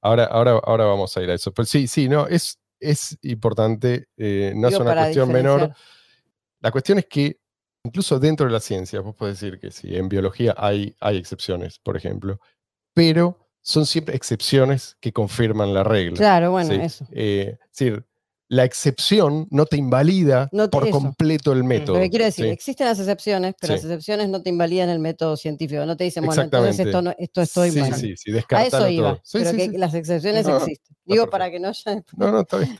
Ahora, 0.01 0.25
ahora, 0.25 0.59
ahora 0.65 0.87
vamos 0.87 1.15
a 1.15 1.23
ir 1.23 1.29
a 1.29 1.35
eso. 1.35 1.53
Pero 1.53 1.67
sí, 1.67 1.87
sí, 1.87 2.09
no, 2.09 2.27
es, 2.27 2.59
es 2.81 3.19
importante, 3.21 4.09
eh, 4.17 4.55
no 4.57 4.69
es 4.69 4.79
una 4.79 4.95
cuestión 4.95 5.31
menor. 5.31 5.75
La 6.61 6.71
cuestión 6.71 6.99
es 7.01 7.05
que 7.05 7.39
incluso 7.85 8.19
dentro 8.19 8.47
de 8.47 8.53
la 8.53 8.61
ciencia, 8.61 9.01
vos 9.01 9.15
podés 9.15 9.39
decir 9.39 9.61
que 9.61 9.71
sí, 9.71 9.95
en 9.95 10.09
biología 10.09 10.55
hay, 10.57 10.97
hay 11.01 11.19
excepciones, 11.19 11.79
por 11.81 11.99
ejemplo, 11.99 12.41
pero 12.95 13.47
son 13.61 13.85
siempre 13.85 14.17
excepciones 14.17 14.97
que 15.01 15.13
confirman 15.13 15.75
la 15.75 15.85
regla. 15.85 16.17
Claro, 16.17 16.53
bueno, 16.53 16.73
eso. 16.73 17.07
Eh, 17.13 17.59
es 17.61 17.71
decir, 17.73 18.07
la 18.49 18.65
excepción 18.65 19.49
no 19.51 19.67
te 19.67 19.77
invalida 19.77 20.49
por 20.71 20.89
completo 20.91 21.53
el 21.53 21.65
método. 21.65 21.99
Lo 21.99 22.09
quiero 22.09 22.25
decir, 22.25 22.47
existen 22.47 22.87
las 22.87 22.99
excepciones, 22.99 23.55
pero 23.61 23.75
las 23.75 23.83
excepciones 23.83 24.29
no 24.29 24.43
te 24.43 24.51
invalidan 24.51 24.89
el 24.89 25.01
método 25.01 25.37
científico. 25.37 25.85
No 25.85 25.97
te 25.97 26.05
dicen, 26.05 26.25
bueno, 26.25 26.43
entonces 26.43 26.87
esto, 26.87 27.03
no, 27.03 27.15
esto 27.19 27.43
estoy 27.43 27.71
sí, 27.73 27.81
mal. 27.81 27.95
Sí, 27.95 28.17
sí, 28.17 28.33
A 28.51 28.65
eso 28.65 28.89
iba, 28.89 29.21
pero 29.33 29.53
que 29.53 29.69
las 29.77 29.95
excepciones 29.95 30.47
existen. 30.47 30.97
Digo, 31.05 31.29
para 31.29 31.51
que 31.51 31.61
no 31.61 31.69
haya... 31.69 32.03
No, 32.17 32.33
no, 32.33 32.41
está 32.41 32.59
bien. 32.59 32.77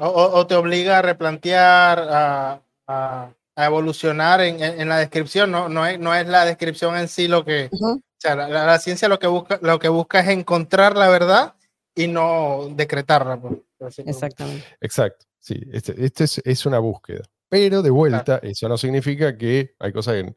o, 0.00 0.46
te 0.46 0.54
obliga 0.54 0.98
a 0.98 1.02
replantear, 1.02 1.98
a, 2.10 2.62
a, 2.86 3.34
evolucionar 3.56 4.40
en, 4.40 4.62
en, 4.62 4.88
la 4.88 4.98
descripción. 4.98 5.50
No, 5.50 5.68
no, 5.68 5.86
es, 5.86 5.98
no 5.98 6.14
es 6.14 6.26
la 6.26 6.44
descripción 6.44 6.96
en 6.96 7.08
sí 7.08 7.28
lo 7.28 7.44
que... 7.44 7.70
O 7.72 8.00
sea, 8.18 8.36
la, 8.36 8.48
la, 8.48 8.78
ciencia 8.78 9.08
lo 9.08 9.18
que, 9.18 9.26
busca, 9.26 9.58
lo 9.62 9.78
que 9.78 9.88
busca 9.88 10.20
es 10.20 10.28
encontrar 10.28 10.96
la 10.96 11.08
verdad 11.08 11.54
y 11.94 12.06
no 12.08 12.68
decretarla. 12.74 13.40
Pues. 13.40 13.54
Exactamente. 14.06 14.64
Exacto, 14.80 15.26
sí, 15.38 15.60
este, 15.72 16.04
este 16.04 16.24
es, 16.44 16.66
una 16.66 16.78
búsqueda. 16.78 17.22
Pero 17.48 17.82
de 17.82 17.90
vuelta, 17.90 18.38
eso 18.42 18.68
no 18.68 18.78
significa 18.78 19.36
que 19.36 19.74
hay 19.78 19.92
cosas 19.92 20.16
en, 20.16 20.34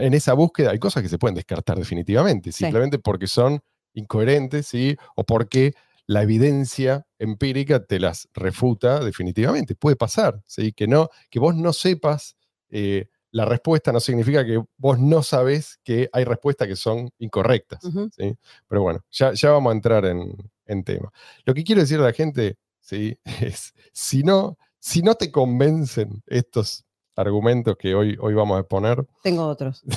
en 0.00 0.14
esa 0.14 0.34
búsqueda, 0.34 0.70
hay 0.70 0.78
cosas 0.78 1.02
que 1.02 1.08
se 1.08 1.18
pueden 1.18 1.34
descartar 1.34 1.78
definitivamente, 1.78 2.52
simplemente 2.52 2.98
porque 2.98 3.26
son 3.26 3.60
incoherentes, 3.94 4.66
¿sí? 4.66 4.96
O 5.16 5.24
porque 5.24 5.74
la 6.06 6.22
evidencia 6.22 7.06
empírica 7.18 7.84
te 7.84 7.98
las 7.98 8.28
refuta 8.34 9.00
definitivamente. 9.00 9.74
Puede 9.74 9.96
pasar, 9.96 10.42
¿sí? 10.46 10.72
Que, 10.72 10.86
no, 10.86 11.08
que 11.30 11.38
vos 11.38 11.54
no 11.54 11.72
sepas 11.72 12.36
eh, 12.70 13.06
la 13.30 13.44
respuesta 13.44 13.90
no 13.90 13.98
significa 13.98 14.44
que 14.44 14.62
vos 14.76 14.98
no 15.00 15.22
sabés 15.22 15.80
que 15.82 16.08
hay 16.12 16.22
respuestas 16.22 16.68
que 16.68 16.76
son 16.76 17.10
incorrectas, 17.18 17.80
¿sí? 18.16 18.36
Pero 18.68 18.82
bueno, 18.82 19.04
ya, 19.10 19.32
ya 19.32 19.50
vamos 19.50 19.72
a 19.72 19.74
entrar 19.74 20.04
en, 20.04 20.36
en 20.66 20.84
tema. 20.84 21.10
Lo 21.44 21.52
que 21.52 21.64
quiero 21.64 21.80
decir 21.80 21.98
a 21.98 22.04
la 22.04 22.12
gente 22.12 22.58
¿sí? 22.84 23.18
Es, 23.40 23.74
si, 23.92 24.22
no, 24.22 24.56
si 24.78 25.02
no 25.02 25.16
te 25.16 25.32
convencen 25.32 26.22
estos 26.26 26.84
argumentos 27.16 27.76
que 27.76 27.94
hoy, 27.94 28.16
hoy 28.20 28.34
vamos 28.34 28.56
a 28.56 28.60
exponer. 28.60 29.06
Tengo 29.22 29.46
otros. 29.46 29.82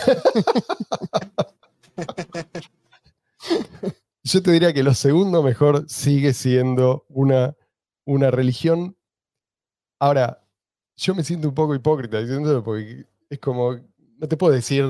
Yo 4.23 4.43
te 4.43 4.51
diría 4.51 4.73
que 4.73 4.83
lo 4.83 4.93
segundo 4.93 5.41
mejor 5.41 5.85
sigue 5.89 6.33
siendo 6.33 7.05
una, 7.07 7.55
una 8.03 8.29
religión. 8.29 8.97
Ahora, 9.99 10.43
yo 10.97 11.15
me 11.15 11.23
siento 11.23 11.47
un 11.47 11.55
poco 11.55 11.73
hipócrita 11.75 12.19
diciendo 12.19 12.61
porque 12.61 13.05
es 13.29 13.39
como, 13.39 13.79
no 14.17 14.27
te 14.27 14.35
puedo 14.35 14.53
decir, 14.53 14.83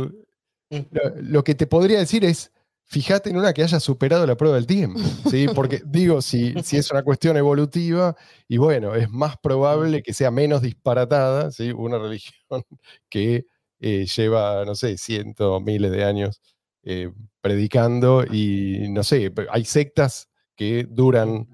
mm. 0.71 0.79
lo 1.21 1.43
que 1.43 1.53
te 1.53 1.67
podría 1.67 1.99
decir 1.99 2.25
es, 2.25 2.51
fíjate 2.87 3.29
en 3.29 3.37
una 3.37 3.53
que 3.53 3.63
haya 3.63 3.79
superado 3.79 4.25
la 4.25 4.35
prueba 4.35 4.55
del 4.55 4.65
tiempo, 4.65 4.99
¿sí? 5.29 5.47
Porque 5.53 5.81
digo, 5.85 6.21
si, 6.21 6.53
si 6.63 6.77
es 6.77 6.89
una 6.91 7.03
cuestión 7.03 7.37
evolutiva, 7.37 8.15
y 8.47 8.57
bueno, 8.57 8.95
es 8.95 9.09
más 9.09 9.37
probable 9.37 10.01
que 10.01 10.13
sea 10.13 10.31
menos 10.31 10.61
disparatada, 10.61 11.51
¿sí? 11.51 11.71
Una 11.71 11.99
religión 11.99 12.33
que 13.09 13.45
eh, 13.79 14.05
lleva, 14.05 14.65
no 14.65 14.73
sé, 14.73 14.97
cientos, 14.97 15.61
miles 15.61 15.91
de 15.91 16.03
años 16.03 16.41
eh, 16.83 17.11
predicando 17.41 18.23
y, 18.23 18.87
no 18.89 19.03
sé, 19.03 19.31
hay 19.51 19.65
sectas 19.65 20.29
que 20.55 20.87
duran 20.89 21.47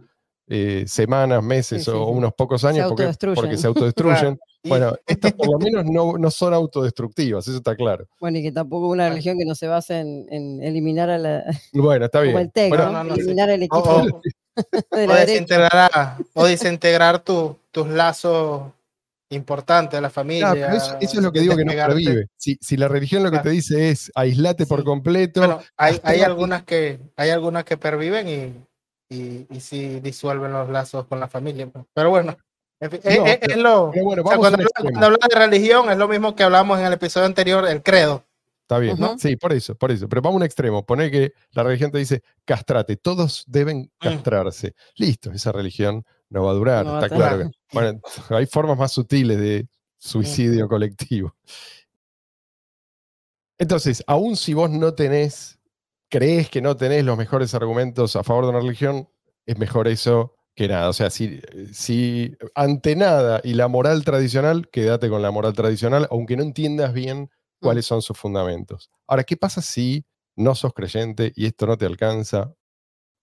eh, 0.47 0.85
semanas, 0.87 1.43
meses 1.43 1.87
o 1.87 2.07
unos 2.07 2.33
pocos 2.33 2.63
años 2.63 2.87
porque, 2.89 3.11
porque, 3.35 3.57
se 3.57 3.67
autodestruyen. 3.67 4.39
Bueno, 4.63 4.95
estas 5.07 5.33
por 5.33 5.51
lo 5.51 5.59
menos 5.59 5.85
no, 5.85 6.17
no, 6.17 6.31
son 6.31 6.53
autodestructivas, 6.53 7.47
eso 7.47 7.57
está 7.57 7.75
claro. 7.75 8.07
Bueno, 8.19 8.37
y 8.37 8.43
que 8.43 8.51
tampoco 8.51 8.89
una 8.89 9.09
religión 9.09 9.37
que 9.37 9.45
no 9.45 9.55
se 9.55 9.67
base 9.67 9.99
en, 9.99 10.25
en 10.29 10.63
eliminar 10.63 11.09
a 11.09 11.17
la. 11.17 11.43
Bueno, 11.73 12.05
está 12.05 12.21
bien. 12.21 12.33
Como 12.33 12.43
el 12.43 12.51
TEC, 12.51 12.73
eliminar 12.73 13.49
el 13.49 13.63
equipo. 13.63 13.77
O, 13.77 14.21
o, 14.91 15.13
desintegrar, 15.13 16.17
o 16.33 16.45
desintegrar 16.45 17.19
tu, 17.19 17.57
tus 17.71 17.87
lazos 17.87 18.63
importante 19.29 19.95
de 19.95 20.01
la 20.01 20.09
familia. 20.09 20.75
eso, 20.75 20.95
es 20.99 21.15
lo 21.15 21.31
que 21.31 21.39
digo 21.41 21.55
que 21.55 21.65
no 21.65 21.73
pervive. 21.73 22.27
Si, 22.37 22.57
si, 22.61 22.77
la 22.77 22.87
religión 22.87 23.23
lo 23.23 23.31
que 23.31 23.39
te 23.39 23.49
dice 23.49 23.89
es 23.89 24.11
aislate 24.15 24.65
por 24.65 24.83
completo. 24.83 25.61
hay, 25.75 25.99
hay 26.03 26.21
algunas 26.21 26.63
que, 26.63 26.99
hay 27.15 27.31
algunas 27.31 27.63
que 27.63 27.77
perviven 27.77 28.27
y, 28.27 28.53
y, 29.09 29.47
y 29.49 29.59
sí 29.59 29.99
disuelven 29.99 30.51
los 30.51 30.69
lazos 30.69 31.07
con 31.07 31.19
la 31.19 31.27
familia. 31.27 31.67
Pues. 31.67 31.85
Pero 31.93 32.11
bueno. 32.11 32.37
Es, 32.83 33.57
lo, 33.57 33.91
cuando, 34.23 34.47
hablas 34.47 35.29
de 35.29 35.35
religión 35.35 35.89
es 35.89 35.97
lo 35.97 36.07
mismo 36.07 36.35
que 36.35 36.43
hablamos 36.43 36.79
en 36.79 36.85
el 36.85 36.93
episodio 36.93 37.25
anterior, 37.25 37.67
el 37.67 37.81
credo. 37.81 38.23
Está 38.61 38.79
bien, 38.79 38.97
¿no? 38.97 39.17
Sí, 39.19 39.35
por 39.35 39.51
eso, 39.51 39.75
por 39.75 39.91
eso. 39.91 40.07
Pero 40.07 40.21
vamos 40.21 40.35
a 40.35 40.37
un 40.37 40.43
extremo. 40.43 40.85
Poner 40.85 41.11
que 41.11 41.33
la 41.51 41.63
religión 41.63 41.91
te 41.91 41.97
dice 41.97 42.23
castrate, 42.45 42.95
todos 42.95 43.43
deben 43.47 43.79
mm. 43.79 43.89
castrarse. 43.99 44.73
Listo, 44.95 45.31
esa 45.31 45.51
religión 45.51 46.05
no 46.29 46.45
va 46.45 46.51
a 46.51 46.55
durar, 46.55 46.85
está 46.85 47.09
claro. 47.09 47.51
bueno, 47.71 47.99
hay 48.29 48.45
formas 48.45 48.77
más 48.77 48.91
sutiles 48.91 49.37
de 49.37 49.67
suicidio 49.97 50.67
colectivo. 50.67 51.35
Entonces, 53.57 54.03
aún 54.07 54.35
si 54.35 54.53
vos 54.53 54.69
no 54.69 54.93
tenés, 54.93 55.59
crees 56.09 56.49
que 56.49 56.61
no 56.61 56.75
tenés 56.75 57.05
los 57.05 57.17
mejores 57.17 57.53
argumentos 57.53 58.15
a 58.15 58.23
favor 58.23 58.45
de 58.45 58.49
una 58.51 58.59
religión, 58.59 59.07
es 59.45 59.57
mejor 59.57 59.87
eso 59.87 60.35
que 60.55 60.67
nada. 60.67 60.89
O 60.89 60.93
sea, 60.93 61.09
si, 61.09 61.41
si 61.73 62.35
ante 62.55 62.95
nada 62.95 63.41
y 63.43 63.53
la 63.53 63.67
moral 63.67 64.03
tradicional, 64.03 64.69
quédate 64.69 65.09
con 65.09 65.21
la 65.21 65.31
moral 65.31 65.53
tradicional, 65.53 66.07
aunque 66.11 66.37
no 66.37 66.43
entiendas 66.43 66.93
bien 66.93 67.23
mm. 67.23 67.29
cuáles 67.61 67.85
son 67.85 68.01
sus 68.01 68.17
fundamentos. 68.17 68.91
Ahora, 69.07 69.23
¿qué 69.23 69.37
pasa 69.37 69.61
si 69.61 70.05
no 70.35 70.55
sos 70.55 70.73
creyente 70.73 71.31
y 71.35 71.45
esto 71.45 71.67
no 71.67 71.77
te 71.77 71.85
alcanza? 71.85 72.53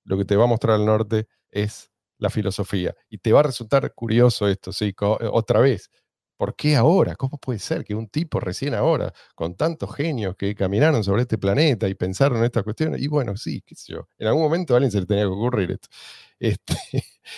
Lo 0.04 0.18
que 0.18 0.24
te 0.24 0.36
va 0.36 0.44
a 0.44 0.48
mostrar 0.48 0.78
el 0.80 0.86
norte 0.86 1.28
es 1.50 1.90
la 2.18 2.30
filosofía. 2.30 2.94
Y 3.08 3.18
te 3.18 3.32
va 3.32 3.40
a 3.40 3.44
resultar 3.44 3.94
curioso 3.94 4.48
esto, 4.48 4.72
sí, 4.72 4.86
eh, 4.88 4.94
otra 5.32 5.60
vez. 5.60 5.90
¿Por 6.36 6.56
qué 6.56 6.76
ahora? 6.76 7.16
¿Cómo 7.16 7.38
puede 7.38 7.58
ser 7.58 7.84
que 7.84 7.94
un 7.94 8.08
tipo 8.08 8.40
recién 8.40 8.74
ahora, 8.74 9.12
con 9.34 9.56
tantos 9.56 9.94
genios 9.94 10.36
que 10.36 10.54
caminaron 10.54 11.04
sobre 11.04 11.22
este 11.22 11.36
planeta 11.38 11.86
y 11.88 11.94
pensaron 11.94 12.38
en 12.38 12.44
estas 12.44 12.62
cuestiones? 12.64 13.02
Y 13.02 13.08
bueno, 13.08 13.36
sí, 13.36 13.62
qué 13.66 13.74
sé 13.74 13.92
yo, 13.92 14.08
en 14.18 14.28
algún 14.28 14.42
momento 14.44 14.72
a 14.74 14.78
alguien 14.78 14.90
se 14.90 15.00
le 15.00 15.06
tenía 15.06 15.24
que 15.24 15.28
ocurrir 15.28 15.72
esto. 15.72 15.88
Este, 16.40 16.74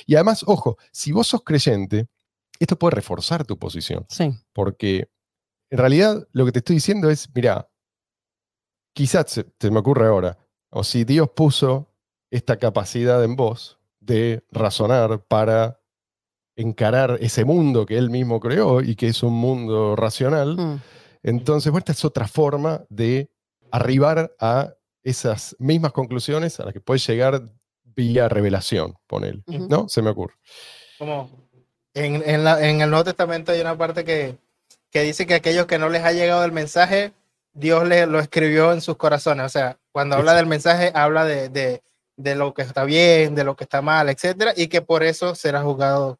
y 0.06 0.14
además, 0.14 0.44
ojo, 0.46 0.76
si 0.90 1.12
vos 1.12 1.26
sos 1.26 1.42
creyente, 1.42 2.08
esto 2.58 2.78
puede 2.78 2.96
reforzar 2.96 3.44
tu 3.44 3.58
posición. 3.58 4.06
Sí. 4.08 4.30
Porque 4.52 5.10
en 5.70 5.78
realidad 5.78 6.26
lo 6.32 6.44
que 6.44 6.52
te 6.52 6.58
estoy 6.60 6.76
diciendo 6.76 7.10
es, 7.10 7.28
mira, 7.34 7.68
quizás 8.94 9.30
se, 9.30 9.46
se 9.58 9.70
me 9.70 9.80
ocurre 9.80 10.06
ahora, 10.06 10.38
o 10.70 10.84
si 10.84 11.04
Dios 11.04 11.30
puso 11.34 11.88
esta 12.30 12.58
capacidad 12.58 13.22
en 13.24 13.36
vos, 13.36 13.78
de 14.00 14.44
razonar 14.50 15.24
para 15.26 15.80
encarar 16.56 17.18
ese 17.20 17.44
mundo 17.44 17.86
que 17.86 17.96
él 17.96 18.10
mismo 18.10 18.40
creó 18.40 18.80
y 18.82 18.96
que 18.96 19.08
es 19.08 19.22
un 19.22 19.34
mundo 19.34 19.96
racional. 19.96 20.56
Mm. 20.56 20.80
Entonces, 21.22 21.70
bueno, 21.70 21.80
esta 21.80 21.92
es 21.92 22.04
otra 22.04 22.26
forma 22.26 22.84
de 22.88 23.30
arribar 23.70 24.34
a 24.38 24.74
esas 25.02 25.56
mismas 25.58 25.92
conclusiones 25.92 26.58
a 26.60 26.64
las 26.64 26.74
que 26.74 26.80
puedes 26.80 27.06
llegar 27.06 27.42
vía 27.94 28.28
revelación, 28.28 28.94
con 29.06 29.24
él, 29.24 29.42
¿no? 29.46 29.88
Se 29.88 30.02
me 30.02 30.10
ocurre. 30.10 30.34
Como 30.98 31.30
en, 31.94 32.22
el 32.24 32.90
Nuevo 32.90 33.04
Testamento 33.04 33.52
hay 33.52 33.60
una 33.60 33.76
parte 33.76 34.04
que, 34.04 34.38
dice 34.92 35.26
que 35.26 35.34
aquellos 35.34 35.66
que 35.66 35.78
no 35.78 35.88
les 35.88 36.02
ha 36.02 36.12
llegado 36.12 36.44
el 36.44 36.52
mensaje, 36.52 37.12
Dios 37.52 37.86
le, 37.86 38.06
lo 38.06 38.18
escribió 38.20 38.72
en 38.72 38.80
sus 38.80 38.96
corazones. 38.96 39.46
O 39.46 39.48
sea, 39.48 39.78
cuando 39.90 40.16
habla 40.16 40.34
del 40.34 40.46
mensaje, 40.46 40.90
habla 40.94 41.24
de, 41.24 41.82
de 42.16 42.34
lo 42.34 42.54
que 42.54 42.62
está 42.62 42.84
bien, 42.84 43.34
de 43.34 43.44
lo 43.44 43.56
que 43.56 43.64
está 43.64 43.82
mal, 43.82 44.08
etcétera, 44.08 44.52
y 44.56 44.68
que 44.68 44.82
por 44.82 45.02
eso 45.02 45.34
será 45.34 45.62
juzgado 45.62 46.18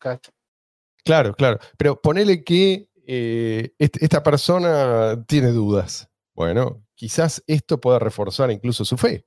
Claro, 1.05 1.35
claro. 1.35 1.59
Pero 1.77 2.01
ponele 2.01 2.45
que 2.45 2.89
eh, 3.07 3.73
esta 3.79 4.23
persona 4.23 5.25
tiene 5.27 5.49
dudas. 5.49 6.09
Bueno, 6.35 6.83
quizás 6.95 7.43
esto 7.47 7.81
pueda 7.81 7.99
reforzar 7.99 8.51
incluso 8.51 8.85
su 8.85 8.97
fe. 8.97 9.25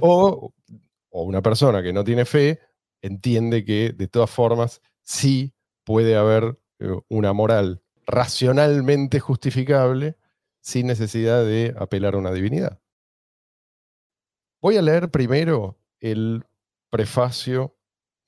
o, 0.00 0.52
o, 1.10 1.22
una 1.24 1.42
persona 1.42 1.82
que 1.82 1.92
no 1.92 2.04
tiene 2.04 2.24
fe 2.24 2.60
entiende 3.02 3.64
que 3.64 3.92
de 3.92 4.08
todas 4.08 4.30
formas 4.30 4.80
sí 5.02 5.54
puede 5.84 6.16
haber 6.16 6.58
eh, 6.78 6.98
una 7.08 7.32
moral 7.32 7.82
racionalmente 8.06 9.20
justificable 9.20 10.16
sin 10.60 10.86
necesidad 10.86 11.44
de 11.44 11.74
apelar 11.78 12.14
a 12.14 12.18
una 12.18 12.32
divinidad. 12.32 12.80
Voy 14.60 14.76
a 14.76 14.82
leer 14.82 15.10
primero 15.10 15.78
el 16.00 16.44
prefacio 16.90 17.76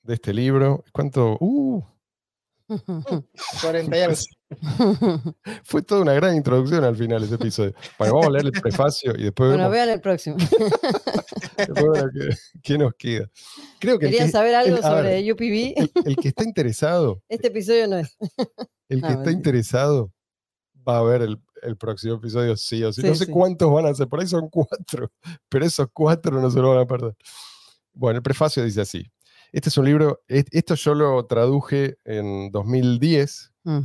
de 0.01 0.15
este 0.15 0.33
libro. 0.33 0.83
¿Cuánto? 0.91 1.37
Uh, 1.39 1.83
40 3.61 3.95
años. 3.95 4.27
Fue 5.63 5.81
toda 5.81 6.01
una 6.01 6.13
gran 6.13 6.35
introducción 6.35 6.83
al 6.83 6.95
final 6.95 7.23
ese 7.23 7.35
episodio. 7.35 7.73
Bueno, 7.97 8.15
vamos 8.15 8.27
a 8.27 8.31
leer 8.31 8.45
el 8.45 8.51
prefacio 8.51 9.13
y 9.17 9.23
después. 9.23 9.49
Bueno, 9.49 9.69
vean 9.69 9.89
el 9.89 10.01
próximo. 10.01 10.37
¿qué, 12.63 12.77
nos 12.77 12.93
queda? 12.95 13.29
Creo 13.79 13.99
que 13.99 14.07
¿Querían 14.07 14.31
saber 14.31 14.55
algo 14.55 14.77
sobre 14.77 15.31
UPV? 15.31 15.89
El, 16.05 16.15
que 16.15 16.29
está 16.29 16.43
interesado. 16.43 17.21
Este 17.29 17.47
episodio 17.47 17.87
no 17.87 17.97
es. 17.97 18.17
El 18.89 19.01
que 19.01 19.13
está 19.13 19.31
interesado 19.31 20.11
va 20.87 20.99
a 20.99 21.03
ver 21.03 21.23
el, 21.23 21.39
el 21.63 21.77
próximo 21.77 22.15
episodio 22.15 22.55
sí 22.57 22.83
o 22.83 22.91
sí. 22.91 23.01
no 23.01 23.15
sé 23.15 23.27
cuántos 23.27 23.71
van 23.71 23.85
a 23.85 23.93
ser, 23.93 24.07
por 24.07 24.19
ahí 24.19 24.27
son 24.27 24.49
cuatro, 24.49 25.11
pero 25.49 25.65
esos 25.65 25.87
cuatro 25.91 26.39
no 26.39 26.51
se 26.51 26.59
lo 26.59 26.69
van 26.69 26.79
a 26.79 26.85
perder. 26.85 27.15
Bueno, 27.93 28.17
el 28.17 28.23
prefacio 28.23 28.63
dice 28.63 28.81
así. 28.81 29.11
Este 29.51 29.69
es 29.69 29.77
un 29.77 29.85
libro, 29.85 30.23
esto 30.27 30.73
yo 30.73 30.95
lo 30.95 31.25
traduje 31.27 31.97
en 32.05 32.51
2010. 32.51 33.53
Mm. 33.63 33.79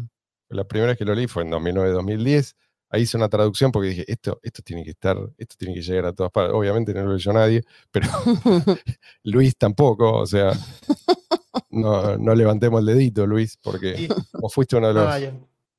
La 0.48 0.64
primera 0.64 0.92
vez 0.92 0.98
que 0.98 1.04
lo 1.04 1.14
leí 1.14 1.26
fue 1.26 1.42
en 1.42 1.50
2009-2010. 1.50 2.54
Ahí 2.90 3.02
hice 3.02 3.18
una 3.18 3.28
traducción 3.28 3.70
porque 3.70 3.90
dije, 3.90 4.04
esto, 4.10 4.40
esto 4.42 4.62
tiene 4.62 4.82
que 4.82 4.90
estar, 4.90 5.18
esto 5.36 5.56
tiene 5.58 5.74
que 5.74 5.82
llegar 5.82 6.06
a 6.06 6.12
todas 6.12 6.32
partes. 6.32 6.54
Obviamente 6.54 6.94
no 6.94 7.04
lo 7.04 7.12
leyó 7.12 7.32
nadie, 7.32 7.62
pero 7.90 8.08
Luis 9.24 9.56
tampoco, 9.56 10.10
o 10.20 10.26
sea, 10.26 10.52
no, 11.70 12.34
levantemos 12.34 12.80
el 12.80 12.86
dedito, 12.86 13.26
Luis, 13.26 13.58
porque 13.62 14.08
vos 14.32 14.52
fuiste 14.52 14.76
uno 14.76 14.88
de 14.88 14.94
los, 14.94 15.22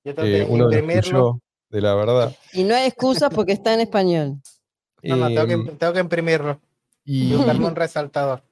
eh, 0.06 0.46
uno 0.48 0.68
de 0.68 0.82
los 0.82 1.38
de 1.70 1.82
la 1.82 1.96
verdad. 1.96 2.36
Y 2.54 2.64
no 2.64 2.76
hay 2.76 2.88
excusas 2.88 3.32
porque 3.34 3.54
está 3.54 3.74
en 3.74 3.82
español. 3.82 4.42
No, 5.04 5.16
no, 5.16 5.28
tengo 5.28 5.46
que, 5.46 5.54
em, 5.54 5.78
tengo 5.78 5.94
que 5.94 6.00
imprimirlo. 6.00 6.60
Y, 7.06 7.34
buscarme 7.34 7.66
un 7.66 7.76
resaltador. 7.76 8.44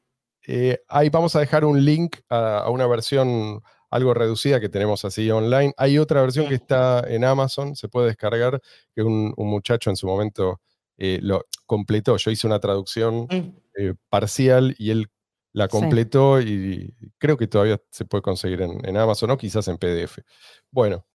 Eh, 0.48 0.80
ahí 0.88 1.10
vamos 1.10 1.36
a 1.36 1.40
dejar 1.40 1.66
un 1.66 1.84
link 1.84 2.18
a, 2.30 2.70
una 2.70 2.88
versión 2.88 3.62
algo 3.90 4.14
reducida 4.14 4.60
que 4.60 4.70
tenemos 4.70 5.06
así 5.06 5.30
online. 5.32 5.74
Hay 5.78 5.98
otra 5.98 6.22
versión 6.22 6.48
que 6.48 6.56
está 6.56 7.04
en 7.08 7.24
Amazon, 7.24 7.76
se 7.76 7.88
puede 7.88 8.08
descargar, 8.08 8.62
que 8.94 9.02
un, 9.02 9.34
muchacho 9.38 9.90
en 9.90 9.96
su 9.96 10.08
momento 10.08 10.62
eh, 10.98 11.20
lo 11.22 11.46
completó. 11.66 12.18
Yo 12.18 12.32
hice 12.32 12.48
una 12.48 12.60
traducción 12.60 13.28
mm. 13.30 13.58
eh, 13.78 13.94
parcial 14.10 14.76
y 14.78 14.92
él 14.92 15.10
la 15.54 15.68
completó 15.68 16.40
y 16.40 16.94
creo 17.18 17.38
que 17.38 17.48
todavía 17.48 17.82
se 17.90 18.06
puede 18.06 18.22
conseguir 18.22 18.62
en, 18.62 18.86
en 18.86 18.98
Amazon 18.98 19.32
o 19.32 19.38
quizás 19.38 19.68
en 19.68 19.78
PDF. 19.78 20.20
Bueno, 20.70 21.06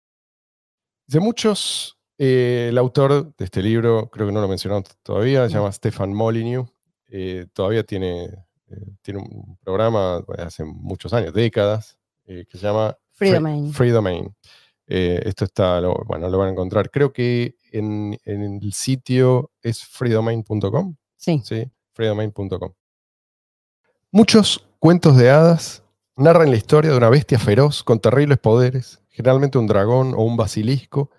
de 1.07 1.19
muchos, 1.19 1.97
eh, 2.17 2.67
el 2.69 2.77
autor 2.77 3.33
de 3.37 3.45
este 3.45 3.61
libro, 3.61 4.09
creo 4.09 4.27
que 4.27 4.33
no 4.33 4.41
lo 4.41 4.47
mencionamos 4.47 4.85
todavía, 5.01 5.47
se 5.47 5.55
llama 5.55 5.71
Stefan 5.71 6.13
Molyneux. 6.13 6.69
Todavía 7.53 7.83
tiene, 7.83 8.27
tiene 9.03 9.19
un 9.19 9.55
programa 9.63 10.25
hace 10.39 10.63
muchos 10.63 11.13
años, 11.13 11.31
décadas, 11.31 11.99
que 12.25 12.47
se 12.51 12.59
llama 12.59 12.97
Free 13.11 13.31
Domain. 13.31 14.35
esto 14.85 15.45
está, 15.45 15.79
bueno, 16.05 16.29
lo 16.29 16.37
van 16.37 16.49
a 16.49 16.51
encontrar. 16.51 16.89
Creo 16.89 17.13
que 17.13 17.55
en, 17.71 18.17
el 18.25 18.73
sitio 18.73 19.51
es 19.61 19.83
freedomain.com. 19.83 20.95
Sí. 21.17 21.41
Sí, 21.43 21.69
freedomain.com. 21.93 22.73
Muchos 24.11 24.65
cuentos 24.79 25.17
de 25.17 25.29
hadas 25.29 25.83
narran 26.15 26.51
la 26.51 26.57
historia 26.57 26.91
de 26.91 26.97
una 26.97 27.09
bestia 27.09 27.39
feroz 27.39 27.83
con 27.83 27.99
terribles 27.99 28.37
poderes 28.37 29.03
generalmente 29.13 29.59
un 29.59 29.67
dragón 29.67 30.13
o 30.15 30.23
un 30.23 30.35
basilisco, 30.35 31.11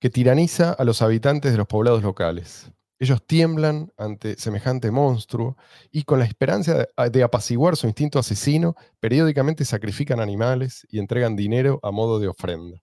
que 0.00 0.08
tiraniza 0.08 0.72
a 0.72 0.84
los 0.84 1.02
habitantes 1.02 1.52
de 1.52 1.58
los 1.58 1.66
poblados 1.66 2.02
locales. 2.02 2.72
Ellos 3.00 3.26
tiemblan 3.26 3.92
ante 3.96 4.36
semejante 4.36 4.90
monstruo 4.90 5.56
y 5.90 6.02
con 6.02 6.18
la 6.18 6.26
esperanza 6.26 6.86
de 7.10 7.22
apaciguar 7.22 7.76
su 7.76 7.86
instinto 7.86 8.18
asesino, 8.18 8.76
periódicamente 9.00 9.64
sacrifican 9.64 10.20
animales 10.20 10.86
y 10.90 10.98
entregan 10.98 11.34
dinero 11.34 11.80
a 11.82 11.90
modo 11.90 12.20
de 12.20 12.28
ofrenda. 12.28 12.82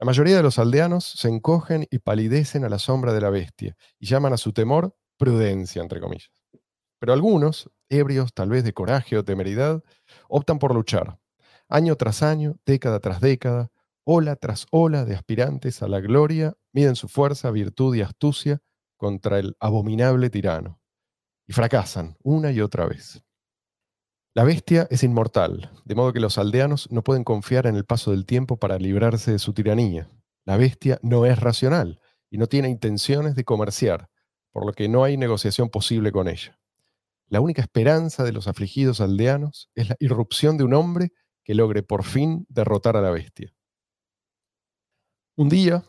La 0.00 0.06
mayoría 0.06 0.36
de 0.36 0.42
los 0.42 0.58
aldeanos 0.58 1.04
se 1.04 1.28
encogen 1.28 1.86
y 1.90 1.98
palidecen 1.98 2.64
a 2.64 2.70
la 2.70 2.78
sombra 2.78 3.12
de 3.12 3.20
la 3.20 3.30
bestia 3.30 3.76
y 3.98 4.06
llaman 4.06 4.32
a 4.32 4.38
su 4.38 4.54
temor 4.54 4.96
prudencia, 5.18 5.82
entre 5.82 6.00
comillas. 6.00 6.32
Pero 6.98 7.12
algunos, 7.12 7.70
ebrios 7.90 8.32
tal 8.32 8.48
vez 8.48 8.64
de 8.64 8.72
coraje 8.72 9.18
o 9.18 9.24
temeridad, 9.24 9.82
optan 10.28 10.58
por 10.58 10.74
luchar, 10.74 11.18
Año 11.68 11.96
tras 11.96 12.22
año, 12.22 12.56
década 12.64 13.00
tras 13.00 13.20
década, 13.20 13.72
ola 14.04 14.36
tras 14.36 14.66
ola 14.70 15.04
de 15.04 15.16
aspirantes 15.16 15.82
a 15.82 15.88
la 15.88 15.98
gloria 15.98 16.54
miden 16.72 16.94
su 16.94 17.08
fuerza, 17.08 17.50
virtud 17.50 17.96
y 17.96 18.02
astucia 18.02 18.60
contra 18.96 19.38
el 19.38 19.56
abominable 19.60 20.30
tirano. 20.30 20.80
Y 21.46 21.52
fracasan 21.52 22.16
una 22.22 22.50
y 22.50 22.60
otra 22.60 22.86
vez. 22.86 23.22
La 24.34 24.44
bestia 24.44 24.86
es 24.90 25.02
inmortal, 25.02 25.72
de 25.84 25.94
modo 25.94 26.12
que 26.12 26.20
los 26.20 26.36
aldeanos 26.36 26.90
no 26.90 27.02
pueden 27.02 27.24
confiar 27.24 27.66
en 27.66 27.76
el 27.76 27.86
paso 27.86 28.10
del 28.10 28.26
tiempo 28.26 28.58
para 28.58 28.78
librarse 28.78 29.32
de 29.32 29.38
su 29.38 29.54
tiranía. 29.54 30.10
La 30.44 30.56
bestia 30.56 30.98
no 31.02 31.24
es 31.24 31.38
racional 31.40 32.00
y 32.28 32.38
no 32.38 32.46
tiene 32.46 32.68
intenciones 32.68 33.34
de 33.34 33.44
comerciar, 33.44 34.10
por 34.52 34.66
lo 34.66 34.72
que 34.72 34.88
no 34.88 35.04
hay 35.04 35.16
negociación 35.16 35.70
posible 35.70 36.12
con 36.12 36.28
ella. 36.28 36.58
La 37.28 37.40
única 37.40 37.62
esperanza 37.62 38.24
de 38.24 38.32
los 38.32 38.46
afligidos 38.46 39.00
aldeanos 39.00 39.70
es 39.74 39.88
la 39.88 39.96
irrupción 39.98 40.56
de 40.58 40.64
un 40.64 40.74
hombre 40.74 41.12
que 41.42 41.54
logre 41.54 41.82
por 41.82 42.04
fin 42.04 42.44
derrotar 42.48 42.96
a 42.96 43.00
la 43.00 43.10
bestia. 43.10 43.54
Un 45.36 45.48
día, 45.48 45.84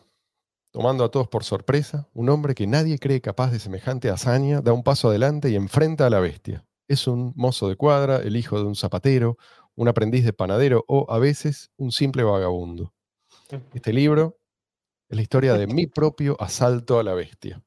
tomando 0.78 1.04
a 1.04 1.10
todos 1.10 1.28
por 1.28 1.44
sorpresa, 1.44 2.08
un 2.14 2.30
hombre 2.30 2.54
que 2.54 2.68
nadie 2.68 3.00
cree 3.00 3.20
capaz 3.20 3.50
de 3.50 3.58
semejante 3.58 4.12
hazaña 4.12 4.62
da 4.62 4.74
un 4.74 4.84
paso 4.84 5.10
adelante 5.10 5.50
y 5.50 5.56
enfrenta 5.56 6.06
a 6.06 6.12
la 6.12 6.20
bestia. 6.20 6.68
Es 6.88 7.08
un 7.08 7.34
mozo 7.36 7.68
de 7.68 7.76
cuadra, 7.76 8.18
el 8.18 8.38
hijo 8.38 8.60
de 8.60 8.66
un 8.66 8.76
zapatero, 8.76 9.40
un 9.74 9.88
aprendiz 9.88 10.24
de 10.24 10.34
panadero 10.34 10.86
o, 10.88 11.12
a 11.12 11.18
veces, 11.18 11.72
un 11.78 11.92
simple 11.92 12.22
vagabundo. 12.22 12.94
Este 13.74 13.92
libro 13.92 14.38
es 15.10 15.16
la 15.16 15.24
historia 15.24 15.56
de 15.56 15.66
mi 15.66 15.88
propio 15.88 16.38
asalto 16.40 17.00
a 17.00 17.04
la 17.04 17.16
bestia. 17.16 17.64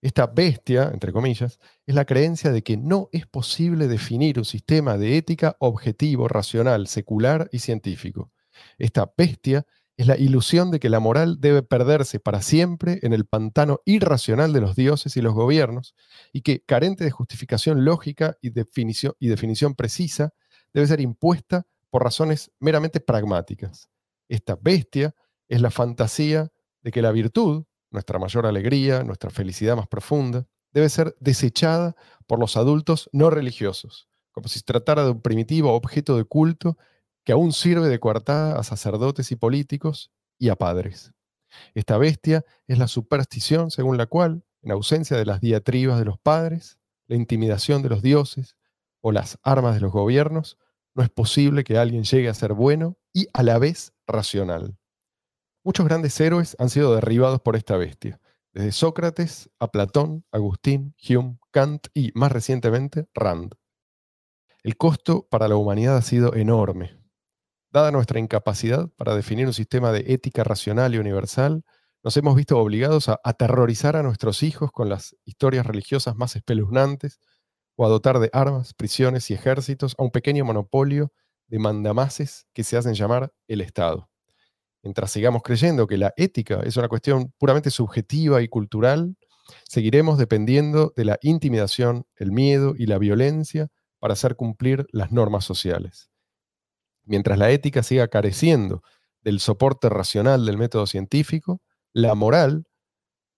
Esta 0.00 0.26
bestia, 0.26 0.88
entre 0.90 1.12
comillas, 1.12 1.60
es 1.84 1.94
la 1.94 2.06
creencia 2.06 2.50
de 2.50 2.62
que 2.62 2.78
no 2.78 3.10
es 3.12 3.26
posible 3.26 3.88
definir 3.88 4.38
un 4.38 4.46
sistema 4.46 4.96
de 4.96 5.18
ética 5.18 5.54
objetivo, 5.58 6.28
racional, 6.28 6.86
secular 6.86 7.50
y 7.52 7.58
científico. 7.58 8.32
Esta 8.78 9.12
bestia 9.18 9.66
es 9.96 10.06
la 10.06 10.16
ilusión 10.16 10.70
de 10.70 10.80
que 10.80 10.88
la 10.88 11.00
moral 11.00 11.40
debe 11.40 11.62
perderse 11.62 12.18
para 12.18 12.42
siempre 12.42 12.98
en 13.02 13.12
el 13.12 13.26
pantano 13.26 13.80
irracional 13.84 14.52
de 14.52 14.60
los 14.60 14.74
dioses 14.74 15.16
y 15.16 15.22
los 15.22 15.34
gobiernos, 15.34 15.94
y 16.32 16.42
que, 16.42 16.64
carente 16.64 17.04
de 17.04 17.10
justificación 17.10 17.84
lógica 17.84 18.36
y 18.40 18.50
definición, 18.50 19.14
y 19.18 19.28
definición 19.28 19.74
precisa, 19.74 20.32
debe 20.72 20.86
ser 20.86 21.00
impuesta 21.00 21.66
por 21.90 22.02
razones 22.02 22.50
meramente 22.58 23.00
pragmáticas. 23.00 23.90
Esta 24.28 24.56
bestia 24.60 25.14
es 25.48 25.60
la 25.60 25.70
fantasía 25.70 26.50
de 26.82 26.90
que 26.90 27.02
la 27.02 27.12
virtud, 27.12 27.64
nuestra 27.90 28.18
mayor 28.18 28.46
alegría, 28.46 29.04
nuestra 29.04 29.30
felicidad 29.30 29.76
más 29.76 29.88
profunda, 29.88 30.46
debe 30.72 30.88
ser 30.88 31.14
desechada 31.20 31.94
por 32.26 32.38
los 32.38 32.56
adultos 32.56 33.10
no 33.12 33.28
religiosos, 33.28 34.08
como 34.30 34.48
si 34.48 34.60
se 34.60 34.64
tratara 34.64 35.04
de 35.04 35.10
un 35.10 35.20
primitivo 35.20 35.74
objeto 35.74 36.16
de 36.16 36.24
culto 36.24 36.78
que 37.24 37.32
aún 37.32 37.52
sirve 37.52 37.88
de 37.88 38.00
coartada 38.00 38.58
a 38.58 38.62
sacerdotes 38.62 39.30
y 39.32 39.36
políticos 39.36 40.10
y 40.38 40.48
a 40.48 40.56
padres. 40.56 41.12
Esta 41.74 41.98
bestia 41.98 42.44
es 42.66 42.78
la 42.78 42.88
superstición 42.88 43.70
según 43.70 43.96
la 43.96 44.06
cual, 44.06 44.44
en 44.62 44.72
ausencia 44.72 45.16
de 45.16 45.26
las 45.26 45.40
diatribas 45.40 45.98
de 45.98 46.04
los 46.04 46.18
padres, 46.18 46.78
la 47.06 47.16
intimidación 47.16 47.82
de 47.82 47.90
los 47.90 48.02
dioses 48.02 48.56
o 49.00 49.12
las 49.12 49.38
armas 49.42 49.74
de 49.74 49.80
los 49.80 49.92
gobiernos, 49.92 50.58
no 50.94 51.02
es 51.02 51.10
posible 51.10 51.64
que 51.64 51.78
alguien 51.78 52.04
llegue 52.04 52.28
a 52.28 52.34
ser 52.34 52.52
bueno 52.52 52.96
y 53.12 53.26
a 53.32 53.42
la 53.42 53.58
vez 53.58 53.92
racional. 54.06 54.76
Muchos 55.64 55.86
grandes 55.86 56.18
héroes 56.20 56.56
han 56.58 56.70
sido 56.70 56.94
derribados 56.94 57.40
por 57.40 57.56
esta 57.56 57.76
bestia, 57.76 58.20
desde 58.52 58.72
Sócrates 58.72 59.50
a 59.58 59.68
Platón, 59.68 60.24
Agustín, 60.30 60.94
Hume, 61.08 61.38
Kant 61.50 61.86
y, 61.94 62.10
más 62.14 62.32
recientemente, 62.32 63.06
Rand. 63.14 63.54
El 64.62 64.76
costo 64.76 65.26
para 65.30 65.48
la 65.48 65.56
humanidad 65.56 65.96
ha 65.96 66.02
sido 66.02 66.34
enorme. 66.34 67.01
Dada 67.72 67.90
nuestra 67.90 68.20
incapacidad 68.20 68.88
para 68.96 69.14
definir 69.16 69.46
un 69.46 69.54
sistema 69.54 69.92
de 69.92 70.04
ética 70.12 70.44
racional 70.44 70.94
y 70.94 70.98
universal, 70.98 71.64
nos 72.04 72.16
hemos 72.16 72.36
visto 72.36 72.58
obligados 72.58 73.08
a 73.08 73.20
aterrorizar 73.24 73.96
a 73.96 74.02
nuestros 74.02 74.42
hijos 74.42 74.70
con 74.72 74.88
las 74.88 75.16
historias 75.24 75.66
religiosas 75.66 76.16
más 76.16 76.36
espeluznantes 76.36 77.20
o 77.76 77.86
a 77.86 77.88
dotar 77.88 78.18
de 78.18 78.30
armas, 78.32 78.74
prisiones 78.74 79.30
y 79.30 79.34
ejércitos 79.34 79.94
a 79.98 80.02
un 80.02 80.10
pequeño 80.10 80.44
monopolio 80.44 81.12
de 81.48 81.58
mandamases 81.58 82.46
que 82.52 82.64
se 82.64 82.76
hacen 82.76 82.94
llamar 82.94 83.32
el 83.48 83.60
Estado 83.60 84.10
mientras 84.82 85.10
sigamos 85.10 85.42
creyendo 85.42 85.86
que 85.86 85.96
la 85.96 86.12
ética 86.16 86.60
es 86.64 86.76
una 86.76 86.88
cuestión 86.88 87.32
puramente 87.38 87.70
subjetiva 87.70 88.42
y 88.42 88.48
cultural, 88.48 89.16
seguiremos 89.68 90.18
dependiendo 90.18 90.92
de 90.96 91.04
la 91.04 91.18
intimidación, 91.22 92.04
el 92.16 92.32
miedo 92.32 92.74
y 92.76 92.86
la 92.86 92.98
violencia 92.98 93.68
para 93.98 94.14
hacer 94.14 94.36
cumplir 94.36 94.86
las 94.90 95.12
normas 95.12 95.44
sociales. 95.44 96.11
Mientras 97.04 97.38
la 97.38 97.50
ética 97.50 97.82
siga 97.82 98.08
careciendo 98.08 98.82
del 99.22 99.40
soporte 99.40 99.88
racional 99.88 100.46
del 100.46 100.58
método 100.58 100.86
científico, 100.86 101.60
la 101.92 102.14
moral 102.14 102.66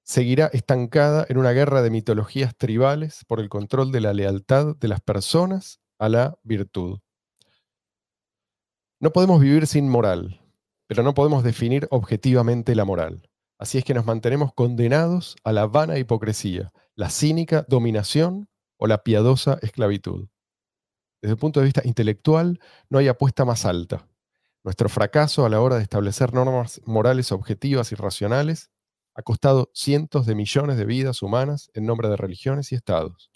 seguirá 0.02 0.46
estancada 0.46 1.26
en 1.28 1.38
una 1.38 1.52
guerra 1.52 1.82
de 1.82 1.90
mitologías 1.90 2.56
tribales 2.56 3.24
por 3.26 3.40
el 3.40 3.48
control 3.48 3.90
de 3.90 4.00
la 4.00 4.12
lealtad 4.12 4.76
de 4.76 4.88
las 4.88 5.00
personas 5.00 5.80
a 5.98 6.08
la 6.08 6.38
virtud. 6.42 6.98
No 9.00 9.12
podemos 9.12 9.40
vivir 9.40 9.66
sin 9.66 9.88
moral, 9.88 10.40
pero 10.86 11.02
no 11.02 11.14
podemos 11.14 11.42
definir 11.42 11.88
objetivamente 11.90 12.74
la 12.74 12.84
moral. 12.84 13.28
Así 13.58 13.78
es 13.78 13.84
que 13.84 13.94
nos 13.94 14.04
mantenemos 14.04 14.52
condenados 14.52 15.36
a 15.44 15.52
la 15.52 15.66
vana 15.66 15.98
hipocresía, 15.98 16.72
la 16.94 17.08
cínica 17.08 17.64
dominación 17.68 18.48
o 18.76 18.86
la 18.86 19.02
piadosa 19.02 19.58
esclavitud. 19.62 20.28
Desde 21.24 21.32
el 21.32 21.38
punto 21.38 21.60
de 21.60 21.64
vista 21.64 21.80
intelectual, 21.86 22.60
no 22.90 22.98
hay 22.98 23.08
apuesta 23.08 23.46
más 23.46 23.64
alta. 23.64 24.06
Nuestro 24.62 24.90
fracaso 24.90 25.46
a 25.46 25.48
la 25.48 25.58
hora 25.58 25.76
de 25.76 25.82
establecer 25.82 26.34
normas 26.34 26.82
morales 26.84 27.32
objetivas 27.32 27.92
y 27.92 27.94
racionales 27.94 28.70
ha 29.14 29.22
costado 29.22 29.70
cientos 29.72 30.26
de 30.26 30.34
millones 30.34 30.76
de 30.76 30.84
vidas 30.84 31.22
humanas 31.22 31.70
en 31.72 31.86
nombre 31.86 32.10
de 32.10 32.18
religiones 32.18 32.72
y 32.72 32.74
estados. 32.74 33.30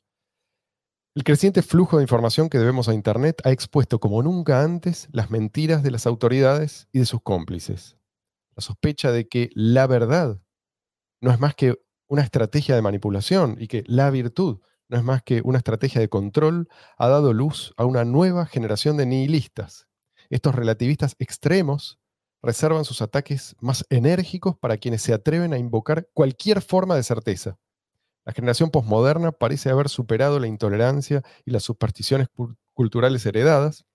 El 1.15 1.25
creciente 1.25 1.63
flujo 1.63 1.97
de 1.97 2.03
información 2.03 2.51
que 2.51 2.59
debemos 2.59 2.91
a 2.91 2.93
Internet 2.93 3.41
ha 3.45 3.53
expuesto 3.53 4.01
como 4.01 4.23
nunca 4.23 4.63
antes 4.63 5.09
las 5.11 5.31
mentiras 5.31 5.83
de 5.83 5.91
las 5.91 6.07
autoridades 6.07 6.89
y 6.93 6.99
de 6.99 7.07
sus 7.07 7.23
cómplices. 7.23 7.97
La 8.55 8.61
sospecha 8.61 9.13
de 9.13 9.29
que 9.29 9.49
la 9.55 9.87
verdad 9.87 10.39
no 11.23 11.31
es 11.31 11.41
más 11.41 11.55
que 11.55 11.75
una 12.07 12.21
estrategia 12.21 12.75
de 12.75 12.83
manipulación 12.83 13.57
y 13.59 13.67
que 13.67 13.83
la 13.87 14.11
virtud 14.11 14.59
no 14.89 14.99
es 14.99 15.05
más 15.05 15.23
que 15.23 15.41
una 15.45 15.59
estrategia 15.59 16.01
de 16.01 16.09
control 16.09 16.69
ha 16.97 17.09
dado 17.09 17.33
luz 17.33 17.75
a 17.77 17.85
una 17.85 18.05
nueva 18.05 18.47
generación 18.47 18.97
de 18.97 19.07
nihilistas. 19.07 19.87
Estos 20.31 20.55
relativistas 20.55 21.15
extremos 21.19 21.99
reservan 22.43 22.85
sus 22.85 23.03
ataques 23.03 23.57
más 23.61 23.85
enérgicos 23.91 24.57
para 24.57 24.77
quienes 24.77 25.03
se 25.03 25.13
atreven 25.13 25.53
a 25.53 25.59
invocar 25.59 26.09
cualquier 26.15 26.63
forma 26.63 26.95
de 26.97 27.03
certeza 27.03 27.59
la 28.29 28.35
generación 28.35 28.69
posmoderna 28.69 29.33
parece 29.33 29.71
haber 29.71 29.89
superado 29.89 30.39
la 30.39 30.49
intolerancia 30.49 31.23
y 31.47 31.51
las 31.51 31.63
supersticiones 31.63 32.29
culturales 32.75 33.25
heredadas, 33.25 33.87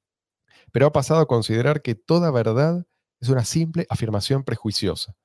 pero 0.71 0.87
ha 0.87 0.91
pasado 0.91 1.19
a 1.19 1.27
considerar 1.27 1.83
que 1.83 1.93
toda 1.93 2.31
verdad 2.31 2.83
es 3.21 3.29
una 3.29 3.45
simple 3.45 3.85
afirmación 3.91 4.43
prejuiciosa, 4.43 5.15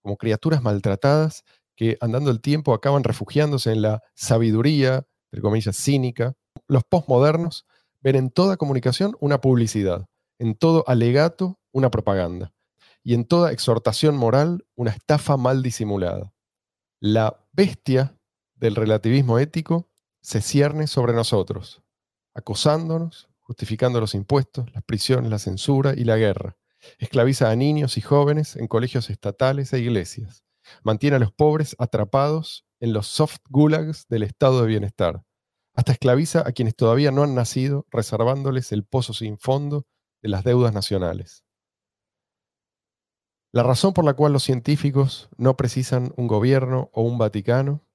como 0.00 0.16
criaturas 0.16 0.62
maltratadas 0.62 1.44
que 1.76 1.98
andando 2.00 2.30
el 2.30 2.40
tiempo 2.40 2.72
acaban 2.72 3.04
refugiándose 3.04 3.70
en 3.70 3.82
la 3.82 4.02
sabiduría, 4.14 5.06
entre 5.34 5.42
comillas, 5.42 5.76
cínica. 5.76 6.36
Los 6.68 6.84
posmodernos 6.84 7.66
ven 8.00 8.14
en 8.14 8.30
toda 8.30 8.56
comunicación 8.56 9.16
una 9.18 9.40
publicidad, 9.40 10.06
en 10.38 10.54
todo 10.54 10.84
alegato 10.86 11.58
una 11.72 11.90
propaganda, 11.90 12.52
y 13.02 13.14
en 13.14 13.24
toda 13.24 13.50
exhortación 13.50 14.16
moral 14.16 14.64
una 14.76 14.92
estafa 14.92 15.36
mal 15.36 15.64
disimulada. 15.64 16.32
La 17.00 17.44
bestia 17.52 18.16
del 18.54 18.76
relativismo 18.76 19.40
ético 19.40 19.90
se 20.20 20.40
cierne 20.40 20.86
sobre 20.86 21.14
nosotros, 21.14 21.82
acosándonos, 22.32 23.28
justificando 23.40 23.98
los 23.98 24.14
impuestos, 24.14 24.72
las 24.72 24.84
prisiones, 24.84 25.32
la 25.32 25.40
censura 25.40 25.94
y 25.96 26.04
la 26.04 26.16
guerra. 26.16 26.56
Esclaviza 26.98 27.50
a 27.50 27.56
niños 27.56 27.98
y 27.98 28.02
jóvenes 28.02 28.54
en 28.54 28.68
colegios 28.68 29.10
estatales 29.10 29.72
e 29.72 29.80
iglesias. 29.80 30.44
Mantiene 30.84 31.16
a 31.16 31.18
los 31.18 31.32
pobres 31.32 31.74
atrapados 31.80 32.63
en 32.84 32.92
los 32.92 33.06
soft 33.06 33.38
gulags 33.48 34.06
del 34.08 34.24
estado 34.24 34.60
de 34.60 34.66
bienestar. 34.68 35.24
Hasta 35.74 35.92
esclaviza 35.92 36.46
a 36.46 36.52
quienes 36.52 36.76
todavía 36.76 37.10
no 37.12 37.22
han 37.22 37.34
nacido, 37.34 37.86
reservándoles 37.90 38.72
el 38.72 38.84
pozo 38.84 39.14
sin 39.14 39.38
fondo 39.38 39.86
de 40.22 40.28
las 40.28 40.44
deudas 40.44 40.74
nacionales. 40.74 41.46
La 43.52 43.62
razón 43.62 43.94
por 43.94 44.04
la 44.04 44.12
cual 44.12 44.34
los 44.34 44.42
científicos 44.42 45.30
no 45.38 45.56
precisan 45.56 46.12
un 46.18 46.26
gobierno 46.26 46.90
o 46.92 47.00
un 47.00 47.16
Vaticano 47.16 47.86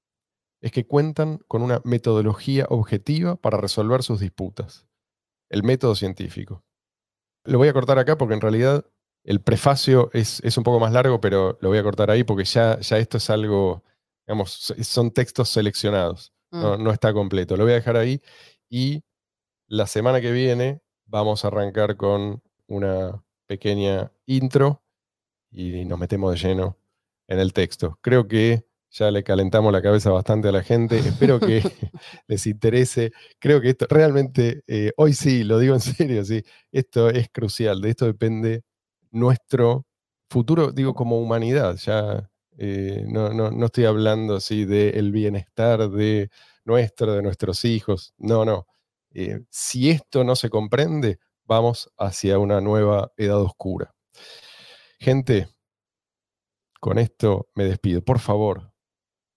es 0.59 0.71
que 0.71 0.87
cuentan 0.87 1.37
con 1.47 1.61
una 1.61 1.81
metodología 1.83 2.65
objetiva 2.69 3.35
para 3.35 3.59
resolver 3.59 4.01
sus 4.01 4.19
disputas, 4.19 4.87
el 5.51 5.61
método 5.61 5.93
científico. 5.93 6.63
Lo 7.43 7.59
voy 7.59 7.67
a 7.67 7.73
cortar 7.73 7.99
acá 7.99 8.17
porque 8.17 8.33
en 8.33 8.41
realidad 8.41 8.87
el 9.23 9.39
prefacio 9.39 10.09
es, 10.13 10.41
un 10.57 10.63
poco 10.63 10.79
más 10.79 10.93
largo, 10.93 11.21
pero 11.21 11.59
lo 11.61 11.69
voy 11.69 11.77
a 11.77 11.83
cortar 11.83 12.09
ahí 12.09 12.23
porque 12.23 12.45
ya, 12.45 12.79
ya 12.79 12.97
esto 12.97 13.17
es 13.17 13.29
algo, 13.29 13.83
digamos, 14.29 14.75
son 14.83 15.09
textos 15.09 15.49
seleccionados, 15.49 16.31
no, 16.51 16.77
mm. 16.77 16.83
no 16.83 16.91
está 16.91 17.11
completo. 17.13 17.57
Lo 17.57 17.63
voy 17.63 17.71
a 17.71 17.77
dejar 17.77 17.97
ahí 17.97 18.21
y 18.69 19.03
la 19.65 19.87
semana 19.87 20.21
que 20.21 20.31
viene 20.31 20.81
vamos 21.07 21.43
a 21.43 21.47
arrancar 21.47 21.97
con 21.97 22.43
una 22.67 23.23
pequeña 23.47 24.11
intro 24.27 24.83
y 25.49 25.83
nos 25.85 25.97
metemos 25.97 26.31
de 26.31 26.47
lleno 26.47 26.77
en 27.27 27.39
el 27.39 27.53
texto. 27.53 27.97
Creo 28.01 28.27
que 28.27 28.67
ya 28.91 29.09
le 29.09 29.23
calentamos 29.23 29.73
la 29.73 29.81
cabeza 29.81 30.11
bastante 30.11 30.49
a 30.49 30.51
la 30.51 30.61
gente. 30.61 30.99
Espero 30.99 31.39
que 31.39 31.63
les 32.27 32.45
interese. 32.45 33.11
Creo 33.39 33.61
que 33.61 33.69
esto 33.69 33.87
realmente, 33.89 34.61
eh, 34.67 34.91
hoy 34.97 35.13
sí, 35.13 35.43
lo 35.43 35.57
digo 35.57 35.73
en 35.73 35.81
serio, 35.81 36.23
sí, 36.23 36.43
esto 36.71 37.09
es 37.09 37.29
crucial. 37.29 37.81
De 37.81 37.89
esto 37.89 38.05
depende 38.05 38.61
nuestro 39.09 39.87
futuro, 40.29 40.71
digo, 40.71 40.93
como 40.93 41.19
humanidad. 41.19 41.77
Ya 41.77 42.29
eh, 42.61 43.05
no, 43.07 43.33
no, 43.33 43.65
estoy 43.65 43.85
hablando 43.85 44.35
así 44.35 44.65
del 44.65 45.13
bienestar 45.13 45.89
de 45.89 46.29
nuestro, 46.65 47.13
de 47.13 47.21
nuestros 47.21 47.63
hijos. 47.63 48.13
No, 48.17 48.43
no. 48.43 48.67
Eh, 49.11 49.39
si 49.49 49.89
esto 49.89 50.25
no 50.25 50.35
se 50.35 50.49
comprende, 50.49 51.19
vamos 51.45 51.89
hacia 51.97 52.37
una 52.37 52.59
nueva 52.59 53.13
edad 53.15 53.41
oscura. 53.41 53.95
Gente, 54.99 55.47
con 56.81 56.97
esto 56.97 57.47
me 57.55 57.63
despido. 57.63 58.01
Por 58.03 58.19
favor, 58.19 58.73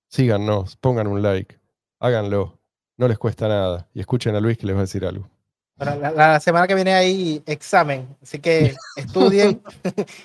síganos, 0.09 0.77
pongan 0.77 1.07
un 1.07 1.23
like, 1.23 1.61
háganlo, 2.01 2.61
no 2.97 3.07
les 3.07 3.19
cuesta 3.19 3.47
nada. 3.47 3.89
Y 3.95 4.01
escuchen 4.01 4.35
a 4.35 4.41
Luis 4.41 4.59
que 4.59 4.67
les 4.67 4.75
va 4.75 4.81
a 4.81 4.83
decir 4.83 5.07
algo. 5.07 5.32
La, 5.77 6.41
semana 6.41 6.67
que 6.67 6.75
viene 6.75 6.95
hay 6.95 7.43
examen, 7.47 8.09
así 8.23 8.39
que 8.39 8.75
estudien 8.97 9.63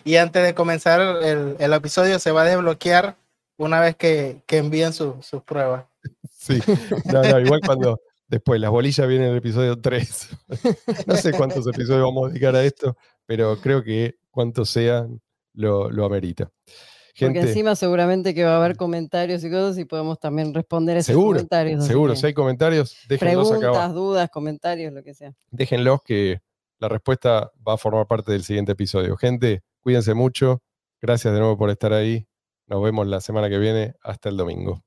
y 0.04 0.16
antes 0.18 0.44
de 0.44 0.54
comenzar 0.54 1.00
el, 1.24 1.74
episodio 1.74 2.20
se 2.20 2.32
va 2.32 2.42
a 2.42 2.46
desbloquear 2.46 3.18
una 3.58 3.80
vez 3.80 3.96
que, 3.96 4.44
envíen 4.50 4.94
sus 4.94 5.42
pruebas. 5.46 5.86
Sí, 6.32 6.62
no, 7.06 7.22
no, 7.24 7.40
igual 7.40 7.62
cuando 7.66 8.00
después 8.28 8.60
las 8.60 8.72
bolillas 8.72 9.08
vienen 9.08 9.28
en 9.28 9.34
el 9.34 9.40
episodio 9.40 9.80
3. 9.80 10.30
no 11.06 11.16
sé 11.16 11.34
cuántos 11.34 11.66
episodios 11.68 12.04
vamos 12.04 12.26
a 12.26 12.30
dedicar 12.30 12.56
a 12.56 12.64
esto, 12.64 12.96
pero 13.26 13.60
creo 13.60 13.84
que 13.84 14.16
cuantos 14.30 14.70
sean 14.70 15.22
lo, 15.54 15.90
lo 15.90 16.06
amerita. 16.06 16.52
Porque 17.20 17.40
encima 17.40 17.76
seguramente 17.76 18.34
que 18.34 18.44
va 18.44 18.54
a 18.54 18.58
haber 18.58 18.76
comentarios 18.76 19.44
y 19.44 19.50
cosas 19.50 19.78
y 19.78 19.86
podemos 19.86 20.20
también 20.20 20.54
responder 20.54 20.98
esos 20.98 21.16
comentarios. 21.16 21.86
Seguro, 21.86 22.16
si 22.16 22.26
hay 22.28 22.34
comentarios, 22.34 22.96
déjenlos 23.08 23.50
Preguntas, 23.50 23.94
dudas, 23.94 24.30
comentarios, 24.30 24.94
lo 24.94 25.04
que 25.04 25.14
sea. 25.14 25.34
Déjenlos 25.50 26.02
que 26.04 26.42
la 26.80 26.90
respuesta 26.90 27.52
va 27.68 27.74
a 27.74 27.78
formar 27.78 28.08
parte 28.08 28.32
del 28.32 28.44
siguiente 28.44 28.74
episodio. 28.74 29.18
Gente, 29.18 29.64
cuídense 29.82 30.14
mucho. 30.14 30.62
Gracias 31.02 31.34
de 31.34 31.40
nuevo 31.40 31.58
por 31.58 31.70
estar 31.70 31.94
ahí. 31.94 32.28
Nos 32.68 32.84
vemos 32.84 33.08
la 33.08 33.22
semana 33.22 33.50
que 33.50 33.58
viene. 33.58 33.96
Hasta 34.02 34.30
el 34.30 34.38
domingo. 34.38 34.84